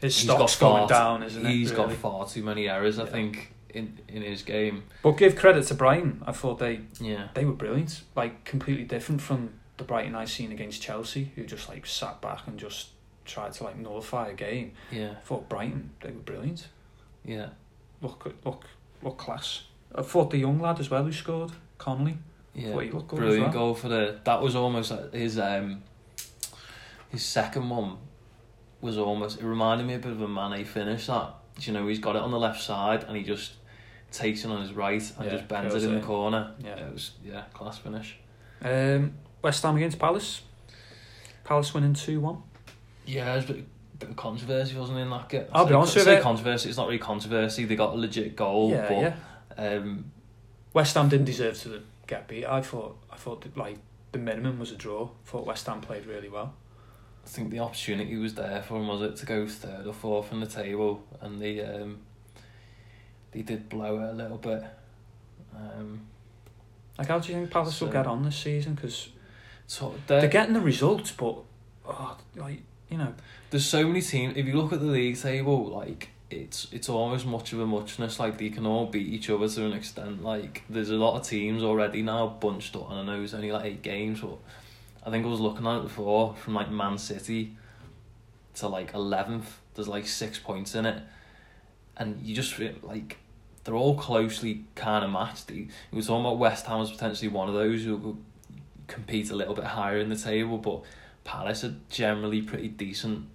His 0.00 0.18
he's 0.18 0.26
got 0.28 0.36
stock's 0.36 0.56
going 0.58 0.88
far, 0.88 0.88
down, 0.88 1.22
isn't 1.22 1.44
it? 1.46 1.50
He's 1.50 1.72
got 1.72 1.92
far 1.92 2.26
too 2.26 2.42
many 2.42 2.68
errors, 2.68 2.98
I 2.98 3.04
Yeah. 3.04 3.10
think, 3.10 3.51
in 3.74 3.98
in 4.08 4.22
his 4.22 4.42
game. 4.42 4.84
But 5.02 5.12
give 5.12 5.36
credit 5.36 5.66
to 5.66 5.74
Brighton. 5.74 6.22
I 6.26 6.32
thought 6.32 6.58
they 6.58 6.82
Yeah, 7.00 7.28
they 7.34 7.44
were 7.44 7.52
brilliant. 7.52 8.02
Like 8.14 8.44
completely 8.44 8.84
different 8.84 9.20
from 9.20 9.50
the 9.76 9.84
Brighton 9.84 10.14
I 10.14 10.24
seen 10.26 10.52
against 10.52 10.82
Chelsea, 10.82 11.32
who 11.34 11.44
just 11.44 11.68
like 11.68 11.86
sat 11.86 12.20
back 12.20 12.46
and 12.46 12.58
just 12.58 12.88
tried 13.24 13.52
to 13.54 13.64
like 13.64 13.78
nullify 13.78 14.28
a 14.28 14.34
game. 14.34 14.72
yeah, 14.90 15.12
I 15.12 15.20
thought 15.20 15.48
Brighton 15.48 15.90
they 16.00 16.10
were 16.10 16.20
brilliant. 16.20 16.68
yeah. 17.24 17.48
Look 18.00 18.34
look 18.44 18.64
look 19.02 19.18
class. 19.18 19.62
I 19.94 20.02
thought 20.02 20.30
the 20.30 20.38
young 20.38 20.58
lad 20.58 20.80
as 20.80 20.90
well 20.90 21.04
who 21.04 21.12
scored, 21.12 21.52
Connolly. 21.78 22.18
Yeah, 22.54 22.78
he 22.80 22.88
good 22.88 23.06
brilliant 23.06 23.44
well. 23.44 23.52
goal 23.52 23.74
for 23.74 23.88
the. 23.88 24.20
That 24.24 24.42
was 24.42 24.54
almost 24.54 24.90
like 24.90 25.12
his 25.12 25.38
um. 25.38 25.82
His 27.10 27.24
second 27.24 27.68
one 27.68 27.98
was 28.80 28.98
almost. 28.98 29.40
It 29.40 29.44
reminded 29.44 29.86
me 29.86 29.94
a 29.94 29.98
bit 29.98 30.12
of 30.12 30.20
a 30.20 30.28
Mane 30.28 30.64
finish. 30.64 31.06
That 31.06 31.34
you 31.60 31.72
know 31.72 31.86
he's 31.86 31.98
got 31.98 32.16
it 32.16 32.22
on 32.22 32.30
the 32.30 32.38
left 32.38 32.60
side 32.62 33.04
and 33.04 33.16
he 33.16 33.22
just 33.22 33.52
takes 34.12 34.44
it 34.44 34.50
on 34.50 34.60
his 34.62 34.72
right 34.72 35.02
and 35.16 35.26
Yeah, 35.26 35.32
just 35.36 35.48
bends 35.48 35.74
it 35.74 35.82
in 35.82 35.90
the 35.92 35.96
in. 35.98 36.02
corner. 36.04 36.52
Yeah. 36.62 36.76
it 36.76 36.92
was 36.92 37.12
yeah 37.24 37.42
class 37.54 37.78
finish. 37.78 38.16
Um, 38.62 39.14
West 39.42 39.62
Ham 39.62 39.76
against 39.76 39.98
Palace. 39.98 40.42
Palace 41.44 41.74
winning 41.74 41.94
two 41.94 42.20
one. 42.20 42.42
Yeah, 43.06 43.24
there's 43.24 43.50
a 43.50 43.52
bit, 43.54 43.64
bit 43.98 44.10
of 44.10 44.16
controversy 44.16 44.76
wasn't 44.76 44.98
in 44.98 45.10
that 45.10 45.28
game. 45.28 45.46
I'll 45.52 45.66
be 45.66 45.74
honest 45.74 45.96
with 45.96 46.06
you. 46.06 46.20
controversy. 46.20 46.68
It's 46.68 46.78
not 46.78 46.86
really 46.86 46.98
controversy. 46.98 47.64
They 47.64 47.74
got 47.76 47.94
a 47.94 47.96
legit 47.96 48.36
goal, 48.36 48.70
yeah, 48.70 48.88
but 48.88 49.58
yeah. 49.58 49.76
um, 49.76 50.12
West 50.72 50.94
Ham 50.94 51.08
didn't 51.08 51.26
deserve 51.26 51.58
to 51.62 51.82
get 52.06 52.28
beat. 52.28 52.46
I 52.46 52.62
thought 52.62 52.96
I 53.10 53.16
thought 53.16 53.42
that, 53.42 53.56
like 53.56 53.78
the 54.12 54.18
minimum 54.18 54.58
was 54.60 54.70
a 54.70 54.76
draw. 54.76 55.06
I 55.06 55.28
thought 55.28 55.46
West 55.46 55.66
Ham 55.66 55.80
played 55.80 56.06
really 56.06 56.28
well. 56.28 56.54
I 57.24 57.28
think 57.28 57.50
the 57.50 57.60
opportunity 57.60 58.16
was 58.16 58.34
there 58.34 58.62
for 58.62 58.76
him, 58.78 58.88
was 58.88 59.02
it, 59.02 59.16
to 59.16 59.26
go 59.26 59.46
third 59.46 59.86
or 59.86 59.92
fourth 59.92 60.32
in 60.32 60.40
the 60.40 60.46
table, 60.46 61.02
and 61.20 61.40
the 61.40 61.62
um, 61.62 61.98
they 63.32 63.42
did 63.42 63.68
blow 63.68 63.98
it 64.00 64.10
a 64.10 64.12
little 64.12 64.38
bit. 64.38 64.62
Um, 65.54 66.06
Like, 66.98 67.08
how 67.08 67.18
do 67.18 67.32
you 67.32 67.38
think 67.38 67.50
Palace 67.50 67.80
will 67.80 67.88
get 67.88 68.06
on 68.06 68.22
this 68.22 68.36
season? 68.36 68.74
Because 68.74 69.08
so 69.66 69.94
they're 70.06 70.20
there, 70.20 70.30
getting 70.30 70.54
the 70.54 70.60
results, 70.60 71.10
but 71.12 71.36
oh, 71.88 72.18
like 72.36 72.62
you 72.90 72.98
know, 72.98 73.14
there's 73.50 73.64
so 73.64 73.86
many 73.86 74.02
teams. 74.02 74.36
If 74.36 74.46
you 74.46 74.54
look 74.54 74.72
at 74.72 74.80
the 74.80 74.86
league 74.86 75.18
table, 75.18 75.66
like 75.66 76.10
it's 76.30 76.68
it's 76.72 76.88
almost 76.88 77.24
much 77.26 77.52
of 77.54 77.60
a 77.60 77.66
muchness. 77.66 78.20
Like 78.20 78.36
they 78.36 78.50
can 78.50 78.66
all 78.66 78.86
beat 78.86 79.06
each 79.06 79.30
other 79.30 79.48
to 79.48 79.64
an 79.66 79.72
extent. 79.72 80.22
Like 80.22 80.62
there's 80.68 80.90
a 80.90 80.96
lot 80.96 81.18
of 81.18 81.26
teams 81.26 81.62
already 81.62 82.02
now 82.02 82.28
bunched 82.28 82.76
up, 82.76 82.90
and 82.90 83.00
I 83.00 83.02
know 83.04 83.22
it's 83.22 83.34
only 83.34 83.50
like 83.52 83.64
eight 83.64 83.82
games, 83.82 84.20
but 84.20 84.38
I 85.06 85.10
think 85.10 85.24
I 85.24 85.28
was 85.28 85.40
looking 85.40 85.66
at 85.66 85.78
it 85.78 85.82
before 85.84 86.34
from 86.34 86.54
like 86.54 86.70
Man 86.70 86.98
City 86.98 87.56
to 88.56 88.68
like 88.68 88.92
eleventh. 88.92 89.58
There's 89.74 89.88
like 89.88 90.06
six 90.06 90.38
points 90.38 90.74
in 90.74 90.84
it, 90.84 91.02
and 91.96 92.20
you 92.22 92.34
just 92.34 92.52
feel 92.52 92.74
like 92.82 93.16
they're 93.64 93.74
all 93.74 93.96
closely 93.96 94.64
kind 94.74 95.04
of 95.04 95.10
matched. 95.10 95.50
We 95.50 95.68
were 95.92 96.02
talking 96.02 96.20
about 96.24 96.38
West 96.38 96.66
Ham 96.66 96.80
as 96.80 96.90
potentially 96.90 97.28
one 97.28 97.48
of 97.48 97.54
those 97.54 97.84
who 97.84 97.96
will 97.96 98.18
compete 98.88 99.30
a 99.30 99.36
little 99.36 99.54
bit 99.54 99.64
higher 99.64 99.98
in 99.98 100.08
the 100.08 100.16
table, 100.16 100.58
but 100.58 100.82
Palace 101.24 101.64
are 101.64 101.74
generally 101.88 102.42
pretty 102.42 102.68
decent 102.68 103.28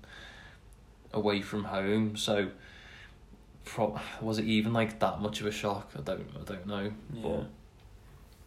away 1.14 1.42
from 1.42 1.66
home. 1.66 2.18
So, 2.18 2.50
pro- 3.64 4.00
was 4.22 4.40
it 4.40 4.46
even 4.46 4.74
like 4.74 5.00
that 5.00 5.22
much 5.22 5.40
of 5.40 5.48
a 5.48 5.52
shock? 5.52 5.92
I 5.98 6.02
don't, 6.02 6.28
I 6.40 6.44
don't 6.44 6.68
know. 6.68 6.92
yeah. 7.14 7.44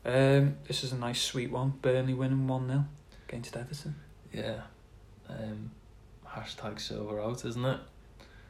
Um, 0.03 0.57
this 0.67 0.83
is 0.83 0.93
a 0.93 0.97
nice 0.97 1.21
sweet 1.21 1.51
one. 1.51 1.75
Burnley 1.83 2.15
winning 2.15 2.47
one 2.47 2.69
0 2.69 2.85
against 3.29 3.55
Everton. 3.55 3.95
Yeah, 4.33 4.63
um, 5.29 5.71
hashtag 6.27 6.81
Silva 6.81 7.21
out, 7.23 7.45
isn't 7.45 7.65
it? 7.65 7.81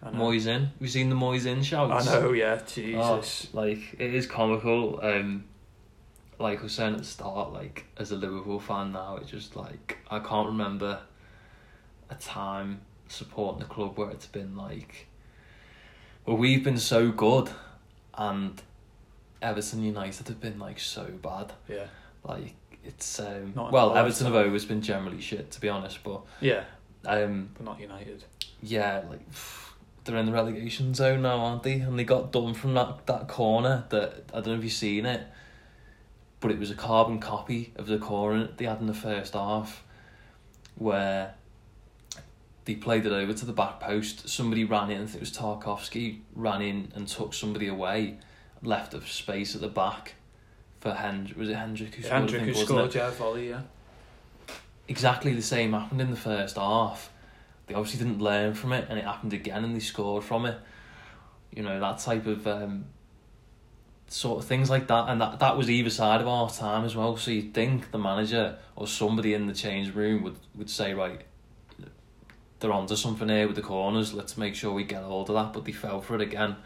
I. 0.02 0.10
Moyes 0.10 0.46
in. 0.46 0.70
We've 0.80 0.90
seen 0.90 1.10
the 1.10 1.16
Moyes 1.16 1.46
in 1.46 1.62
shouts. 1.62 2.06
I 2.08 2.12
know. 2.20 2.32
Yeah. 2.32 2.60
Jesus. 2.66 3.48
Oh, 3.52 3.58
like 3.60 3.78
it 3.98 4.14
is 4.14 4.26
comical. 4.26 5.00
Um, 5.02 5.44
like 6.38 6.60
I 6.60 6.62
was 6.62 6.72
saying 6.72 6.94
at 6.94 6.98
the 7.00 7.04
start, 7.04 7.52
like 7.52 7.84
as 7.98 8.10
a 8.12 8.16
Liverpool 8.16 8.60
fan 8.60 8.92
now, 8.92 9.16
it's 9.16 9.30
just 9.30 9.56
like 9.56 9.98
I 10.10 10.18
can't 10.20 10.48
remember 10.48 11.00
a 12.08 12.14
time 12.14 12.80
supporting 13.08 13.60
the 13.60 13.66
club 13.66 13.98
where 13.98 14.10
it's 14.10 14.26
been 14.26 14.56
like, 14.56 15.06
well, 16.24 16.36
we've 16.36 16.64
been 16.64 16.78
so 16.78 17.10
good, 17.10 17.50
and 18.14 18.60
Everton 19.42 19.82
United 19.82 20.28
have 20.28 20.40
been 20.40 20.58
like 20.58 20.78
so 20.80 21.04
bad. 21.22 21.52
Yeah. 21.68 21.86
Like 22.24 22.54
it's 22.84 23.20
um, 23.20 23.52
Not 23.54 23.70
well, 23.72 23.94
Everton 23.96 24.24
have 24.26 24.34
lifetime. 24.34 24.48
always 24.48 24.64
been 24.64 24.80
generally 24.80 25.20
shit 25.20 25.50
to 25.50 25.60
be 25.60 25.68
honest, 25.68 26.02
but 26.02 26.22
Yeah. 26.40 26.64
um, 27.04 27.50
But 27.54 27.64
not 27.66 27.80
United. 27.80 28.24
yeah, 28.62 29.02
like 29.10 29.20
they're 30.10 30.20
in 30.20 30.26
the 30.26 30.32
relegation 30.32 30.94
zone 30.94 31.22
now, 31.22 31.38
aren't 31.38 31.62
they? 31.62 31.80
And 31.80 31.98
they 31.98 32.04
got 32.04 32.32
done 32.32 32.54
from 32.54 32.74
that, 32.74 33.06
that 33.06 33.28
corner 33.28 33.84
that 33.90 34.24
I 34.32 34.40
don't 34.40 34.48
know 34.48 34.54
if 34.54 34.64
you've 34.64 34.72
seen 34.72 35.06
it, 35.06 35.26
but 36.40 36.50
it 36.50 36.58
was 36.58 36.70
a 36.70 36.74
carbon 36.74 37.20
copy 37.20 37.72
of 37.76 37.86
the 37.86 37.98
corner 37.98 38.48
they 38.56 38.64
had 38.66 38.80
in 38.80 38.86
the 38.86 38.94
first 38.94 39.34
half, 39.34 39.82
where 40.76 41.34
they 42.64 42.74
played 42.74 43.06
it 43.06 43.12
over 43.12 43.32
to 43.32 43.46
the 43.46 43.52
back 43.52 43.80
post. 43.80 44.28
Somebody 44.28 44.64
ran 44.64 44.90
in, 44.90 45.02
I 45.02 45.06
think 45.06 45.16
it 45.16 45.20
was 45.20 45.32
Tarkowski, 45.32 46.20
ran 46.34 46.62
in 46.62 46.92
and 46.94 47.08
took 47.08 47.34
somebody 47.34 47.68
away, 47.68 48.18
left 48.62 48.94
a 48.94 49.00
space 49.06 49.54
at 49.54 49.60
the 49.60 49.68
back 49.68 50.14
for 50.80 50.92
Hendrick. 50.92 51.38
Was 51.38 51.48
it 51.48 51.56
Hendrick 51.56 51.94
who 51.94 52.02
scored? 52.02 52.20
Hendrick 52.20 52.42
who 52.42 52.54
scored, 52.54 52.94
yeah, 52.94 53.10
volley, 53.10 53.50
yeah. 53.50 53.62
exactly 54.88 55.32
the 55.34 55.42
same 55.42 55.72
happened 55.72 56.00
in 56.00 56.10
the 56.10 56.16
first 56.16 56.56
half. 56.56 57.10
They 57.70 57.76
obviously 57.76 58.04
didn't 58.04 58.20
learn 58.20 58.54
from 58.54 58.72
it, 58.72 58.86
and 58.90 58.98
it 58.98 59.04
happened 59.04 59.32
again, 59.32 59.62
and 59.64 59.74
they 59.76 59.80
scored 59.80 60.24
from 60.24 60.44
it. 60.44 60.58
You 61.54 61.62
know 61.62 61.78
that 61.78 61.98
type 62.00 62.26
of 62.26 62.46
um, 62.48 62.86
sort 64.08 64.42
of 64.42 64.48
things 64.48 64.68
like 64.70 64.88
that, 64.88 65.08
and 65.08 65.20
that 65.20 65.38
that 65.38 65.56
was 65.56 65.70
either 65.70 65.88
side 65.90 66.20
of 66.20 66.26
our 66.26 66.50
time 66.50 66.84
as 66.84 66.96
well. 66.96 67.16
So 67.16 67.30
you'd 67.30 67.54
think 67.54 67.92
the 67.92 67.98
manager 67.98 68.58
or 68.74 68.88
somebody 68.88 69.34
in 69.34 69.46
the 69.46 69.54
change 69.54 69.94
room 69.94 70.22
would 70.24 70.36
would 70.56 70.68
say, 70.68 70.94
right, 70.94 71.20
they're 72.58 72.72
onto 72.72 72.96
something 72.96 73.28
here 73.28 73.46
with 73.46 73.56
the 73.56 73.62
corners. 73.62 74.12
Let's 74.12 74.36
make 74.36 74.54
sure 74.56 74.72
we 74.72 74.82
get 74.84 75.02
hold 75.04 75.30
of 75.30 75.36
that. 75.36 75.52
But 75.52 75.64
they 75.64 75.72
fell 75.72 76.00
for 76.00 76.16
it 76.16 76.20
again. 76.22 76.56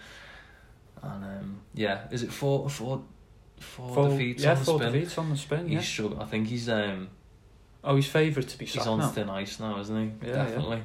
And 1.03 1.23
um, 1.25 1.61
yeah, 1.75 2.09
is 2.11 2.23
it 2.23 2.33
four 2.33 2.69
four 2.71 3.03
four, 3.61 3.95
Four- 3.95 4.09
defeats 4.09 4.43
yeah, 4.43 4.53
on 4.53 4.59
the 4.59 4.65
four 4.65 4.79
spin? 4.79 4.93
defeats 4.93 5.19
on 5.19 5.31
the 5.31 5.37
spin. 5.37 5.69
Yeah. 5.69 5.79
He's 5.81 5.89
strugg- 5.89 6.21
I 6.23 6.25
think 6.25 6.47
he's 6.49 6.69
um 6.71 7.09
Oh, 7.87 7.97
he's 7.97 8.07
favourite 8.07 8.49
to 8.49 8.57
be 8.59 8.65
he's 8.65 8.87
on 8.87 8.99
now. 8.99 9.09
thin 9.11 9.29
ice 9.29 9.61
now, 9.61 9.79
isn't 9.79 10.19
he? 10.23 10.29
Yeah, 10.29 10.49
yeah. 10.49 10.83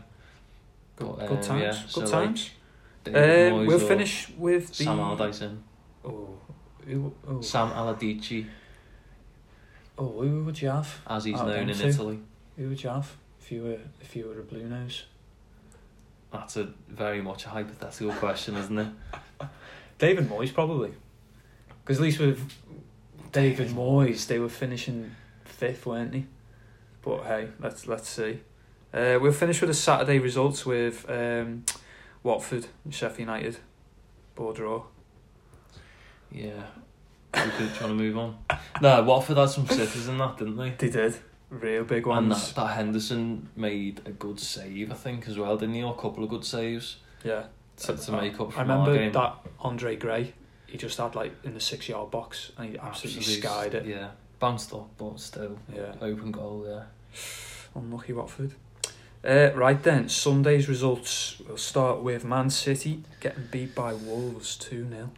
Good, 0.99 1.07
But, 1.17 1.27
good 1.27 1.37
um, 1.37 1.43
times. 1.43 1.61
yeah, 1.61 1.83
good 1.93 2.07
so, 2.07 2.11
times. 2.11 2.49
Uh, 3.07 3.11
Moyes 3.11 3.67
we'll 3.67 3.79
finish 3.79 4.29
with 4.37 4.67
the. 4.67 4.83
Sam 4.83 4.99
Allardyce 4.99 5.41
in. 5.41 5.63
Oh, 6.03 6.37
who, 6.85 7.13
oh. 7.27 7.41
Sam 7.41 7.69
Allardyce, 7.69 8.45
oh, 9.97 10.21
who 10.21 10.43
would 10.43 10.61
you 10.61 10.69
have? 10.69 11.01
as 11.07 11.23
he's 11.23 11.35
known 11.35 11.69
in 11.69 11.77
two. 11.77 11.87
Italy. 11.87 12.19
Who 12.57 12.69
would 12.69 12.83
you 12.83 12.89
have 12.89 13.15
if 13.39 13.51
you 13.51 13.63
were 13.63 13.77
if 14.01 14.15
you 14.15 14.27
were 14.27 14.39
a 14.39 14.43
blue 14.43 14.67
nose? 14.67 15.05
That's 16.31 16.57
a 16.57 16.69
very 16.89 17.21
much 17.21 17.45
a 17.45 17.49
hypothetical 17.49 18.13
question, 18.13 18.55
isn't 18.57 18.77
it? 18.77 18.87
David 19.97 20.29
Moyes 20.29 20.53
probably, 20.53 20.93
because 21.81 21.97
at 21.97 22.03
least 22.03 22.19
with 22.19 22.53
David 23.31 23.69
Moyes 23.69 24.27
they 24.27 24.39
were 24.39 24.49
finishing 24.49 25.15
fifth, 25.45 25.85
weren't 25.85 26.11
they? 26.11 26.25
But 27.01 27.23
hey, 27.23 27.47
let's 27.59 27.87
let's 27.87 28.09
see. 28.09 28.41
Uh, 28.93 29.19
we'll 29.21 29.31
finish 29.31 29.61
with 29.61 29.69
the 29.69 29.73
Saturday 29.75 30.19
results 30.19 30.65
with 30.65 31.05
um, 31.09 31.63
Watford 32.23 32.67
and 32.83 32.93
Sheffield 32.93 33.19
United, 33.19 33.57
ball 34.35 34.53
draw. 34.53 34.83
Yeah. 36.31 36.63
We 37.33 37.41
could 37.51 37.73
trying 37.75 37.89
to 37.89 37.95
move 37.95 38.17
on. 38.17 38.37
No, 38.81 39.03
Watford 39.03 39.37
had 39.37 39.49
some 39.49 39.67
sitters 39.67 40.07
in 40.07 40.17
that, 40.17 40.37
didn't 40.37 40.57
they? 40.57 40.71
They 40.71 40.89
did 40.89 41.15
real 41.49 41.83
big 41.83 42.07
And 42.07 42.29
ones. 42.29 42.53
that, 42.53 42.61
that 42.61 42.75
Henderson 42.75 43.49
made 43.55 44.01
a 44.05 44.11
good 44.11 44.39
save, 44.39 44.91
I 44.91 44.95
think, 44.95 45.27
as 45.27 45.37
well, 45.37 45.55
didn't 45.57 45.75
he? 45.75 45.83
Or 45.83 45.93
a 45.93 46.01
couple 46.01 46.23
of 46.23 46.29
good 46.31 46.43
saves 46.45 46.97
yeah, 47.23 47.43
to, 47.77 47.95
to 47.95 48.11
make 48.13 48.39
up 48.39 48.57
I 48.57 48.61
remember 48.61 49.09
that 49.11 49.35
Andre 49.59 49.95
Gray. 49.95 50.33
He 50.65 50.77
just 50.77 50.97
had 50.97 51.15
like 51.15 51.33
in 51.43 51.53
the 51.53 51.59
six 51.59 51.89
yard 51.89 52.11
box 52.11 52.51
and 52.57 52.69
he 52.69 52.77
absolutely 52.79 53.23
skied 53.23 53.73
it. 53.73 53.85
Yeah, 53.85 54.09
bounced 54.39 54.73
up, 54.73 54.89
but 54.97 55.19
still 55.19 55.57
Yeah, 55.73 55.93
open 56.01 56.31
goal. 56.31 56.65
Yeah. 56.67 56.83
unlucky 57.75 58.13
Watford. 58.13 58.53
Uh, 59.23 59.51
right 59.53 59.81
then, 59.83 60.07
Sunday's 60.07 60.69
results. 60.69 61.41
We'll 61.45 61.57
start 61.57 62.01
with 62.01 62.23
Man 62.23 62.49
City 62.49 63.03
getting 63.19 63.47
beat 63.51 63.75
by 63.75 63.93
Wolves 63.93 64.55
two 64.55 64.87
0 64.87 65.11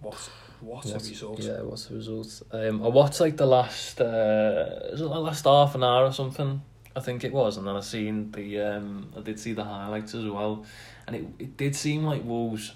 What 0.00 0.14
what 0.60 0.86
a 0.86 0.94
result! 0.94 1.40
Yeah, 1.40 1.60
what's 1.62 1.86
the 1.86 1.96
result? 1.96 2.42
Um, 2.52 2.82
I 2.82 2.88
watched 2.88 3.20
like 3.20 3.36
the 3.36 3.46
last, 3.46 4.00
uh, 4.00 4.88
was 4.92 5.00
it 5.00 5.04
the 5.04 5.08
last 5.08 5.44
half 5.44 5.74
an 5.74 5.84
hour 5.84 6.06
or 6.06 6.12
something? 6.12 6.62
I 6.96 7.00
think 7.00 7.22
it 7.22 7.32
was, 7.32 7.58
and 7.58 7.66
then 7.66 7.76
I 7.76 7.80
seen 7.80 8.32
the, 8.32 8.60
um, 8.60 9.12
I 9.16 9.20
did 9.20 9.38
see 9.38 9.52
the 9.52 9.64
highlights 9.64 10.14
as 10.14 10.24
well, 10.24 10.64
and 11.06 11.16
it 11.16 11.24
it 11.38 11.56
did 11.58 11.76
seem 11.76 12.04
like 12.04 12.24
Wolves, 12.24 12.74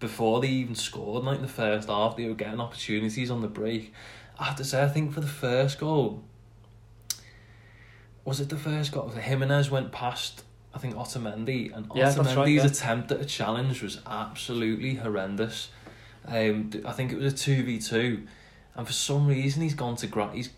before 0.00 0.40
they 0.40 0.48
even 0.48 0.74
scored, 0.74 1.24
like 1.24 1.36
in 1.36 1.42
the 1.42 1.48
first 1.48 1.88
half, 1.88 2.16
they 2.16 2.26
were 2.26 2.34
getting 2.34 2.60
opportunities 2.60 3.30
on 3.30 3.40
the 3.40 3.48
break. 3.48 3.92
I 4.38 4.44
have 4.44 4.56
to 4.56 4.64
say, 4.64 4.82
I 4.82 4.88
think 4.88 5.14
for 5.14 5.20
the 5.20 5.26
first 5.26 5.80
goal, 5.80 6.22
was 8.28 8.40
it 8.40 8.48
the 8.50 8.56
first 8.56 8.92
goal? 8.92 9.08
Jimenez 9.08 9.70
went 9.70 9.90
past. 9.92 10.44
I 10.74 10.78
think 10.78 10.94
Otamendi 10.94 11.74
and 11.74 11.90
Yeah, 11.94 12.10
that's 12.10 12.18
right, 12.18 12.26
Otamendi's 12.26 12.64
yeah. 12.64 12.66
attempt 12.66 13.10
at 13.10 13.20
a 13.20 13.24
challenge 13.24 13.82
was 13.82 14.00
absolutely 14.06 14.96
horrendous. 14.96 15.70
Um, 16.26 16.70
I 16.84 16.92
think 16.92 17.10
it 17.10 17.18
was 17.18 17.32
a 17.32 17.36
two 17.36 17.62
v 17.64 17.78
two, 17.78 18.26
and 18.76 18.86
for 18.86 18.92
some 18.92 19.26
reason 19.26 19.62
he's 19.62 19.74
gone 19.74 19.96
to 19.96 20.06
ground. 20.06 20.36
He's 20.36 20.50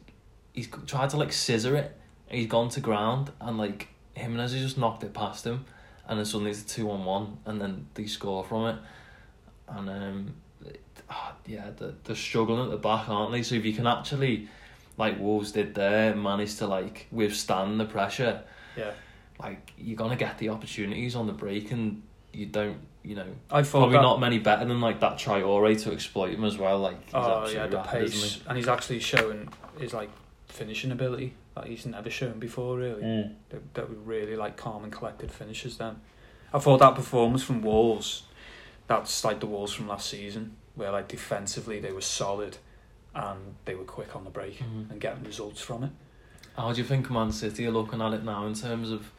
he's 0.52 0.68
tried 0.86 1.10
to 1.10 1.16
like 1.16 1.32
scissor 1.32 1.76
it. 1.76 1.96
He's 2.28 2.48
gone 2.48 2.68
to 2.70 2.80
ground, 2.80 3.30
and 3.40 3.56
like 3.56 3.88
Jimenez 4.14 4.52
has 4.52 4.60
just 4.62 4.78
knocked 4.78 5.04
it 5.04 5.14
past 5.14 5.46
him, 5.46 5.64
and 6.08 6.18
then 6.18 6.26
suddenly 6.26 6.50
it's 6.50 6.62
a 6.62 6.66
two 6.66 6.90
on 6.90 7.04
one, 7.04 7.38
and 7.46 7.60
then 7.60 7.86
they 7.94 8.06
score 8.06 8.42
from 8.44 8.66
it, 8.66 8.76
and 9.68 9.88
um, 9.88 10.34
it- 10.66 10.82
ah, 11.08 11.34
yeah, 11.46 11.70
they're, 11.78 11.94
they're 12.04 12.16
struggling 12.16 12.64
at 12.64 12.70
the 12.70 12.76
back, 12.78 13.08
aren't 13.08 13.30
they? 13.32 13.42
So 13.44 13.54
if 13.54 13.64
you 13.64 13.72
can 13.72 13.86
actually, 13.86 14.48
like 14.96 15.18
Wolves 15.18 15.52
did 15.52 15.74
there, 15.74 16.14
managed 16.14 16.58
to 16.58 16.66
like 16.66 17.06
withstand 17.10 17.80
the 17.80 17.84
pressure, 17.84 18.42
Yeah, 18.76 18.92
like 19.40 19.72
you're 19.78 19.96
gonna 19.96 20.16
get 20.16 20.38
the 20.38 20.50
opportunities 20.50 21.14
on 21.14 21.26
the 21.26 21.32
break, 21.32 21.70
and 21.72 22.02
you 22.32 22.46
don't, 22.46 22.78
you 23.02 23.16
know, 23.16 23.26
I 23.50 23.62
thought 23.62 23.80
probably 23.80 23.96
that, 23.96 24.02
not 24.02 24.20
many 24.20 24.38
better 24.38 24.64
than 24.64 24.80
like 24.80 25.00
that 25.00 25.14
Traore 25.18 25.82
to 25.84 25.92
exploit 25.92 26.32
him 26.32 26.44
as 26.44 26.58
well. 26.58 26.78
Like 26.78 27.02
he's 27.04 27.14
Oh 27.14 27.48
yeah, 27.52 27.66
the 27.66 27.78
rapid, 27.78 28.00
pace, 28.02 28.40
and 28.46 28.56
he's 28.56 28.68
actually 28.68 29.00
showing 29.00 29.48
his 29.78 29.94
like 29.94 30.10
finishing 30.48 30.92
ability 30.92 31.34
that 31.54 31.66
he's 31.66 31.86
never 31.86 32.10
shown 32.10 32.38
before. 32.38 32.76
Really. 32.78 33.02
Mm. 33.02 33.34
that, 33.50 33.74
that 33.74 33.88
were 33.88 33.96
really 33.96 34.36
like 34.36 34.56
calm 34.56 34.84
and 34.84 34.92
collected 34.92 35.30
finishes. 35.30 35.78
Then, 35.78 35.96
I 36.52 36.58
thought 36.58 36.78
that 36.80 36.94
performance 36.94 37.42
from 37.42 37.62
Wolves, 37.62 38.24
that's 38.86 39.24
like 39.24 39.40
the 39.40 39.46
Wolves 39.46 39.72
from 39.72 39.88
last 39.88 40.08
season, 40.10 40.56
where 40.74 40.92
like 40.92 41.08
defensively 41.08 41.80
they 41.80 41.92
were 41.92 42.00
solid, 42.00 42.58
and 43.14 43.54
they 43.64 43.74
were 43.74 43.84
quick 43.84 44.14
on 44.14 44.24
the 44.24 44.30
break 44.30 44.58
Mhm. 44.58 44.90
and 44.90 45.00
getting 45.00 45.24
results 45.24 45.60
from 45.60 45.84
it. 45.84 45.90
How 46.56 46.72
do 46.72 46.78
you 46.80 46.86
think 46.86 47.10
Man 47.10 47.32
City 47.32 47.66
are 47.66 47.70
looking 47.70 48.00
at 48.00 48.12
it 48.12 48.24
now 48.24 48.46
in 48.46 48.54
terms 48.54 48.90
of 48.90 49.10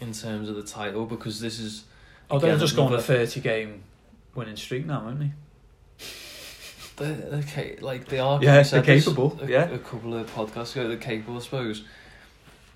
in 0.00 0.12
terms 0.12 0.48
of 0.48 0.56
the 0.56 0.62
title? 0.62 1.06
Because 1.06 1.40
this 1.40 1.58
is 1.58 1.84
Oh, 2.30 2.38
they're 2.38 2.58
just 2.58 2.74
going 2.76 2.92
on 2.92 2.98
a 2.98 3.02
thirty 3.02 3.40
game 3.40 3.82
winning 4.34 4.56
streak 4.56 4.84
now, 4.86 5.00
aren't 5.02 5.20
they? 5.20 5.32
they're, 6.96 7.14
they're 7.40 7.76
like 7.80 8.06
they 8.08 8.18
are. 8.18 8.42
Yeah, 8.42 8.62
they're 8.62 8.82
capable, 8.82 9.38
A, 9.42 9.46
yeah. 9.48 9.64
a 9.70 9.78
couple 9.78 10.14
of 10.14 10.28
podcasts 10.34 10.72
ago, 10.72 10.88
they're 10.88 10.96
capable, 10.96 11.36
I 11.36 11.40
suppose. 11.40 11.84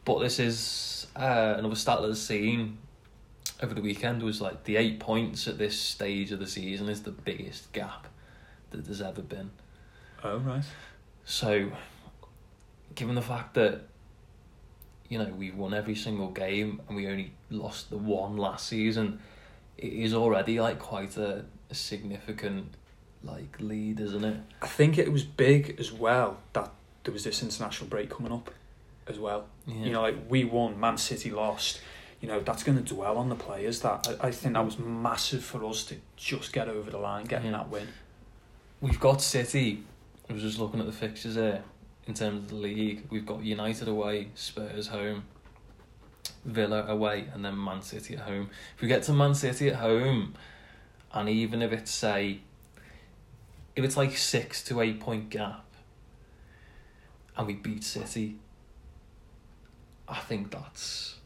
But 0.05 0.21
this 0.21 0.39
is 0.39 1.07
uh, 1.17 1.55
another 1.59 1.75
stat 1.75 2.01
that 2.03 2.09
I've 2.09 2.17
seen 2.19 2.79
over 3.63 3.75
the 3.75 3.83
weekend 3.83 4.23
was 4.23 4.41
like 4.41 4.65
the 4.65 4.77
eight 4.77 5.01
points 5.01 5.47
at 5.49 5.59
this 5.59 5.79
stage 5.79 6.33
of 6.33 6.39
the 6.39 6.47
season 6.47 6.89
is 6.89 7.03
the 7.03 7.11
biggest 7.11 7.73
gap 7.73 8.07
that 8.71 8.85
there's 8.85 9.03
ever 9.03 9.23
been. 9.23 9.51
Oh 10.23 10.39
right. 10.39 10.65
So, 11.25 11.71
given 12.95 13.15
the 13.15 13.23
fact 13.23 13.55
that 13.55 13.83
you 15.09 15.19
know 15.19 15.33
we've 15.37 15.57
won 15.57 15.75
every 15.75 15.95
single 15.95 16.29
game 16.29 16.81
and 16.89 16.97
we 16.97 17.07
only 17.09 17.33
lost 17.51 17.91
the 17.91 17.97
one 17.99 18.37
last 18.37 18.67
season, 18.69 19.21
it 19.79 19.93
is 19.93 20.15
already 20.15 20.61
like 20.61 20.79
quite 20.79 21.17
a, 21.17 21.45
a 21.71 21.75
significant 21.75 22.75
like 23.23 23.57
lead, 23.61 24.01
isn't 24.01 24.25
it? 24.25 24.37
I 24.63 24.67
think 24.67 24.99
it 24.99 25.13
was 25.13 25.23
big 25.25 25.77
as 25.79 25.93
well 25.93 26.39
that 26.53 26.71
there 27.05 27.13
was 27.13 27.25
this 27.25 27.43
international 27.43 27.89
break 27.89 28.11
coming 28.11 28.33
up 28.33 28.51
as 29.07 29.19
well. 29.19 29.47
Yeah. 29.67 29.85
You 29.85 29.93
know, 29.93 30.03
like 30.03 30.17
we 30.29 30.45
won, 30.45 30.79
Man 30.81 30.97
City 30.99 31.31
lost. 31.31 31.81
You 32.21 32.29
know, 32.29 32.39
that's 32.41 32.63
going 32.63 32.77
to 32.83 32.95
dwell 32.95 33.17
on 33.17 33.31
the 33.31 33.35
players. 33.35 33.81
That 33.81 34.07
I, 34.21 34.29
I 34.29 34.31
think 34.31 34.53
that 34.55 34.65
was 34.65 34.79
massive 34.79 35.43
for 35.43 35.65
us 35.65 35.85
to 35.85 35.97
just 36.17 36.53
get 36.53 36.69
over 36.69 36.91
the 36.91 36.99
line, 36.99 37.25
getting 37.25 37.51
Yeah. 37.51 37.59
that 37.59 37.71
win. 37.71 37.89
We've 38.83 39.01
got 39.01 39.23
City. 39.23 39.85
I 40.31 40.33
was 40.33 40.43
just 40.43 40.61
looking 40.61 40.79
at 40.79 40.87
the 40.87 40.93
fixtures 40.93 41.35
here 41.35 41.65
in 42.07 42.15
terms 42.15 42.45
of 42.45 42.49
the 42.51 42.55
league. 42.55 43.03
We've 43.11 43.27
got 43.27 43.43
United 43.43 43.89
away, 43.89 44.29
Spurs 44.37 44.87
home, 44.87 45.25
Villa 46.45 46.87
away, 46.87 47.27
and 47.35 47.45
then 47.45 47.59
Man 47.63 47.83
City 47.83 48.15
at 48.15 48.21
home. 48.21 48.49
If 48.77 48.81
we 48.81 48.87
get 48.87 49.03
to 49.05 49.13
Man 49.13 49.35
City 49.35 49.71
at 49.71 49.77
home, 49.77 50.35
and 51.13 51.29
even 51.29 51.63
if 51.63 51.73
it's 51.73 51.91
say, 51.91 52.43
if 53.75 53.85
it's 53.85 53.97
like 53.97 54.17
six 54.17 54.63
to 54.65 54.81
eight 54.81 55.01
point 55.01 55.31
gap, 55.31 55.65
and 57.37 57.49
we 57.49 57.55
beat 57.55 57.83
City, 57.83 58.37
I 60.07 60.21
think 60.21 60.53
that's 60.53 61.17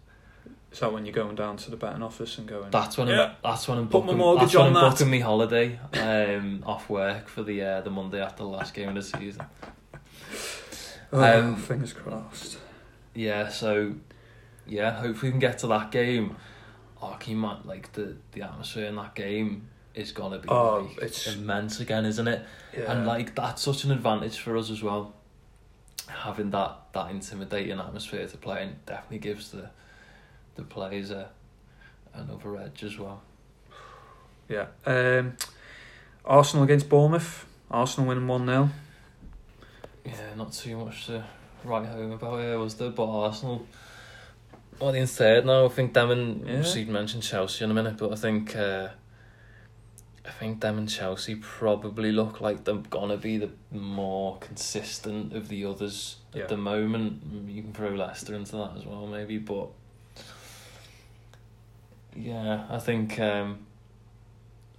So 0.75 0.91
when 0.91 1.07
you're 1.07 1.15
going 1.15 1.37
down 1.37 1.57
to 1.59 1.71
the 1.71 1.77
betting 1.77 2.03
office 2.03 2.37
and 2.37 2.47
going, 2.49 2.71
that's 2.71 2.99
when 2.99 3.09
Yeah. 3.09 3.23
I'm, 3.23 3.33
that's 3.43 3.69
when 3.69 3.79
I'm 3.79 3.89
Put 3.89 4.01
my 4.01 4.07
booking. 4.07 4.19
mortgage 4.19 4.43
that's 4.43 4.55
when 4.57 4.67
on 4.67 4.77
I'm 4.77 4.83
that. 4.85 4.91
booking 4.91 5.11
me 5.11 5.21
holiday 5.21 5.79
um, 5.95 6.63
off 6.67 6.91
work 6.91 7.29
for 7.29 7.43
the 7.45 7.63
uh, 7.63 7.81
the 7.81 7.91
Monday 7.91 8.21
after 8.21 8.43
the 8.43 8.49
last 8.49 8.75
game 8.75 8.89
of 8.89 8.95
the 8.97 9.03
season. 9.03 9.45
oh, 11.13 11.39
um, 11.41 11.57
fingers 11.57 11.93
crossed. 11.93 12.59
Yeah, 13.15 13.49
so 13.49 13.95
yeah, 14.67 14.91
hopefully 15.01 15.29
we 15.29 15.31
can 15.31 15.39
get 15.41 15.59
to 15.61 15.67
that 15.69 15.91
game. 15.93 16.37
Oh, 17.01 17.17
can 17.21 17.33
you 17.33 17.37
ma- 17.39 17.61
like 17.65 17.93
the 17.93 18.17
the 18.33 18.43
atmosphere 18.43 18.87
in 18.87 18.97
that 18.97 19.15
game 19.15 19.69
is 19.95 20.11
gonna 20.11 20.39
be 20.41 20.49
Oh, 20.49 20.89
like, 20.89 20.97
it's- 20.97 21.33
immense 21.37 21.79
again, 21.79 22.05
isn't 22.05 22.27
it? 22.27 22.45
Yeah. 22.77 22.91
And 22.93 23.07
like 23.07 23.37
that's 23.37 23.63
such 23.63 23.85
an 23.85 23.93
advantage 23.93 24.39
for 24.39 24.57
us 24.57 24.71
as 24.71 24.83
well. 24.83 25.15
Having 26.09 26.51
that 26.51 26.79
that 26.95 27.11
intimidating 27.13 27.79
atmosphere 27.79 28.27
to 28.27 28.37
play 28.37 28.65
in 28.65 28.77
definitely 28.87 29.19
gives 29.19 29.53
the 29.53 29.71
the 30.55 30.63
players 30.63 31.11
a 31.11 31.31
another 32.13 32.57
edge 32.59 32.85
as 32.85 32.99
well. 32.99 33.23
yeah. 34.49 34.67
Um, 34.87 35.37
Arsenal 36.25 36.65
against 36.65 36.89
Bournemouth. 36.89 37.47
Arsenal 37.71 38.09
winning 38.09 38.29
one 38.29 38.47
0 38.47 38.71
Yeah, 40.05 40.35
not 40.37 40.53
too 40.53 40.77
much 40.77 41.07
to 41.07 41.25
write 41.65 41.87
home 41.87 42.13
about 42.13 42.41
here, 42.41 42.59
was 42.59 42.75
there? 42.77 42.91
But 42.91 43.07
Arsenal, 43.11 43.67
well, 44.79 44.93
the 44.93 45.07
third 45.07 45.47
now. 45.47 45.65
I 45.67 45.69
think 45.69 45.95
them 45.95 46.11
and 46.11 46.47
Yeah. 46.47 46.55
obviously 46.57 46.85
mentioned 46.85 47.23
Chelsea 47.25 47.65
in 47.65 47.71
a 47.71 47.75
minute, 47.75 47.97
but 47.97 48.13
I 48.13 48.17
think 48.17 48.55
uh, 48.55 48.89
I 50.27 50.31
think 50.31 50.61
them 50.61 50.79
and 50.79 50.89
Chelsea 50.89 51.35
probably 51.35 52.13
look 52.13 52.41
like 52.41 52.65
they're 52.65 52.75
gonna 52.77 53.17
be 53.17 53.39
the 53.39 53.51
more 53.73 54.39
consistent 54.39 55.33
of 55.35 55.49
the 55.49 55.65
others 55.65 56.17
Yeah. 56.33 56.43
at 56.45 56.49
the 56.49 56.57
moment. 56.57 57.29
Mm, 57.49 57.55
You 57.55 57.63
can 57.63 57.73
throw 57.73 57.91
Leicester 57.91 58.35
into 58.35 58.53
that 58.57 58.73
as 58.77 58.87
well, 58.87 59.07
maybe, 59.07 59.39
but 59.39 59.69
yeah, 62.17 62.67
I 62.71 62.79
think 62.79 63.19
um, 63.21 63.59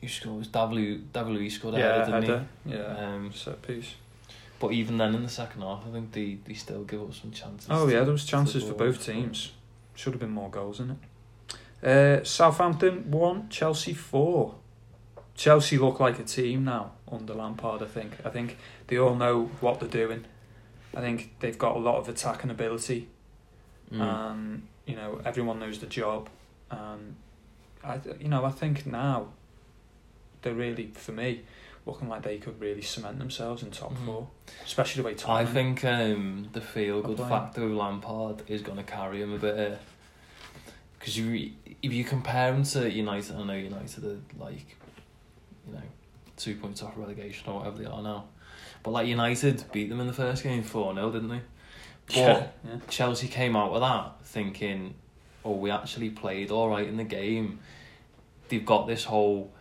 you 0.02 0.08
scored 0.10 0.38
was 0.40 0.48
W 0.50 1.00
W 1.14 1.50
scored 1.50 1.76
a 1.76 1.78
yeah, 1.80 1.84
header, 2.06 2.06
didn't 2.06 2.24
header. 2.24 2.48
he? 2.66 2.74
Yeah, 2.74 3.14
Um, 3.16 3.32
set 3.34 3.62
piece. 3.62 3.96
but 4.60 4.72
even 4.72 4.98
then, 4.98 5.16
in 5.16 5.24
the 5.24 5.30
second 5.30 5.62
half, 5.62 5.84
I 5.88 5.92
think 5.92 6.12
they, 6.12 6.38
they 6.46 6.54
still 6.54 6.84
give 6.84 7.02
up 7.02 7.14
some 7.14 7.32
chances. 7.32 7.68
Oh 7.70 7.88
yeah, 7.88 8.04
there 8.04 8.12
was 8.14 8.26
chances 8.26 8.64
the 8.64 8.72
for 8.72 8.78
both 8.78 9.06
teams. 9.06 9.52
Should 9.96 10.14
have 10.14 10.20
been 10.20 10.32
more 10.32 10.50
goals 10.50 10.80
in 10.80 10.92
it. 10.92 10.98
Uh, 11.88 12.24
Southampton 12.24 13.10
one, 13.12 13.48
Chelsea 13.50 13.94
four. 13.94 14.56
Chelsea 15.36 15.78
look 15.78 16.00
like 16.00 16.18
a 16.20 16.24
team 16.24 16.64
now 16.66 16.92
under 17.12 17.34
Lampard. 17.34 17.82
I 17.82 17.86
think. 17.88 18.14
I 18.26 18.30
think 18.30 18.58
they 18.88 18.98
all 18.98 19.16
know 19.16 19.52
what 19.62 19.80
they're 19.80 19.90
doing. 19.90 20.26
I 20.96 21.02
think 21.02 21.36
they've 21.40 21.58
got 21.58 21.76
a 21.76 21.80
lot 21.80 21.98
of 21.98 22.08
attacking 22.10 22.50
ability, 22.50 23.10
Mm. 23.92 24.02
and 24.02 24.68
you 24.88 24.96
know 24.96 25.22
everyone 25.26 25.60
knows 25.60 25.80
the 25.80 25.88
job. 25.88 26.30
And 26.72 27.16
I, 27.86 28.00
you 28.20 28.28
know, 28.28 28.44
I 28.46 28.52
think 28.52 28.86
now 28.86 29.28
they're 30.42 30.54
really, 30.54 30.92
for 30.94 31.12
me, 31.12 31.42
looking 31.86 32.10
like 32.10 32.24
they 32.24 32.38
could 32.38 32.60
really 32.60 32.82
cement 32.82 33.20
themselves 33.20 33.62
in 33.64 33.72
top 33.72 33.94
Mhm. 33.94 34.06
four, 34.06 34.28
especially 34.64 35.04
the 35.04 35.08
way 35.08 35.16
I 35.28 35.46
think 35.46 35.86
um, 35.86 36.50
the 36.52 36.62
feel 36.62 37.02
good 37.02 37.20
factor 37.20 37.64
of 37.64 37.72
Lampard 37.72 38.42
is 38.48 38.62
going 38.62 38.78
to 38.78 38.84
carry 38.84 39.22
him 39.22 39.34
a 39.34 39.38
bit. 39.38 39.80
Because 40.98 41.18
you, 41.18 41.52
if 41.84 41.94
you 41.94 42.04
compare 42.04 42.54
him 42.54 42.64
to 42.64 42.92
United, 42.92 43.36
I 43.36 43.44
know 43.44 43.54
United 43.54 44.04
are 44.04 44.20
like, 44.44 44.78
you 45.68 45.74
know, 45.74 45.82
two 46.38 46.56
points 46.56 46.82
off 46.82 46.94
relegation 46.98 47.48
or 47.52 47.60
whatever 47.60 47.78
they 47.78 47.86
are 47.86 48.02
now. 48.02 48.26
But 48.82 48.92
like 48.92 49.08
United 49.08 49.64
beat 49.72 49.90
them 49.90 50.00
in 50.00 50.08
the 50.08 50.14
first 50.14 50.44
game 50.44 50.64
4 50.64 50.96
0, 50.96 51.12
didn't 51.12 51.30
they? 51.30 51.42
But 52.08 52.16
yeah, 52.18 52.48
yeah. 52.64 52.76
Chelsea 52.88 53.28
came 53.28 53.56
out 53.56 53.72
with 53.72 53.82
that 53.82 54.14
thinking, 54.24 54.94
oh, 55.44 55.54
we 55.54 55.72
actually 55.72 56.12
played 56.12 56.52
all 56.52 56.70
right 56.70 56.88
in 56.88 56.98
the 56.98 57.04
game. 57.04 57.60
They've 58.48 58.66
got 58.66 58.88
this 58.88 59.04
whole 59.04 59.52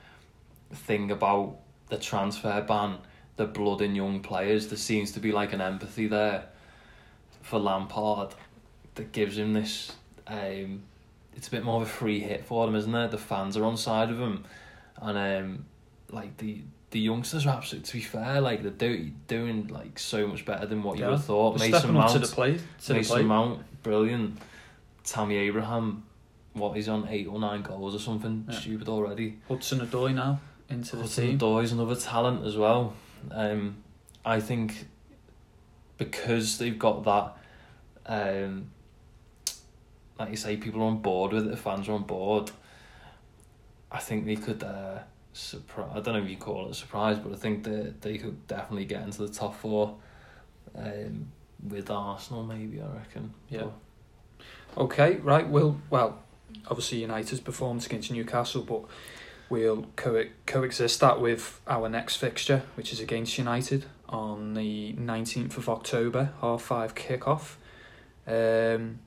thing 0.73 1.11
about 1.11 1.57
the 1.89 1.99
transfer 1.99 2.61
ban, 2.63 2.99
the 3.37 3.47
blood 3.47 3.81
in 3.81 3.95
young 3.95 4.21
players. 4.21 4.69
There 4.69 4.79
seems 4.79 5.13
to 5.13 5.21
be 5.21 5.33
like 5.33 5.53
an 5.53 5.61
empathy 5.61 6.07
there 6.07 6.47
for 7.43 7.59
Lampard 7.59 8.35
that 8.95 9.13
gives 9.13 9.39
him 9.39 9.53
this. 9.53 9.93
Um, 10.27 10.83
it's 11.37 11.49
a 11.49 11.51
bit 11.51 11.65
more 11.65 11.83
of 11.83 11.89
a 11.89 11.91
free 11.91 12.21
hit 12.21 12.45
for 12.45 12.67
them, 12.67 12.75
isn't 12.75 12.95
it? 12.95 13.11
The 13.11 13.19
fans 13.19 13.57
are 13.57 13.65
on 13.65 13.77
side 13.77 14.11
of 14.11 14.19
him, 14.19 14.45
and 15.01 15.19
um, 15.19 15.65
like 16.11 16.37
the 16.39 16.63
the 16.91 17.01
youngsters 17.01 17.45
are 17.47 17.57
absolutely. 17.57 17.89
To 17.89 17.93
be 17.95 18.03
fair, 18.03 18.41
like 18.41 18.63
they're 18.63 18.71
do, 18.71 19.11
doing 19.27 19.67
like 19.67 19.99
so 19.99 20.27
much 20.27 20.45
better 20.45 20.65
than 20.65 20.83
what 20.83 20.97
you 20.97 21.05
would 21.05 21.15
have 21.15 21.25
thought. 21.25 21.59
They're 21.59 21.71
Mason 21.71 21.93
Mount, 21.93 22.13
to 22.13 22.19
the 22.21 22.27
plate. 22.29 22.61
To 22.85 22.95
the 22.95 23.03
plate. 23.03 23.27
Mount, 23.27 23.83
brilliant. 23.83 24.39
Tammy 25.03 25.37
Abraham, 25.37 26.05
what 26.55 26.75
he's 26.77 26.89
on 26.89 27.07
eight 27.09 27.27
or 27.27 27.39
nine 27.39 27.63
goals 27.63 27.95
or 27.95 27.99
something 27.99 28.47
Yeah. 28.49 28.59
stupid 28.59 28.89
already. 28.89 29.39
Hudson 29.49 29.81
Odoi 29.81 30.15
now 30.15 30.41
into 30.69 30.97
the 30.97 31.03
Hudson 31.03 31.27
team. 31.27 31.39
Odoi 31.39 31.63
is 31.65 31.73
another 31.73 31.97
talent 31.97 32.45
as 32.47 32.57
well. 32.57 32.95
Um, 33.31 33.77
I 34.25 34.41
think 34.41 34.87
because 35.99 36.59
they've 36.59 36.79
got 36.79 37.05
that, 37.05 37.37
um, 38.07 38.71
like 40.19 40.31
you 40.31 40.37
say, 40.37 40.57
people 40.57 40.81
are 40.83 40.87
on 40.87 40.99
board 40.99 41.33
with 41.33 41.47
it. 41.47 41.51
The 41.51 41.57
fans 41.57 41.89
are 41.89 41.93
on 41.93 42.05
board. 42.05 42.51
I 43.91 43.99
think 43.99 44.25
they 44.27 44.37
could. 44.37 44.63
Uh, 44.63 45.01
surprise. 45.33 45.91
I 45.93 46.01
don't 46.01 46.15
know 46.15 46.23
if 46.23 46.31
you 46.31 46.37
call 46.37 46.67
it 46.67 46.71
a 46.71 46.75
surprise, 46.75 47.19
but 47.19 47.33
I 47.33 47.37
think 47.37 47.65
that 47.65 48.01
they 48.03 48.19
could 48.19 48.47
definitely 48.47 48.85
get 48.85 49.03
into 49.03 49.27
the 49.27 49.33
top 49.33 49.57
four. 49.57 49.97
Um, 50.77 51.27
with 51.69 51.91
Arsenal, 51.91 52.45
maybe 52.45 52.81
I 52.81 52.87
reckon. 52.87 53.33
Yeah. 53.49 53.63
But- 53.63 53.73
Okay, 54.77 55.17
right. 55.19 55.49
We'll 55.49 55.81
well, 55.91 56.19
obviously 56.69 56.99
United's 57.03 57.41
performance 57.41 57.87
against 57.87 58.11
Newcastle, 58.11 58.63
but 58.63 58.83
we'll 59.51 59.87
co- 59.97 60.27
coexist 60.47 61.01
that 61.01 61.21
with 61.21 61.61
our 61.67 61.89
next 61.89 62.17
fixture, 62.17 62.63
which 62.75 62.93
is 62.93 63.01
against 63.01 63.37
United 63.39 63.85
on 64.09 64.55
the 64.55 64.93
nineteenth 64.93 65.57
of 65.57 65.69
October, 65.69 66.33
half 66.41 66.63
five 66.63 66.95
kickoff. 66.95 67.57
Um, 68.27 69.01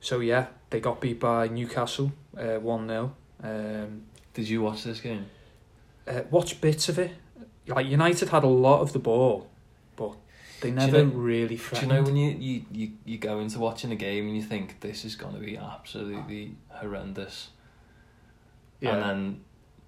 so 0.00 0.20
yeah, 0.20 0.46
they 0.70 0.80
got 0.80 1.00
beat 1.00 1.20
by 1.20 1.48
Newcastle, 1.48 2.12
uh, 2.36 2.56
one 2.60 2.86
0 2.88 3.14
Um, 3.42 4.02
Did 4.34 4.48
you 4.48 4.60
watch 4.62 4.84
this 4.84 5.00
game? 5.00 5.26
uh, 6.06 6.22
watch 6.30 6.60
bits 6.60 6.88
of 6.90 6.98
it. 6.98 7.12
Like 7.66 7.86
United 7.86 8.28
had 8.28 8.44
a 8.44 8.48
lot 8.48 8.80
of 8.82 8.92
the 8.92 8.98
ball, 8.98 9.48
they 10.64 10.70
you 10.70 10.74
never 10.74 11.04
know- 11.04 11.12
really 11.12 11.56
Do 11.56 11.80
you 11.80 11.86
know 11.86 12.02
when 12.02 12.16
you, 12.16 12.30
you, 12.30 12.64
you, 12.72 12.92
you 13.04 13.18
go 13.18 13.38
into 13.40 13.58
watching 13.58 13.92
a 13.92 13.96
game 13.96 14.26
and 14.26 14.34
you 14.36 14.42
think 14.42 14.80
this 14.80 15.04
is 15.04 15.14
going 15.14 15.34
to 15.34 15.40
be 15.40 15.56
absolutely 15.58 16.56
horrendous, 16.70 17.48
yeah. 18.80 18.94
and 18.94 19.02
then 19.02 19.40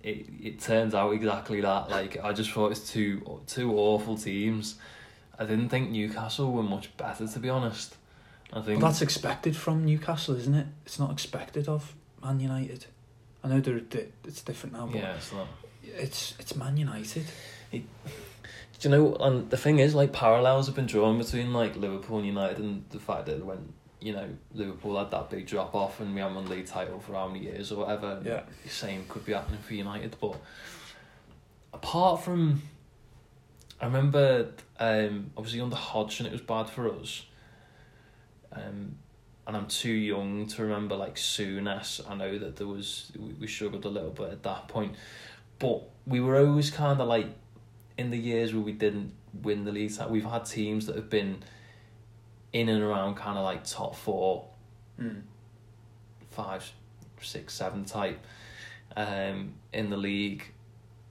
it 0.03 0.27
it 0.43 0.61
turns 0.61 0.95
out 0.95 1.13
exactly 1.13 1.63
that. 1.63 1.89
Like 1.89 2.23
I 2.23 2.33
just 2.33 2.51
thought 2.51 2.71
it's 2.73 2.91
two 2.91 3.41
two 3.47 3.73
awful 3.77 4.19
teams. 4.19 4.77
I 5.39 5.45
didn't 5.45 5.71
think 5.71 5.91
Newcastle 5.91 6.53
were 6.53 6.63
much 6.63 6.95
better 6.97 7.27
to 7.27 7.39
be 7.39 7.49
honest. 7.49 7.97
I 8.53 8.61
think 8.61 8.81
But 8.81 8.89
that's 8.89 9.03
expected 9.03 9.57
from 9.57 9.85
Newcastle, 9.85 10.37
isn't 10.37 10.55
it? 10.55 10.67
It's 10.85 10.99
not 10.99 11.11
expected 11.11 11.69
of 11.69 11.95
Man 12.23 12.39
United. 12.39 12.87
I 13.43 13.49
know 13.49 13.61
they're, 13.61 13.81
it's 14.25 14.43
different 14.43 14.75
now, 14.75 14.87
but 14.87 15.01
yeah, 15.01 15.15
it's 15.15 15.33
not. 15.33 15.47
it's 15.83 16.35
it's 16.39 16.55
Man 16.55 16.77
United. 16.77 17.25
Do 17.73 17.83
you 18.81 18.91
know? 18.91 19.15
And 19.17 19.51
the 19.51 19.57
thing 19.57 19.79
is, 19.79 19.95
like 19.95 20.13
parallels 20.13 20.67
have 20.67 20.75
been 20.75 20.87
drawn 20.87 21.19
between 21.19 21.53
like 21.53 21.77
Liverpool 21.77 22.19
and 22.19 22.27
United, 22.27 22.59
and 22.59 22.85
the 22.91 22.99
fact 22.99 23.27
that 23.27 23.45
when 23.45 23.73
you 24.01 24.13
know 24.13 24.29
Liverpool 24.55 24.99
had 24.99 25.11
that 25.11 25.31
big 25.31 25.47
drop 25.47 25.75
off 25.75 26.01
and 26.01 26.15
we 26.15 26.21
haven't 26.21 26.37
won 26.37 26.49
league 26.49 26.67
title 26.67 27.01
for 27.01 27.15
how 27.15 27.29
many 27.29 27.45
years 27.45 27.73
or 27.73 27.85
whatever. 27.85 28.21
Yeah. 28.25 28.43
the 28.63 28.69
same 28.69 29.05
could 29.09 29.25
be 29.25 29.33
happening 29.33 29.61
for 29.61 29.75
United, 29.75 30.17
but 30.21 30.37
apart 31.73 32.23
from, 32.23 32.63
I 33.81 33.87
remember 33.87 34.53
um 34.79 35.31
obviously 35.37 35.61
under 35.61 35.77
Hodgson 35.77 36.27
it 36.27 36.33
was 36.33 36.41
bad 36.41 36.69
for 36.69 36.93
us. 36.93 37.25
Um, 38.53 38.97
and 39.47 39.57
I'm 39.57 39.67
too 39.67 39.93
young 39.93 40.47
to 40.49 40.63
remember 40.63 40.97
like 40.97 41.17
Souness. 41.17 42.01
I 42.09 42.17
know 42.17 42.39
that 42.39 42.57
there 42.57 42.67
was 42.67 43.13
we, 43.19 43.33
we 43.35 43.47
struggled 43.47 43.85
a 43.85 43.89
little 43.89 44.11
bit 44.11 44.33
at 44.33 44.43
that 44.43 44.69
point, 44.69 44.97
but 45.59 45.83
we 46.07 46.21
were 46.21 46.37
always 46.37 46.71
kind 46.71 47.01
of 47.01 47.09
like 47.09 47.29
in 47.99 48.11
the 48.11 48.19
years 48.19 48.53
where 48.55 48.63
we 48.63 48.73
didn't 48.73 49.13
win 49.43 49.65
the 49.65 49.73
league. 49.73 49.95
title, 49.95 50.13
We've 50.13 50.25
had 50.25 50.45
teams 50.45 50.87
that 50.87 50.97
have 50.97 51.11
been 51.11 51.43
in 52.53 52.69
and 52.69 52.83
around 52.83 53.17
kind 53.17 53.37
of 53.39 53.45
like 53.45 53.65
top 53.65 53.95
four 53.97 54.49
Mm. 55.01 55.23
five, 56.31 56.73
six, 57.21 57.53
seven 57.53 57.85
type 57.85 58.19
um, 58.97 59.55
in 59.75 59.91
the 59.91 59.97
league. 59.99 60.45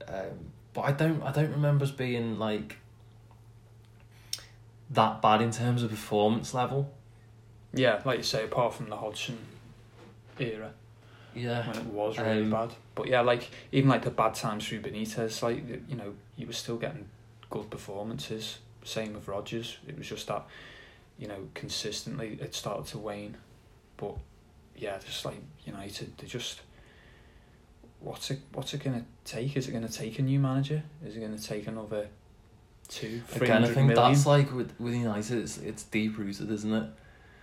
Um, 0.08 0.50
but 0.74 0.80
I 0.82 0.92
don't 0.92 1.22
I 1.22 1.30
don't 1.32 1.52
remember 1.52 1.84
us 1.84 1.90
being 1.92 2.38
like 2.38 2.78
that 4.90 5.20
bad 5.22 5.40
in 5.42 5.50
terms 5.50 5.82
of 5.82 5.90
performance 5.90 6.52
level. 6.54 6.90
Yeah, 7.72 8.00
like 8.04 8.18
you 8.18 8.24
say, 8.24 8.44
apart 8.44 8.74
from 8.74 8.88
the 8.88 8.96
Hodgson 8.96 9.38
era 10.38 10.72
Yeah. 11.36 11.66
when 11.66 11.76
it 11.76 11.84
was 11.86 12.18
really 12.18 12.42
Um, 12.42 12.50
bad. 12.50 12.70
But 12.94 13.06
yeah, 13.08 13.20
like 13.20 13.48
even 13.72 13.88
like 13.90 14.02
the 14.02 14.10
bad 14.10 14.34
times 14.34 14.66
through 14.66 14.80
Benitez, 14.80 15.42
like 15.42 15.62
you 15.88 15.96
know, 15.96 16.14
you 16.36 16.46
were 16.46 16.52
still 16.52 16.76
getting 16.76 17.08
good 17.50 17.70
performances. 17.70 18.58
Same 18.84 19.12
with 19.14 19.28
Rodgers. 19.28 19.78
It 19.86 19.96
was 19.98 20.08
just 20.08 20.26
that, 20.28 20.46
you 21.18 21.26
know, 21.28 21.48
consistently 21.54 22.38
it 22.40 22.54
started 22.54 22.86
to 22.92 22.98
wane. 22.98 23.36
But 23.96 24.16
yeah, 24.76 24.98
just 25.04 25.24
like 25.24 25.36
United, 25.64 26.16
they 26.18 26.26
just 26.26 26.60
what's 28.00 28.30
it 28.30 28.40
what's 28.52 28.74
it 28.74 28.82
gonna 28.84 29.04
take? 29.24 29.56
Is 29.56 29.68
it 29.68 29.72
gonna 29.72 29.88
take 29.88 30.18
a 30.18 30.22
new 30.22 30.38
manager? 30.38 30.82
Is 31.04 31.16
it 31.16 31.20
gonna 31.20 31.38
take 31.38 31.66
another 31.66 32.08
two, 32.88 33.20
three 33.28 33.46
Again, 33.48 33.64
I 33.64 33.66
think 33.66 33.88
million? 33.88 33.94
that's 34.12 34.26
like 34.26 34.52
with 34.54 34.72
with 34.78 34.94
United, 34.94 35.38
it's 35.38 35.58
it's 35.58 35.82
deep 35.84 36.18
rooted, 36.18 36.50
isn't 36.50 36.72
it? 36.72 36.90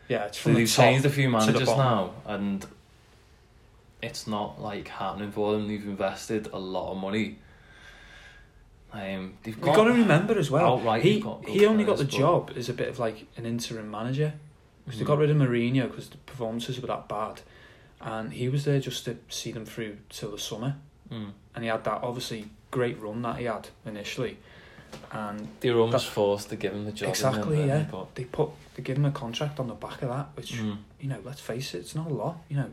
yeah, 0.10 0.26
it's 0.26 0.38
So 0.38 0.44
from 0.44 0.54
the 0.54 0.60
they've 0.60 0.70
top. 0.74 0.86
changed 0.86 1.06
a 1.06 1.10
few 1.10 1.30
managers 1.30 1.66
bottom. 1.68 1.78
now, 1.78 2.14
and 2.26 2.66
it's 4.04 4.28
not 4.28 4.62
like 4.62 4.88
happening 4.89 5.32
for 5.32 5.54
them. 5.54 5.68
They've 5.68 5.84
invested 5.84 6.49
a 6.54 6.60
lot 6.60 6.91
of 6.91 6.97
money. 6.97 7.39
Um, 8.91 9.34
they've 9.41 9.56
You've 9.56 9.66
got, 9.66 9.76
got 9.76 9.84
to 9.86 9.93
remember 9.93 10.38
as 10.38 10.51
well. 10.51 10.78
outright 10.78 11.01
he 11.01 11.20
got 11.20 11.47
he 11.47 11.66
only 11.66 11.84
got 11.84 11.97
the 11.97 12.04
but- 12.04 12.14
job 12.14 12.51
as 12.56 12.70
a 12.70 12.74
bit 12.74 12.89
of 12.89 12.99
like 12.99 13.26
an 13.38 13.45
interim 13.45 13.89
manager 13.89 14.34
because 14.86 14.99
they 14.99 15.04
Mhm. 15.06 15.08
got 15.08 15.18
rid 15.18 15.30
of 15.32 15.38
Mourinho 15.38 15.89
because 15.89 16.10
the 16.10 16.18
performances 16.18 16.80
were 16.80 16.88
that 16.88 17.08
bad, 17.08 17.41
and 18.01 18.34
he 18.34 18.49
was 18.49 18.66
there 18.66 18.80
just 18.80 19.06
to 19.06 19.18
see 19.30 19.51
them 19.51 19.66
through 19.66 19.97
till 20.10 20.32
the 20.32 20.38
summer. 20.38 20.76
Mm. 21.12 21.32
And 21.56 21.64
he 21.64 21.70
had 21.70 21.84
that 21.86 22.04
obviously 22.04 22.49
great 22.70 22.99
run 22.99 23.22
that 23.24 23.38
he 23.38 23.45
had 23.45 23.70
initially, 23.86 24.38
and 25.12 25.47
They 25.62 25.72
were 25.72 25.80
almost 25.82 26.06
That- 26.06 26.12
forced 26.14 26.49
to 26.49 26.56
give 26.56 26.74
him 26.74 26.86
the 26.86 26.91
job. 26.91 27.08
in 27.10 27.14
the 27.14 27.26
end, 27.28 27.36
exactly 27.38 27.66
yeah, 27.66 27.78
they? 27.80 27.88
But, 27.89 28.16
they 28.16 28.26
put 28.26 28.49
they 28.76 28.84
give 28.84 28.97
him 28.97 29.06
a 29.06 29.12
contract 29.12 29.60
on 29.60 29.68
the 29.68 29.74
back 29.76 30.01
of 30.04 30.10
that, 30.10 30.30
which 30.36 30.54
mm. 30.54 30.78
you 30.99 31.08
know, 31.10 31.20
let's 31.24 31.39
face 31.41 31.74
it, 31.74 31.80
it's 31.80 31.95
not 31.95 32.08
a 32.12 32.14
lot. 32.14 32.38
You 32.49 32.58
know, 32.58 32.70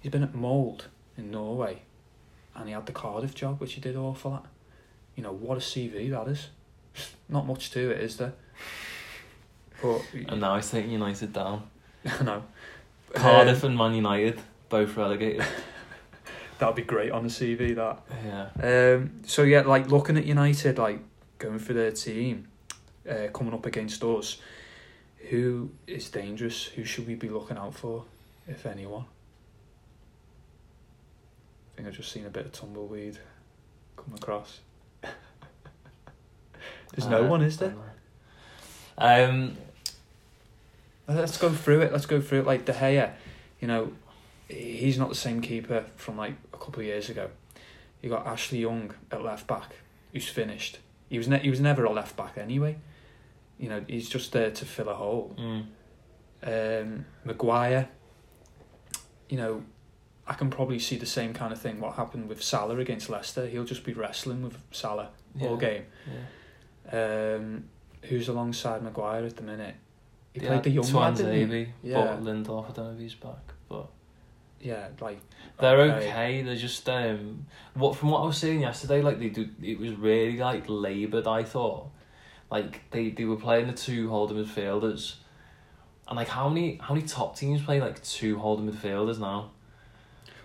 he's 0.00 0.10
been 0.12 0.22
at 0.22 0.34
Molde 0.34 0.84
in 1.16 1.30
Norway, 1.30 1.82
and 2.54 2.66
he 2.68 2.74
had 2.74 2.86
the 2.86 2.92
Cardiff 2.92 3.34
job, 3.34 3.60
which 3.60 3.74
he 3.74 3.80
did 3.80 3.96
awful 3.96 4.34
at. 4.34 4.44
You 5.16 5.22
know 5.22 5.32
what 5.32 5.58
a 5.58 5.60
CV 5.60 6.10
that 6.10 6.28
is. 6.28 6.48
Not 7.28 7.46
much 7.46 7.70
to 7.72 7.90
it, 7.90 8.00
is 8.00 8.16
there? 8.16 8.32
But 9.82 10.02
And 10.28 10.40
now 10.40 10.56
he's 10.56 10.70
taking 10.70 10.90
United 10.90 11.32
down. 11.32 11.68
I 12.06 12.22
know. 12.22 12.42
Cardiff 13.14 13.64
Um, 13.64 13.70
and 13.70 13.78
Man 13.78 13.94
United 13.94 14.40
both 14.68 14.96
relegated. 14.96 15.44
that'd 16.58 16.76
be 16.76 16.82
great 16.82 17.10
on 17.10 17.24
the 17.24 17.28
CV. 17.28 17.74
That. 17.74 18.02
yeah. 18.24 18.94
Um, 18.96 19.20
so 19.26 19.42
yeah, 19.42 19.62
like 19.62 19.88
looking 19.88 20.16
at 20.16 20.26
United, 20.26 20.78
like 20.78 21.00
going 21.38 21.58
for 21.58 21.72
their 21.72 21.90
team, 21.90 22.48
uh, 23.08 23.28
coming 23.32 23.54
up 23.54 23.66
against 23.66 24.04
us, 24.04 24.38
who 25.30 25.70
is 25.86 26.08
dangerous? 26.10 26.66
Who 26.66 26.84
should 26.84 27.06
we 27.06 27.14
be 27.14 27.28
looking 27.28 27.56
out 27.56 27.74
for, 27.74 28.04
if 28.46 28.66
anyone? 28.66 29.04
Think 31.80 31.88
I've 31.88 31.96
just 31.96 32.12
seen 32.12 32.26
a 32.26 32.28
bit 32.28 32.44
of 32.44 32.52
tumbleweed 32.52 33.16
come 33.96 34.12
across. 34.14 34.60
There's 36.92 37.06
no 37.08 37.24
Uh, 37.24 37.28
one, 37.28 37.40
is 37.40 37.56
there? 37.56 37.74
Um, 38.98 39.56
Let's 41.08 41.38
go 41.38 41.48
through 41.48 41.80
it. 41.80 41.90
Let's 41.90 42.04
go 42.04 42.20
through 42.20 42.40
it. 42.40 42.46
Like 42.46 42.66
De 42.66 42.74
Gea, 42.74 43.14
you 43.62 43.66
know, 43.66 43.92
he's 44.46 44.98
not 44.98 45.08
the 45.08 45.14
same 45.14 45.40
keeper 45.40 45.86
from 45.96 46.18
like 46.18 46.34
a 46.52 46.58
couple 46.58 46.80
of 46.80 46.86
years 46.86 47.08
ago. 47.08 47.30
You 48.02 48.10
got 48.10 48.26
Ashley 48.26 48.58
Young 48.58 48.92
at 49.10 49.22
left 49.24 49.46
back, 49.46 49.70
who's 50.12 50.28
finished. 50.28 50.80
He 51.08 51.16
was 51.16 51.28
ne- 51.28 51.38
he 51.38 51.48
was 51.48 51.60
never 51.60 51.84
a 51.84 51.90
left 51.92 52.14
back 52.14 52.36
anyway. 52.36 52.76
You 53.58 53.70
know, 53.70 53.82
he's 53.88 54.10
just 54.10 54.32
there 54.32 54.50
to 54.50 54.64
fill 54.66 54.90
a 54.90 54.94
hole. 54.96 55.34
mm, 55.38 55.64
Um, 56.42 57.06
Maguire, 57.24 57.88
you 59.30 59.38
know, 59.38 59.64
I 60.30 60.34
can 60.34 60.48
probably 60.48 60.78
see 60.78 60.96
the 60.96 61.06
same 61.06 61.34
kind 61.34 61.52
of 61.52 61.60
thing. 61.60 61.80
What 61.80 61.96
happened 61.96 62.28
with 62.28 62.40
Salah 62.40 62.78
against 62.78 63.10
Leicester? 63.10 63.48
He'll 63.48 63.64
just 63.64 63.82
be 63.82 63.92
wrestling 63.92 64.42
with 64.42 64.56
Salah 64.70 65.08
all 65.40 65.56
game. 65.56 65.86
Yeah. 66.92 67.34
Um, 67.36 67.64
who's 68.02 68.28
alongside 68.28 68.80
Maguire 68.84 69.24
at 69.24 69.36
the 69.36 69.42
minute? 69.42 69.74
He 70.32 70.38
They 70.38 70.46
played 70.46 70.62
the 70.62 70.70
young 70.70 70.92
lad, 70.92 71.16
didn't 71.16 71.34
he? 71.34 71.44
Tuanzebe, 71.46 71.68
Yeah. 71.82 71.94
but 71.96 72.22
Lindelof, 72.22 72.70
I 72.70 72.72
don't 72.72 72.86
know 72.86 72.92
if 72.92 73.00
he's 73.00 73.16
back. 73.16 73.54
But 73.68 73.88
Yeah, 74.60 74.86
like 75.00 75.18
they're 75.58 75.80
okay. 75.80 76.42
They're 76.42 76.54
just 76.54 76.88
um, 76.88 77.46
what 77.74 77.96
from 77.96 78.10
what 78.10 78.20
I 78.20 78.26
was 78.26 78.38
saying 78.38 78.60
yesterday, 78.60 79.02
like 79.02 79.18
they 79.18 79.30
do. 79.30 79.48
It 79.60 79.80
was 79.80 79.92
really 79.96 80.38
like 80.38 80.62
laboured. 80.68 81.26
I 81.26 81.42
thought, 81.42 81.88
like 82.52 82.88
they 82.92 83.10
they 83.10 83.24
were 83.24 83.36
playing 83.36 83.66
the 83.66 83.72
two 83.72 84.08
holding 84.10 84.36
midfielders, 84.36 85.16
and 86.06 86.16
like 86.16 86.28
how 86.28 86.48
many 86.48 86.78
how 86.80 86.94
many 86.94 87.04
top 87.04 87.36
teams 87.36 87.62
play 87.62 87.80
like 87.80 88.00
two 88.04 88.38
holding 88.38 88.70
midfielders 88.70 89.18
now? 89.18 89.50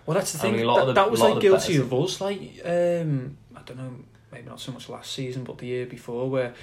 Well, 0.06 0.14
that's 0.16 0.32
the 0.32 0.38
I 0.38 0.42
thing. 0.42 0.52
mean, 0.56 0.64
a 0.64 0.66
lot 0.68 0.76
that, 0.76 0.80
of 0.82 0.86
the- 0.88 0.92
that 0.94 1.10
was 1.10 1.20
like 1.20 1.34
of 1.36 1.40
guilty 1.42 1.76
of 1.76 1.92
us. 1.92 2.20
Like, 2.20 2.40
um, 2.64 3.36
I 3.56 3.62
don't 3.62 3.76
know, 3.78 3.92
maybe 4.32 4.48
not 4.48 4.60
so 4.60 4.72
much 4.72 4.88
last 4.88 5.12
season, 5.12 5.44
but 5.44 5.58
the 5.58 5.66
year 5.66 5.86
before, 5.86 6.28
where 6.30 6.54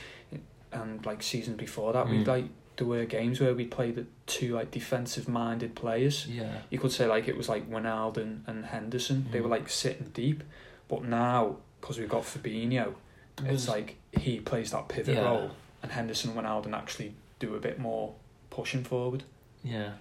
and 0.72 1.06
like 1.06 1.22
season 1.22 1.56
before 1.56 1.94
that, 1.94 2.10
we 2.10 2.18
Mm. 2.24 2.28
like 2.28 2.46
there 2.78 2.88
were 2.88 3.06
games 3.06 3.40
where 3.40 3.54
we 3.54 3.66
played 3.66 3.96
the 3.96 4.06
two 4.26 4.56
like 4.56 4.72
defensive 4.72 5.28
minded 5.28 5.76
players. 5.76 6.26
Yeah, 6.28 6.62
You 6.72 6.80
could 6.80 6.92
say 6.92 7.06
like 7.06 7.28
it 7.28 7.38
was 7.38 7.48
like 7.48 7.70
Wijnaldum 7.70 8.40
and 8.48 8.66
Henderson. 8.66 9.28
They 9.32 9.40
Mm. 9.40 9.44
were 9.44 9.50
like 9.50 9.70
sitting 9.70 10.10
deep, 10.14 10.44
but 10.88 11.04
now 11.04 11.58
because 11.80 12.00
we've 12.00 12.10
got 12.10 12.24
Fabinho, 12.24 12.94
There 13.36 13.52
it's 13.52 13.68
like 13.68 13.98
he 14.18 14.40
plays 14.40 14.72
that 14.72 14.88
pivot 14.88 15.16
Yeah. 15.16 15.26
role, 15.26 15.52
and 15.84 15.92
Henderson 15.92 16.32
and 16.32 16.40
Wijnaldum 16.40 16.74
actually 16.74 17.14
do 17.40 17.54
a 17.56 17.60
bit 17.60 17.78
more 17.78 18.14
pushing 18.50 18.84
forward. 18.84 19.24
Yeah. 19.64 19.92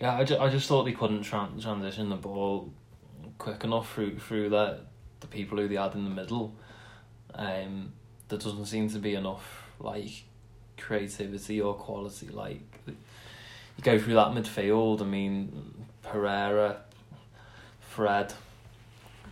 Yeah, 0.00 0.16
I, 0.18 0.24
ju- 0.24 0.38
I 0.38 0.48
just 0.50 0.68
thought 0.68 0.84
they 0.84 0.92
couldn't 0.92 1.22
tran- 1.22 1.60
transition 1.62 2.08
the 2.10 2.16
ball 2.16 2.72
quick 3.38 3.64
enough 3.64 3.92
through 3.94 4.18
through 4.18 4.50
that 4.50 4.80
the 5.20 5.26
people 5.26 5.58
who 5.58 5.68
they 5.68 5.76
had 5.76 5.94
in 5.94 6.04
the 6.04 6.10
middle. 6.10 6.54
Um, 7.34 7.92
there 8.28 8.38
doesn't 8.38 8.66
seem 8.66 8.88
to 8.90 8.98
be 8.98 9.14
enough 9.14 9.64
like 9.78 10.24
creativity 10.76 11.60
or 11.60 11.74
quality. 11.74 12.28
Like 12.28 12.60
you 12.86 13.82
go 13.82 13.98
through 13.98 14.14
that 14.14 14.28
midfield. 14.28 15.00
I 15.00 15.04
mean, 15.04 15.74
Pereira, 16.02 16.80
Fred. 17.80 18.32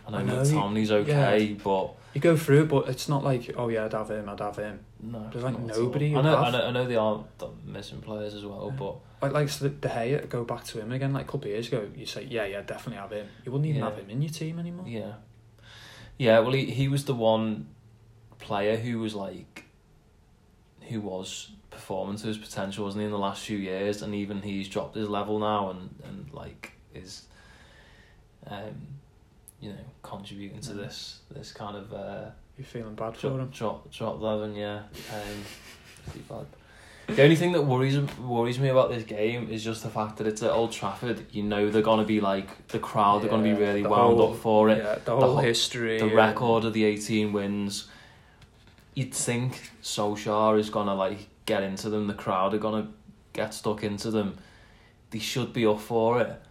I 0.07 0.11
know, 0.11 0.17
I 0.17 0.23
know, 0.23 0.41
McTominay's 0.41 0.91
okay, 0.91 1.55
but 1.63 1.93
You 2.13 2.19
go 2.19 2.35
through, 2.35 2.65
but 2.65 2.89
it's 2.89 3.07
not 3.07 3.23
like 3.23 3.51
oh 3.57 3.69
yeah, 3.69 3.85
I'd 3.85 3.93
have 3.93 4.09
him, 4.11 4.27
I'd 4.27 4.39
have 4.39 4.57
him. 4.57 4.79
no, 5.01 5.29
There's, 5.31 5.43
like, 5.45 5.57
not 5.59 5.69
at 5.71 5.77
all. 5.77 5.83
nobody 5.83 6.15
I 6.15 6.21
know, 6.21 6.37
I 6.37 6.51
know, 6.51 6.65
I 6.67 6.71
know 6.71 6.85
they 6.85 6.95
are 6.97 7.23
missing 7.65 8.01
players 8.01 8.33
as 8.33 8.43
well, 8.43 8.67
Yeah. 8.71 8.77
but 8.77 8.95
Like 9.23 9.31
like 9.33 9.49
so 9.49 9.69
De 9.69 9.87
Gea, 9.89 10.27
go 10.29 10.43
back 10.43 10.63
to 10.65 10.79
him 10.81 10.91
again. 10.91 11.13
Like 11.13 11.23
a 11.23 11.31
couple 11.31 11.45
of 11.47 11.51
years 11.51 11.67
ago, 11.67 11.87
you 11.95 12.05
say 12.05 12.23
yeah, 12.29 12.45
yeah, 12.45 12.61
definitely 12.61 12.97
have 13.01 13.11
him. 13.11 13.27
You 13.45 13.51
wouldn't 13.51 13.67
even 13.69 13.81
Yeah. 13.81 13.89
have 13.89 13.97
him 13.97 14.09
in 14.09 14.21
your 14.21 14.31
team 14.31 14.59
anymore. 14.59 14.85
Yeah. 14.87 15.13
Yeah, 16.17 16.39
well 16.39 16.51
he 16.51 16.65
he 16.65 16.87
was 16.87 17.05
the 17.05 17.15
one 17.15 17.67
player 18.39 18.75
who 18.77 18.99
was 18.99 19.15
like 19.15 19.65
who 20.89 20.99
was 21.01 21.51
performing 21.71 22.17
to 22.17 22.27
his 22.27 22.37
potential, 22.37 22.83
wasn't 22.85 23.01
he, 23.01 23.05
in 23.05 23.11
the 23.11 23.17
last 23.17 23.43
few 23.45 23.57
years 23.57 24.01
and 24.01 24.13
even 24.13 24.41
he's 24.41 24.67
dropped 24.69 24.95
his 24.95 25.09
level 25.09 25.39
now 25.39 25.69
and, 25.71 25.89
and 26.03 26.31
like 26.33 26.73
is 26.93 27.23
um 28.47 28.75
you 29.61 29.69
know, 29.69 29.77
contributing 30.01 30.59
to 30.59 30.73
this 30.73 31.19
this 31.31 31.51
kind 31.53 31.77
of 31.77 31.93
uh 31.93 32.25
You're 32.57 32.65
feeling 32.65 32.95
bad 32.95 33.15
for 33.15 33.21
drop 33.29 33.39
him. 33.39 33.49
drop 33.49 33.91
drop 33.91 34.21
level, 34.21 34.51
yeah. 34.53 34.83
Um 35.13 35.43
pretty 36.05 36.25
bad. 36.29 36.45
The 37.07 37.21
only 37.21 37.35
thing 37.35 37.51
that 37.51 37.61
worries 37.63 37.97
worries 38.19 38.59
me 38.59 38.69
about 38.69 38.89
this 38.89 39.03
game 39.03 39.49
is 39.51 39.63
just 39.63 39.83
the 39.83 39.89
fact 39.89 40.17
that 40.17 40.27
it's 40.27 40.41
at 40.41 40.51
Old 40.51 40.71
Trafford. 40.71 41.25
You 41.31 41.43
know 41.43 41.69
they're 41.69 41.81
gonna 41.81 42.05
be 42.05 42.21
like 42.21 42.67
the 42.69 42.79
crowd 42.79 43.23
are 43.25 43.27
gonna 43.27 43.43
be 43.43 43.53
really 43.53 43.83
wound 43.83 44.17
whole- 44.17 44.31
up 44.33 44.37
for 44.39 44.69
it 44.69 44.77
Yeah, 44.79 44.95
the 45.03 45.11
whole 45.11 45.21
whole- 45.21 45.37
history. 45.37 45.99
the 45.99 46.07
record 46.07 46.63
of 46.65 46.73
the 46.73 46.85
18 46.85 47.33
wins, 47.33 47.87
you'd 48.95 49.13
think 49.13 49.71
Solskjaer 49.83 50.57
is 50.57 50.69
going 50.69 50.87
to 50.87 50.93
like 50.93 51.27
get 51.45 51.61
into 51.63 51.89
them, 51.89 52.07
the 52.07 52.13
crowd 52.13 52.53
are 52.53 52.57
going 52.59 52.83
to 52.83 52.89
get 53.33 53.53
stuck 53.53 53.83
into 53.83 54.09
them. 54.11 54.37
They 55.11 55.19
should 55.19 55.51
be 55.51 55.65
up 55.65 55.81
for 55.81 56.21
it. 56.21 56.41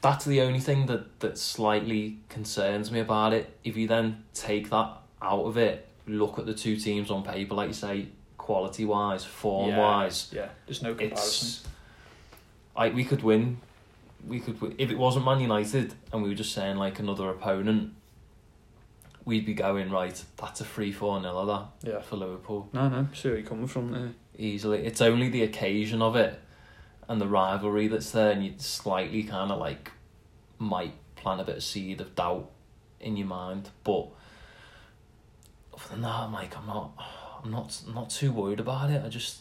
That's 0.00 0.24
the 0.24 0.40
only 0.42 0.60
thing 0.60 0.86
that, 0.86 1.20
that 1.20 1.38
slightly 1.38 2.18
concerns 2.28 2.90
me 2.92 3.00
about 3.00 3.32
it. 3.32 3.56
If 3.64 3.76
you 3.76 3.86
then 3.88 4.24
take 4.34 4.70
that 4.70 4.98
out 5.20 5.44
of 5.44 5.56
it, 5.56 5.88
look 6.06 6.38
at 6.38 6.46
the 6.46 6.54
two 6.54 6.76
teams 6.76 7.10
on 7.10 7.22
paper, 7.22 7.54
like 7.54 7.68
you 7.68 7.74
say, 7.74 8.08
quality 8.52 8.84
wise, 8.84 9.24
form 9.24 9.70
yeah, 9.70 9.78
wise, 9.78 10.28
Yeah, 10.32 10.48
there's 10.66 10.82
no 10.82 10.94
comparison. 10.94 11.70
like 12.76 12.94
we 12.94 13.04
could 13.04 13.22
win. 13.22 13.58
We 14.28 14.40
could 14.40 14.60
win. 14.60 14.74
if 14.78 14.90
it 14.90 14.98
wasn't 14.98 15.24
Man 15.24 15.40
United 15.40 15.94
and 16.12 16.22
we 16.22 16.28
were 16.28 16.34
just 16.34 16.52
saying 16.52 16.76
like 16.76 16.98
another 16.98 17.30
opponent, 17.30 17.94
we'd 19.24 19.46
be 19.46 19.54
going 19.54 19.90
right. 19.90 20.22
That's 20.36 20.60
a 20.60 20.64
three 20.64 20.92
four 20.92 21.18
nil 21.20 21.38
of 21.38 21.46
that 21.82 21.90
Yeah. 21.92 22.00
for 22.02 22.16
Liverpool 22.16 22.68
No, 22.72 22.88
no, 22.88 23.08
see 23.14 23.28
where 23.30 23.38
you're 23.38 23.46
coming 23.46 23.66
from 23.68 23.90
there. 23.92 24.10
easily. 24.36 24.84
It's 24.86 25.00
only 25.00 25.28
the 25.30 25.42
occasion 25.42 26.02
of 26.02 26.14
it 26.14 26.38
and 27.08 27.20
the 27.20 27.26
rivalry 27.26 27.88
that's 27.88 28.10
there, 28.12 28.30
and 28.32 28.44
you 28.44 28.52
slightly 28.58 29.22
kind 29.22 29.50
of 29.50 29.58
like 29.58 29.90
might 30.58 30.94
plant 31.16 31.40
a 31.40 31.44
bit 31.44 31.56
of 31.56 31.62
seed 31.62 32.00
of 32.00 32.14
doubt 32.14 32.50
in 33.00 33.16
your 33.16 33.26
mind. 33.26 33.70
But 33.82 34.08
other 35.74 35.88
than 35.90 36.02
that, 36.02 36.14
I'm 36.20 36.32
like 36.32 36.56
I'm 36.56 36.66
not, 36.66 36.92
I'm 37.44 37.50
not, 37.50 37.80
not 37.92 38.10
too 38.10 38.32
worried 38.32 38.60
about 38.60 38.90
it. 38.90 39.02
I 39.04 39.08
just 39.08 39.40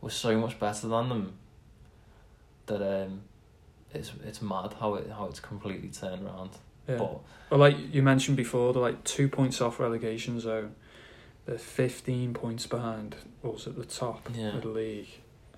we're 0.00 0.10
so 0.10 0.38
much 0.38 0.58
better 0.58 0.88
than 0.88 1.08
them 1.08 1.32
that 2.66 2.82
um, 3.04 3.22
it's 3.94 4.12
it's 4.24 4.42
mad 4.42 4.74
how 4.80 4.94
it 4.94 5.10
how 5.10 5.26
it's 5.26 5.40
completely 5.40 5.88
turned 5.88 6.26
around. 6.26 6.50
Yeah. 6.88 6.96
But 6.96 7.20
Well, 7.50 7.60
like 7.60 7.94
you 7.94 8.02
mentioned 8.02 8.36
before, 8.36 8.72
they're 8.72 8.82
like 8.82 9.04
two 9.04 9.28
points 9.28 9.60
off 9.60 9.78
relegation 9.80 10.40
zone. 10.40 10.74
They're 11.46 11.58
15 11.58 12.34
points 12.34 12.66
behind 12.66 13.16
us 13.44 13.66
at 13.66 13.76
the 13.76 13.84
top 13.84 14.28
Yeah. 14.34 14.56
of 14.56 14.62
the 14.62 14.68
league, 14.68 15.08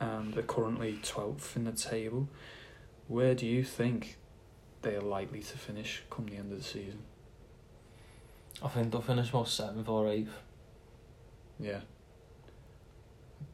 and 0.00 0.32
they're 0.34 0.42
currently 0.42 0.98
12th 1.02 1.56
in 1.56 1.64
the 1.64 1.72
table. 1.72 2.28
Where 3.08 3.34
do 3.34 3.46
you 3.46 3.64
think 3.64 4.16
they 4.82 4.94
are 4.96 5.00
likely 5.02 5.40
to 5.40 5.58
finish 5.58 6.02
come 6.10 6.26
the 6.26 6.36
end 6.36 6.52
of 6.52 6.58
the 6.58 6.64
season? 6.64 7.02
I 8.62 8.68
think 8.68 8.92
they'll 8.92 9.02
finish 9.02 9.28
about 9.30 9.48
seventh 9.48 9.88
or 9.88 10.08
eighth. 10.08 10.32
Yeah. 11.61 11.80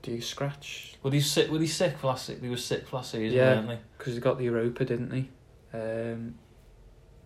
Do 0.02 0.12
you 0.12 0.20
scratch? 0.22 0.94
Were 1.02 1.10
they 1.10 1.20
sick? 1.20 1.50
Were 1.50 1.58
they 1.58 1.66
sick 1.66 1.98
for 1.98 2.06
last? 2.08 2.28
They 2.40 2.48
were 2.48 2.56
sick 2.56 2.86
for 2.88 2.96
last 2.96 3.12
season, 3.12 3.36
Yeah. 3.36 3.54
weren't 3.56 3.68
they? 3.68 3.78
Because 3.98 4.14
they 4.14 4.20
got 4.20 4.38
the 4.38 4.44
Europa, 4.44 4.84
didn't 4.84 5.10
they? 5.10 5.28
Um, 5.72 6.34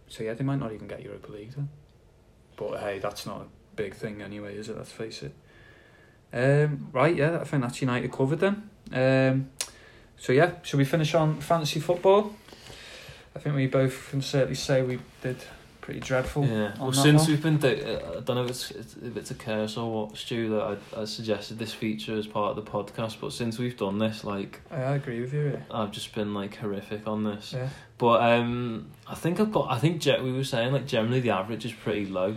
so 0.08 0.24
yeah, 0.24 0.34
they 0.34 0.44
might 0.44 0.58
not 0.58 0.72
even 0.72 0.88
get 0.88 1.02
Europa 1.02 1.30
League 1.32 1.52
then. 1.52 1.68
But 2.56 2.80
hey, 2.80 2.98
that's 2.98 3.26
not 3.26 3.42
a 3.42 3.46
big 3.76 3.94
thing 3.94 4.22
anyway, 4.22 4.56
is 4.56 4.68
it? 4.68 4.76
Let's 4.76 4.92
face 4.92 5.22
it. 5.22 5.34
Um, 6.32 6.88
right, 6.92 7.14
yeah, 7.14 7.38
I 7.40 7.44
think 7.44 7.62
that's 7.62 7.80
United 7.80 8.10
covered 8.12 8.40
then. 8.40 8.68
Um, 8.92 9.50
so 10.16 10.32
yeah, 10.32 10.52
should 10.62 10.78
we 10.78 10.84
finish 10.84 11.14
on 11.14 11.40
fantasy 11.40 11.80
football? 11.80 12.34
I 13.36 13.38
think 13.38 13.54
we 13.56 13.66
both 13.66 14.10
can 14.10 14.20
certainly 14.22 14.54
say 14.56 14.82
we 14.82 14.98
did 15.22 15.36
pretty 15.84 16.00
dreadful. 16.00 16.46
Yeah. 16.46 16.72
Well, 16.80 16.92
since 16.94 17.22
one. 17.22 17.30
we've 17.30 17.42
been, 17.42 17.58
do- 17.58 17.68
uh, 17.68 18.16
I 18.16 18.20
don't 18.20 18.36
know 18.36 18.44
if 18.44 18.50
it's 18.50 18.70
if 18.70 19.16
it's 19.18 19.30
a 19.30 19.34
curse 19.34 19.76
or 19.76 20.06
what, 20.06 20.16
Stu, 20.16 20.48
that 20.48 20.78
I, 20.96 21.02
I 21.02 21.04
suggested 21.04 21.58
this 21.58 21.74
feature 21.74 22.16
as 22.16 22.26
part 22.26 22.56
of 22.56 22.64
the 22.64 22.70
podcast. 22.70 23.20
But 23.20 23.34
since 23.34 23.58
we've 23.58 23.76
done 23.76 23.98
this, 23.98 24.24
like 24.24 24.62
I, 24.70 24.76
I 24.76 24.94
agree 24.96 25.20
with 25.20 25.34
you. 25.34 25.40
Really. 25.44 25.60
I've 25.70 25.90
just 25.92 26.14
been 26.14 26.32
like 26.32 26.56
horrific 26.56 27.06
on 27.06 27.24
this. 27.24 27.52
Yeah. 27.52 27.68
But 27.98 28.22
um, 28.22 28.90
I 29.06 29.14
think 29.14 29.38
I've 29.40 29.52
got. 29.52 29.70
I 29.70 29.78
think 29.78 30.00
ge- 30.00 30.20
we 30.22 30.32
were 30.32 30.42
saying 30.44 30.72
like 30.72 30.86
generally 30.86 31.20
the 31.20 31.30
average 31.30 31.66
is 31.66 31.72
pretty 31.72 32.06
low 32.06 32.36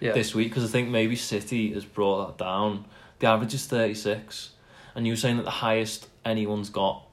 Yeah. 0.00 0.12
this 0.12 0.34
week 0.34 0.48
because 0.48 0.64
I 0.64 0.68
think 0.68 0.88
maybe 0.88 1.14
City 1.14 1.72
has 1.74 1.84
brought 1.84 2.26
that 2.36 2.44
down. 2.44 2.84
The 3.20 3.28
average 3.28 3.54
is 3.54 3.64
thirty 3.66 3.94
six, 3.94 4.50
and 4.96 5.06
you 5.06 5.12
were 5.12 5.16
saying 5.16 5.36
that 5.36 5.44
the 5.44 5.50
highest 5.50 6.08
anyone's 6.24 6.68
got 6.70 7.04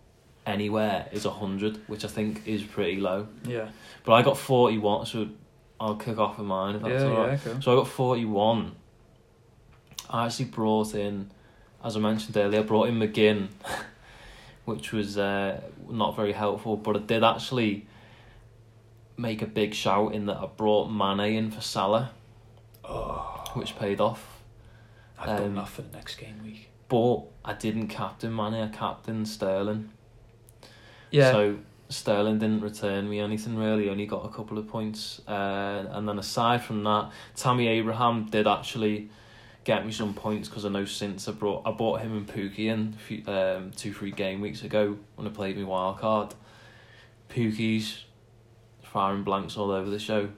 anywhere 0.48 1.08
is 1.12 1.26
hundred, 1.26 1.80
which 1.88 2.04
I 2.04 2.08
think 2.08 2.48
is 2.48 2.64
pretty 2.64 2.98
low. 3.00 3.28
Yeah. 3.46 3.70
But 4.04 4.14
I 4.14 4.24
got 4.24 4.38
forty 4.38 4.78
one, 4.80 5.06
so 5.06 5.30
I'll 5.80 5.96
kick 5.96 6.18
off 6.18 6.38
with 6.38 6.48
mine 6.48 6.76
if 6.76 6.82
that's 6.82 7.04
yeah. 7.04 7.10
alright. 7.10 7.32
Yeah. 7.32 7.52
Cool. 7.52 7.62
So 7.62 7.74
I 7.74 7.76
got 7.76 7.88
41. 7.88 8.76
I 10.10 10.26
actually 10.26 10.46
brought 10.46 10.96
in, 10.96 11.32
as 11.84 11.96
I 11.98 12.00
mentioned 12.00 12.38
earlier, 12.38 12.62
I 12.62 12.64
brought 12.64 12.88
in 12.88 12.96
McGinn, 12.96 13.48
which 14.66 14.92
was 14.92 15.18
uh, 15.18 15.62
not 15.90 16.16
very 16.16 16.32
helpful, 16.32 16.78
but 16.78 16.96
I 16.96 17.00
did 17.00 17.24
actually 17.24 17.88
make 19.18 19.42
a 19.42 19.48
big 19.48 19.74
shout 19.74 20.14
in 20.14 20.26
that 20.28 20.38
I 20.38 20.46
brought 20.46 20.88
Mane 20.90 21.36
in 21.36 21.52
for 21.52 21.62
Salah, 21.62 22.12
Oh, 22.84 23.44
which 23.54 23.78
paid 23.78 24.00
off. 24.00 24.42
I've 25.18 25.28
done 25.28 25.44
um, 25.44 25.56
that 25.56 25.70
for 25.70 25.82
the 25.82 25.96
next 25.96 26.16
game 26.16 26.42
week. 26.44 26.70
But 26.88 27.24
I 27.44 27.54
didn't 27.54 27.88
captain 27.88 28.36
Mane, 28.36 28.56
I 28.56 28.68
captained 28.68 29.28
Sterling. 29.28 29.90
Yeah. 31.10 31.32
So 31.32 31.58
Sterling 31.90 32.40
didn't 32.40 32.62
return 32.62 33.10
me 33.10 33.20
anything 33.20 33.56
really, 33.56 33.90
only 33.90 34.06
got 34.06 34.26
a 34.26 34.30
couple 34.30 34.58
of 34.58 34.68
points. 34.68 35.22
Uh, 35.28 35.86
and 35.90 36.08
then 36.08 36.18
aside 36.18 36.64
from 36.64 36.84
that, 36.84 37.12
Tammy 37.36 37.68
Abraham 37.68 38.26
did 38.26 38.48
actually 38.48 39.10
get 39.64 39.86
me 39.86 39.92
some 39.92 40.14
points 40.14 40.48
because 40.48 40.66
I 40.66 40.70
know 40.70 40.86
since 40.86 41.28
I 41.28 41.32
brought 41.32 41.64
I 41.66 41.72
bought 41.72 42.02
him 42.02 42.16
and 42.16 42.28
Pukki 42.28 42.68
in 42.68 42.96
um, 43.28 43.72
two 43.76 43.94
three 43.94 44.12
game 44.12 44.42
weeks 44.42 44.64
ago 44.64 44.98
when 45.16 45.28
I 45.28 45.30
played 45.32 45.58
my 45.58 45.64
wild 45.64 46.00
card. 46.00 46.34
Pukki's 47.30 48.06
firing 48.82 49.24
blanks 49.24 49.58
all 49.58 49.72
over 49.72 49.90
the 49.90 50.00
show, 50.00 50.30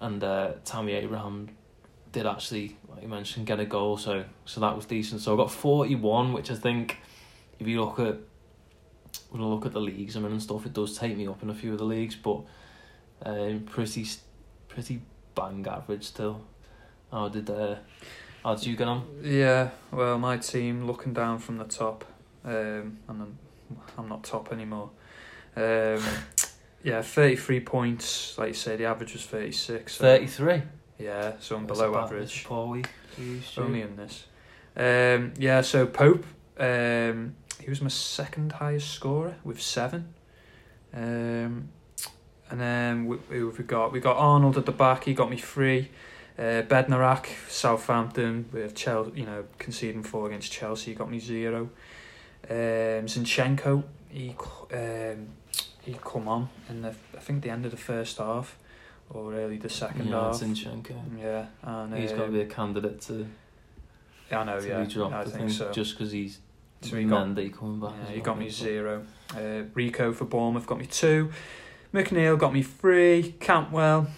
and 0.00 0.22
uh, 0.22 0.52
Tammy 0.64 0.92
Abraham 0.92 1.48
did 2.12 2.26
actually, 2.26 2.76
like 2.88 3.02
you 3.02 3.08
mentioned, 3.08 3.46
get 3.46 3.60
a 3.60 3.64
goal. 3.64 3.96
So 3.96 4.24
so 4.44 4.60
that 4.60 4.76
was 4.76 4.86
decent. 4.86 5.20
So 5.20 5.34
I 5.34 5.36
got 5.36 5.50
forty 5.50 5.94
one, 5.94 6.32
which 6.32 6.50
I 6.50 6.54
think, 6.54 6.98
if 7.58 7.66
you 7.66 7.82
look 7.82 7.98
at 7.98 8.16
when 9.30 9.42
I 9.42 9.46
look 9.46 9.66
at 9.66 9.72
the 9.72 9.80
leagues 9.80 10.16
I'm 10.16 10.24
in 10.24 10.32
and 10.32 10.42
stuff, 10.42 10.66
it 10.66 10.72
does 10.72 10.96
take 10.98 11.16
me 11.16 11.26
up 11.26 11.42
in 11.42 11.50
a 11.50 11.54
few 11.54 11.72
of 11.72 11.78
the 11.78 11.84
leagues, 11.84 12.16
but 12.16 12.40
um, 13.22 13.60
pretty 13.60 14.06
pretty 14.68 15.02
bang 15.34 15.66
average 15.68 16.04
still. 16.04 16.44
How 17.10 17.28
did 17.28 17.48
uh, 17.50 17.76
how 18.42 18.54
did 18.54 18.66
you 18.66 18.76
get 18.76 18.88
on? 18.88 19.06
Yeah, 19.22 19.70
well, 19.90 20.18
my 20.18 20.36
team 20.36 20.86
looking 20.86 21.12
down 21.12 21.38
from 21.38 21.58
the 21.58 21.64
top, 21.64 22.04
um, 22.44 22.98
and 23.08 23.22
I'm, 23.22 23.38
I'm 23.96 24.08
not 24.08 24.24
top 24.24 24.52
anymore. 24.52 24.90
Um, 25.56 26.02
yeah, 26.82 27.02
thirty 27.02 27.36
three 27.36 27.60
points. 27.60 28.36
Like 28.36 28.48
you 28.48 28.54
say, 28.54 28.76
the 28.76 28.86
average 28.86 29.12
was 29.12 29.24
thirty 29.24 29.52
six. 29.52 29.96
Thirty 29.96 30.26
three. 30.26 30.62
Yeah, 30.98 31.34
so 31.40 31.56
I'm 31.56 31.66
below 31.66 31.96
average. 31.96 32.44
Poor 32.44 32.68
week. 32.68 32.88
Only 33.56 33.82
in 33.82 33.96
this. 33.96 34.24
Um, 34.76 35.34
yeah, 35.38 35.60
so 35.60 35.86
Pope, 35.86 36.24
um, 36.58 37.36
he 37.60 37.70
was 37.70 37.80
my 37.80 37.88
second 37.88 38.52
highest 38.52 38.90
scorer 38.90 39.36
with 39.44 39.60
seven. 39.60 40.14
Um, 40.92 41.68
and 42.50 42.60
then 42.60 43.06
we, 43.06 43.16
who 43.30 43.46
have 43.46 43.58
we 43.58 43.64
got? 43.64 43.92
We 43.92 44.00
got 44.00 44.16
Arnold 44.16 44.56
at 44.56 44.66
the 44.66 44.72
back. 44.72 45.04
He 45.04 45.14
got 45.14 45.30
me 45.30 45.36
three. 45.36 45.90
Uh, 46.38 46.62
Bednarek, 46.62 47.26
Southampton 47.48 48.46
with 48.52 48.74
Chelsea, 48.74 49.12
you 49.20 49.24
know, 49.26 49.44
conceding 49.58 50.02
four 50.02 50.26
against 50.26 50.50
Chelsea. 50.50 50.90
He 50.90 50.94
got 50.96 51.10
me 51.10 51.20
zero. 51.20 51.70
Um, 52.50 53.06
Zinchenko, 53.06 53.84
he 54.08 54.34
um, 54.72 55.28
he 55.82 55.96
come 56.04 56.28
on 56.28 56.48
in 56.68 56.82
the 56.82 56.94
I 57.16 57.20
think 57.20 57.42
the 57.42 57.50
end 57.50 57.64
of 57.64 57.70
the 57.70 57.76
first 57.76 58.18
half, 58.18 58.58
or 59.10 59.32
early 59.34 59.58
the 59.58 59.68
second 59.68 60.08
yeah, 60.08 60.20
half. 60.20 60.34
Zinchenko. 60.40 60.94
Yeah, 61.18 61.46
and 61.62 61.96
He's 61.96 62.10
got 62.10 62.18
to 62.18 62.24
um, 62.24 62.32
be 62.32 62.40
a 62.40 62.46
candidate 62.46 63.00
to, 63.02 63.26
I 64.32 64.44
know. 64.44 64.60
to 64.60 64.68
Yeah, 64.68 64.82
be 64.82 64.92
dropped. 64.92 65.14
I, 65.14 65.24
think 65.24 65.50
so. 65.50 65.70
just 65.72 65.96
because 65.96 66.12
he's 66.12 66.40
So 66.82 66.96
he 66.96 67.04
got- 67.04 67.26
Mendy 67.26 67.52
coming 67.56 67.80
back. 67.80 67.94
Yeah, 68.06 68.14
he 68.14 68.20
got 68.20 68.38
me 68.38 68.50
zero. 68.50 69.04
Uh, 69.34 69.62
Rico 69.72 70.12
for 70.12 70.24
Bournemouth 70.26 70.66
got 70.66 70.78
me 70.78 70.86
two. 70.86 71.30
McNeil 71.92 72.38
got 72.38 72.52
me 72.52 72.62
three. 72.62 73.34
Cantwell 73.40 74.08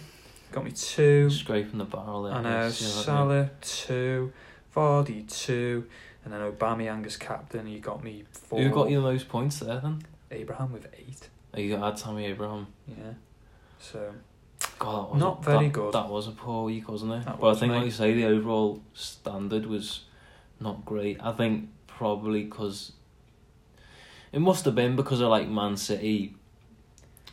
got 0.51 0.65
me 0.65 0.71
two. 0.71 1.29
Scraping 1.29 1.77
the 1.77 1.85
barrel 1.85 2.23
there. 2.23 2.33
I 2.33 2.41
know. 2.41 2.69
Salah 2.69 3.51
two. 3.61 4.33
Vardy 4.75 5.27
two. 5.27 5.87
And 6.25 6.33
then 6.33 6.41
Aubameyang 6.41 7.05
as 7.05 7.15
captain, 7.15 7.67
he 7.67 7.79
got 7.79 8.03
me 8.03 8.25
four. 8.31 8.59
Who 8.59 8.69
got 8.69 8.89
you 8.89 8.97
the 8.97 9.11
most 9.11 9.29
points 9.29 9.59
there 9.59 9.79
then? 9.79 10.03
Abraham 10.29 10.73
with 10.73 10.87
eight. 10.97 11.29
Oh, 11.53 11.59
you 11.59 11.77
got 11.77 11.95
Tammy 11.95 12.25
Abraham. 12.25 12.67
Yeah. 12.85 13.13
So 13.79 14.11
God, 14.79 15.05
that 15.05 15.13
was 15.13 15.19
Not 15.19 15.39
a, 15.39 15.49
very 15.49 15.65
that, 15.67 15.73
good. 15.73 15.93
That 15.93 16.09
was 16.09 16.27
a 16.27 16.31
poor 16.31 16.65
week, 16.65 16.89
wasn't 16.89 17.13
it? 17.13 17.25
That 17.25 17.39
but 17.39 17.55
I 17.55 17.59
think, 17.59 17.71
mate. 17.71 17.77
like 17.77 17.85
you 17.85 17.91
say, 17.91 18.13
the 18.13 18.25
overall 18.25 18.81
standard 18.93 19.65
was 19.65 20.01
not 20.59 20.85
great. 20.85 21.17
I 21.21 21.31
think 21.31 21.69
probably 21.97 22.43
because 22.43 22.91
it 24.31 24.39
must 24.39 24.65
have 24.65 24.75
been 24.75 24.95
because 24.95 25.19
of 25.19 25.29
like 25.29 25.47
Man 25.47 25.75
City, 25.77 26.35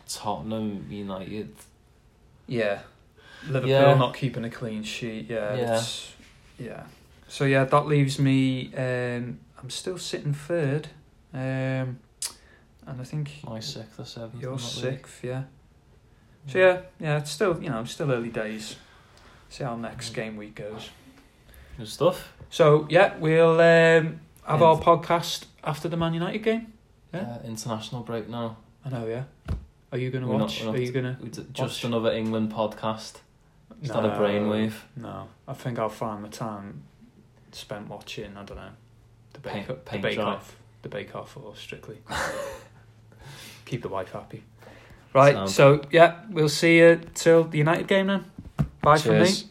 Tottenham, 0.09 0.87
United. 0.91 1.55
yeah, 2.47 2.81
Liverpool 3.47 3.69
Yeah. 3.71 3.95
not 3.95 4.15
keeping 4.15 4.45
a 4.45 4.51
clean 4.51 4.83
sheet. 4.83 5.27
Yeah. 5.29 5.55
Yeah. 5.55 5.62
it's- 5.62 6.12
yeah. 6.59 6.85
So 7.29 7.45
yeah, 7.45 7.65
that 7.65 7.87
leaves 7.87 8.19
me. 8.19 8.73
Um, 8.75 9.41
I'm 9.61 9.71
still 9.71 9.99
sitting 9.99 10.33
third. 10.35 10.89
Um, 11.33 11.99
and 12.87 13.01
I 13.01 13.05
think 13.05 13.31
My 13.45 13.61
sixth 13.61 13.99
or 13.99 14.05
seventh. 14.05 14.43
League. 14.43 14.61
sixth, 14.61 15.25
yeah. 15.25 15.43
So 16.47 16.59
yeah, 16.59 16.81
yeah, 17.01 17.19
it's 17.19 17.31
still 17.31 17.61
you 17.62 17.71
know 17.71 17.85
still 17.85 18.12
early 18.12 18.29
days. 18.29 18.77
See 19.49 19.65
how 19.65 19.75
next 19.77 20.11
game 20.11 20.37
week 20.37 20.55
goes. 20.55 20.91
Good 21.77 21.89
stuff. 21.89 22.33
So 22.51 22.87
yeah, 22.91 23.17
we'll 23.19 23.61
um, 23.61 24.21
have 24.47 24.61
Yeah. 24.61 24.66
our 24.66 24.78
podcast 24.80 25.47
after 25.62 25.88
the 25.88 25.97
Man 25.97 26.14
United 26.14 26.38
game. 26.42 26.72
Yeah. 27.12 27.20
Uh, 27.42 27.47
international 27.47 28.03
break 28.03 28.28
now. 28.28 28.57
I 28.84 28.88
know, 28.90 29.07
yeah. 29.07 29.24
Are 29.92 29.99
you 29.99 30.11
gonna 30.11 30.26
We're 30.26 30.34
not- 30.38 30.42
watch? 30.49 30.61
we're 30.61 30.66
not- 30.66 30.74
Are 30.76 30.80
you 30.82 30.92
gonna? 30.92 31.16
We 31.22 31.28
d- 31.28 31.47
Just 31.53 31.82
Watch. 31.82 31.84
another 31.84 32.12
England 32.12 32.53
podcast. 32.53 33.14
Is 33.82 33.90
that 33.90 34.05
a 34.05 34.09
brainwave? 34.11 34.74
No, 34.97 35.28
I 35.47 35.53
think 35.53 35.78
I'll 35.78 35.88
find 35.88 36.24
the 36.24 36.28
time 36.28 36.82
spent 37.53 37.88
watching. 37.88 38.36
I 38.36 38.42
don't 38.45 38.57
know 38.57 38.70
the 39.34 39.40
bake, 39.40 39.53
Paint- 39.53 39.66
the 39.68 39.74
paint 39.74 40.03
bake 40.03 40.14
dry. 40.16 40.24
off, 40.24 40.57
the 40.82 40.88
bake 40.88 41.14
off, 41.14 41.36
or 41.36 41.55
strictly 41.57 41.99
keep 43.64 43.82
the 43.82 43.88
wife 43.88 44.12
happy. 44.12 44.42
Right. 45.12 45.34
Sound. 45.34 45.51
So 45.51 45.82
yeah, 45.90 46.22
we'll 46.30 46.49
see 46.49 46.78
you 46.78 47.01
till 47.14 47.45
the 47.45 47.59
United 47.59 47.86
game 47.86 48.09
then. 48.09 48.24
Bye 48.80 48.99
from 48.99 49.12
me. 49.18 49.24
Cheers. 49.26 49.45